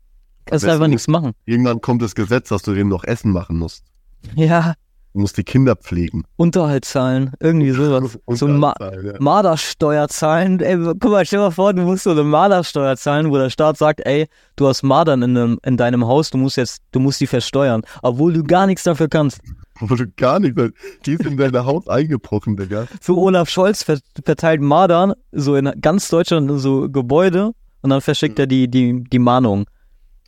Kannst 0.46 0.66
einfach 0.66 0.88
nichts 0.88 1.08
machen. 1.08 1.34
Irgendwann 1.46 1.80
kommt 1.80 2.02
das 2.02 2.16
Gesetz, 2.16 2.50
dass 2.50 2.64
du 2.64 2.74
dem 2.74 2.90
noch 2.90 3.04
Essen 3.04 3.32
machen 3.32 3.60
musst. 3.60 3.86
Ja, 4.36 4.74
Du 5.14 5.20
musst 5.20 5.38
die 5.38 5.44
Kinder 5.44 5.76
pflegen. 5.76 6.24
Unterhalt 6.38 6.86
zahlen, 6.86 7.32
irgendwie 7.40 7.70
sowas. 7.72 8.18
so 8.28 8.48
Ma 8.48 8.74
ja. 8.80 9.14
Mardersteuer 9.20 10.08
zahlen. 10.08 10.60
Ey, 10.60 10.76
guck 11.00 11.12
mal, 11.12 11.26
stell 11.26 11.40
dir 11.40 11.46
mal 11.46 11.52
vor, 11.52 11.74
du 11.74 11.84
musst 11.84 12.04
so 12.04 12.12
eine 12.12 12.24
Mardersteuer 12.24 12.98
zahlen, 12.98 13.30
wo 13.30 13.38
der 13.38 13.52
Staat 13.52 13.78
sagt, 13.78 14.02
ey, 14.06 14.28
du 14.56 14.68
hast 14.68 14.82
Mardern 14.82 15.22
in, 15.22 15.36
dem, 15.36 15.60
in 15.64 15.78
deinem 15.78 16.08
Haus, 16.08 16.32
du 16.32 16.40
musst 16.40 16.58
jetzt, 16.58 16.82
du 16.92 17.00
musst 17.00 17.22
die 17.22 17.28
versteuern, 17.28 17.84
obwohl 18.02 18.34
du 18.34 18.44
gar 18.44 18.66
nichts 18.66 18.84
dafür 18.84 19.08
kannst. 19.08 19.40
Wo 19.80 19.94
du 19.96 20.08
gar 20.18 20.40
nicht, 20.40 20.56
die 21.06 21.16
sind 21.16 21.40
in 21.42 21.52
dein 21.52 21.66
Haus 21.66 21.88
eingebrochen, 21.88 22.56
Digga. 22.56 22.88
So 23.02 23.18
Olaf 23.18 23.50
Scholz 23.50 23.84
ver 23.84 24.00
verteilt 24.24 24.62
Mardern 24.62 25.14
so 25.32 25.56
in 25.56 25.72
ganz 25.82 26.10
Deutschland 26.10 26.50
in 26.50 26.58
so 26.58 26.90
Gebäude 26.90 27.52
und 27.82 27.90
dann 27.90 28.02
verschickt 28.02 28.40
er 28.40 28.48
die, 28.48 28.68
die, 28.68 29.04
die 29.04 29.20
Mahnung. 29.20 29.66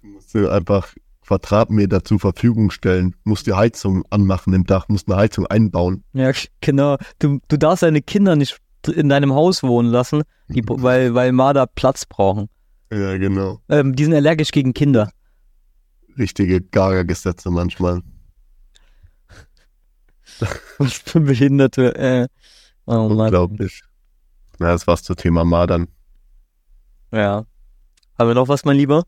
Du 0.02 0.10
musst 0.10 0.34
dir 0.34 0.52
einfach 0.52 0.88
Quadratmeter 1.26 2.04
zur 2.04 2.20
Verfügung 2.20 2.70
stellen, 2.70 3.16
musst 3.24 3.48
die 3.48 3.54
Heizung 3.54 4.04
anmachen 4.10 4.54
im 4.54 4.66
Dach, 4.66 4.88
musst 4.90 5.08
eine 5.08 5.18
Heizung 5.18 5.48
einbauen. 5.48 6.04
Ja, 6.14 6.32
genau. 6.62 6.98
Du, 7.20 7.40
du 7.48 7.58
darfst 7.58 7.84
deine 7.84 8.02
Kinder 8.02 8.36
nicht 8.36 8.60
in 8.88 9.10
deinem 9.10 9.34
Haus 9.34 9.64
wohnen 9.64 9.90
lassen, 9.90 10.22
die, 10.48 10.64
weil, 10.68 11.16
weil 11.16 11.32
Marder 11.32 11.66
Platz 11.66 12.06
brauchen. 12.06 12.50
Ja, 12.92 13.18
genau. 13.18 13.60
Ähm, 13.70 13.96
die 13.96 14.04
sind 14.04 14.14
allergisch 14.14 14.52
gegen 14.52 14.74
Kinder. 14.74 15.12
Richtige 16.18 16.62
Gaga-Gesetze 16.62 17.50
manchmal. 17.50 18.02
Was 20.78 20.94
für 20.94 21.22
Behinderte. 21.22 21.96
Äh. 21.96 22.28
Oh 22.86 23.10
Mann. 23.10 23.28
Unglaublich. 23.28 23.82
Ja, 24.60 24.68
das 24.68 24.86
war's 24.86 25.04
zum 25.04 25.16
Thema 25.16 25.44
Madern. 25.44 25.88
Ja. 27.12 27.46
Haben 28.18 28.30
wir 28.30 28.36
noch 28.36 28.48
was, 28.48 28.64
mein 28.64 28.78
Lieber? 28.78 29.04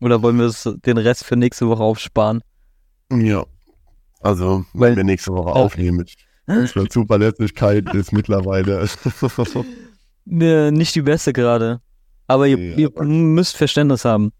Oder 0.00 0.22
wollen 0.22 0.38
wir 0.38 0.52
den 0.86 0.98
Rest 0.98 1.24
für 1.24 1.36
nächste 1.36 1.68
Woche 1.68 1.82
aufsparen? 1.82 2.42
Ja. 3.12 3.44
Also, 4.20 4.64
Weil- 4.72 4.90
wenn 4.90 4.96
wir 4.98 5.04
nächste 5.04 5.32
Woche 5.32 5.50
Oh. 5.50 5.64
aufnehmen. 5.64 6.04
Unsere 6.46 6.88
Zuverlässigkeit 6.88 7.92
ist 7.94 8.12
mittlerweile. 8.12 8.86
Ne, 10.30 10.70
nicht 10.72 10.94
die 10.94 11.00
beste 11.02 11.32
gerade. 11.32 11.80
Aber 12.26 12.46
ihr, 12.46 12.58
Ja, 12.58 12.76
ihr 12.76 12.88
aber- 12.88 13.04
müsst 13.04 13.56
Verständnis 13.56 14.04
haben. 14.04 14.30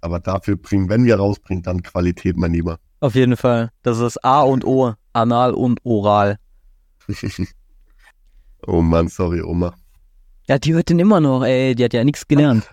Aber 0.00 0.18
dafür 0.18 0.56
bringen, 0.56 0.88
wenn 0.88 1.04
wir 1.04 1.14
rausbringen, 1.16 1.62
dann 1.62 1.80
Qualität, 1.82 2.36
mein 2.36 2.52
Lieber. 2.52 2.78
Auf 3.00 3.14
jeden 3.14 3.36
Fall. 3.36 3.70
Das 3.82 3.98
ist 4.00 4.24
A 4.24 4.42
und 4.42 4.64
O. 4.64 4.94
Anal 5.12 5.54
und 5.54 5.78
Oral. 5.84 6.38
oh 8.66 8.82
Mann, 8.82 9.06
sorry, 9.08 9.40
Oma. 9.42 9.74
Ja, 10.48 10.58
die 10.58 10.74
hört 10.74 10.88
den 10.88 10.98
immer 10.98 11.20
noch, 11.20 11.44
ey. 11.44 11.74
Die 11.76 11.84
hat 11.84 11.92
ja 11.92 12.02
nichts 12.02 12.26
gelernt. 12.26 12.68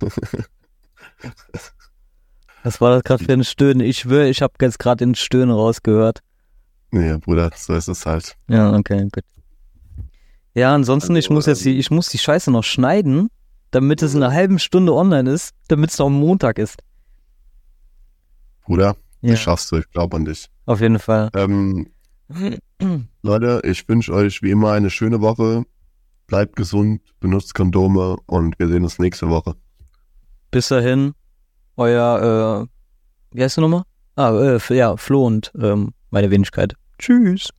Was 2.64 2.80
war 2.80 2.90
das 2.94 3.04
gerade 3.04 3.24
für 3.24 3.32
ein 3.32 3.44
Stöhnen? 3.44 3.80
Ich 3.80 3.98
schwöre, 4.00 4.28
ich 4.28 4.42
habe 4.42 4.54
jetzt 4.60 4.78
gerade 4.78 5.04
den 5.04 5.14
Stöhnen 5.14 5.50
rausgehört. 5.50 6.20
Nee, 6.90 7.16
Bruder, 7.18 7.50
so 7.54 7.74
ist 7.74 7.88
es 7.88 8.04
halt. 8.06 8.36
Ja, 8.48 8.72
okay, 8.74 9.02
gut. 9.12 9.24
Ja, 10.54 10.74
ansonsten, 10.74 11.14
ich 11.16 11.26
Also, 11.26 11.34
muss 11.34 11.46
jetzt 11.46 11.64
die, 11.64 11.78
ich 11.78 11.90
muss 11.90 12.08
die 12.08 12.18
Scheiße 12.18 12.50
noch 12.50 12.64
schneiden, 12.64 13.28
damit 13.70 14.02
es 14.02 14.14
in 14.14 14.22
einer 14.22 14.32
halben 14.32 14.58
Stunde 14.58 14.94
online 14.94 15.30
ist, 15.30 15.54
damit 15.68 15.90
es 15.90 15.98
noch 15.98 16.06
am 16.06 16.14
Montag 16.14 16.58
ist. 16.58 16.82
Bruder, 18.64 18.96
Ja, 19.20 19.32
das 19.32 19.40
schaffst 19.40 19.70
du, 19.72 19.76
ich 19.76 19.90
glaube 19.90 20.16
an 20.16 20.24
dich. 20.24 20.48
auf 20.66 20.80
jeden 20.80 20.98
Fall. 20.98 21.30
Ähm, 21.34 21.88
Leute, 23.22 23.60
ich 23.64 23.88
wünsche 23.88 24.12
euch 24.12 24.42
wie 24.42 24.50
immer 24.50 24.72
eine 24.72 24.90
schöne 24.90 25.20
Woche. 25.20 25.64
Bleibt 26.26 26.56
gesund, 26.56 27.00
benutzt 27.20 27.54
Kondome 27.54 28.16
und 28.26 28.58
wir 28.58 28.68
sehen 28.68 28.82
uns 28.82 28.98
nächste 28.98 29.28
Woche. 29.30 29.54
Bis 30.50 30.68
dahin, 30.68 31.14
euer, 31.78 32.66
äh, 33.32 33.36
wie 33.36 33.42
heißt 33.42 33.56
du 33.56 33.62
nochmal? 33.62 33.82
Ah, 34.16 34.32
äh, 34.32 34.76
ja, 34.76 34.96
Flo 34.96 35.26
und 35.26 35.52
ähm, 35.60 35.94
meine 36.10 36.30
Wenigkeit. 36.30 36.74
Tschüss. 36.98 37.50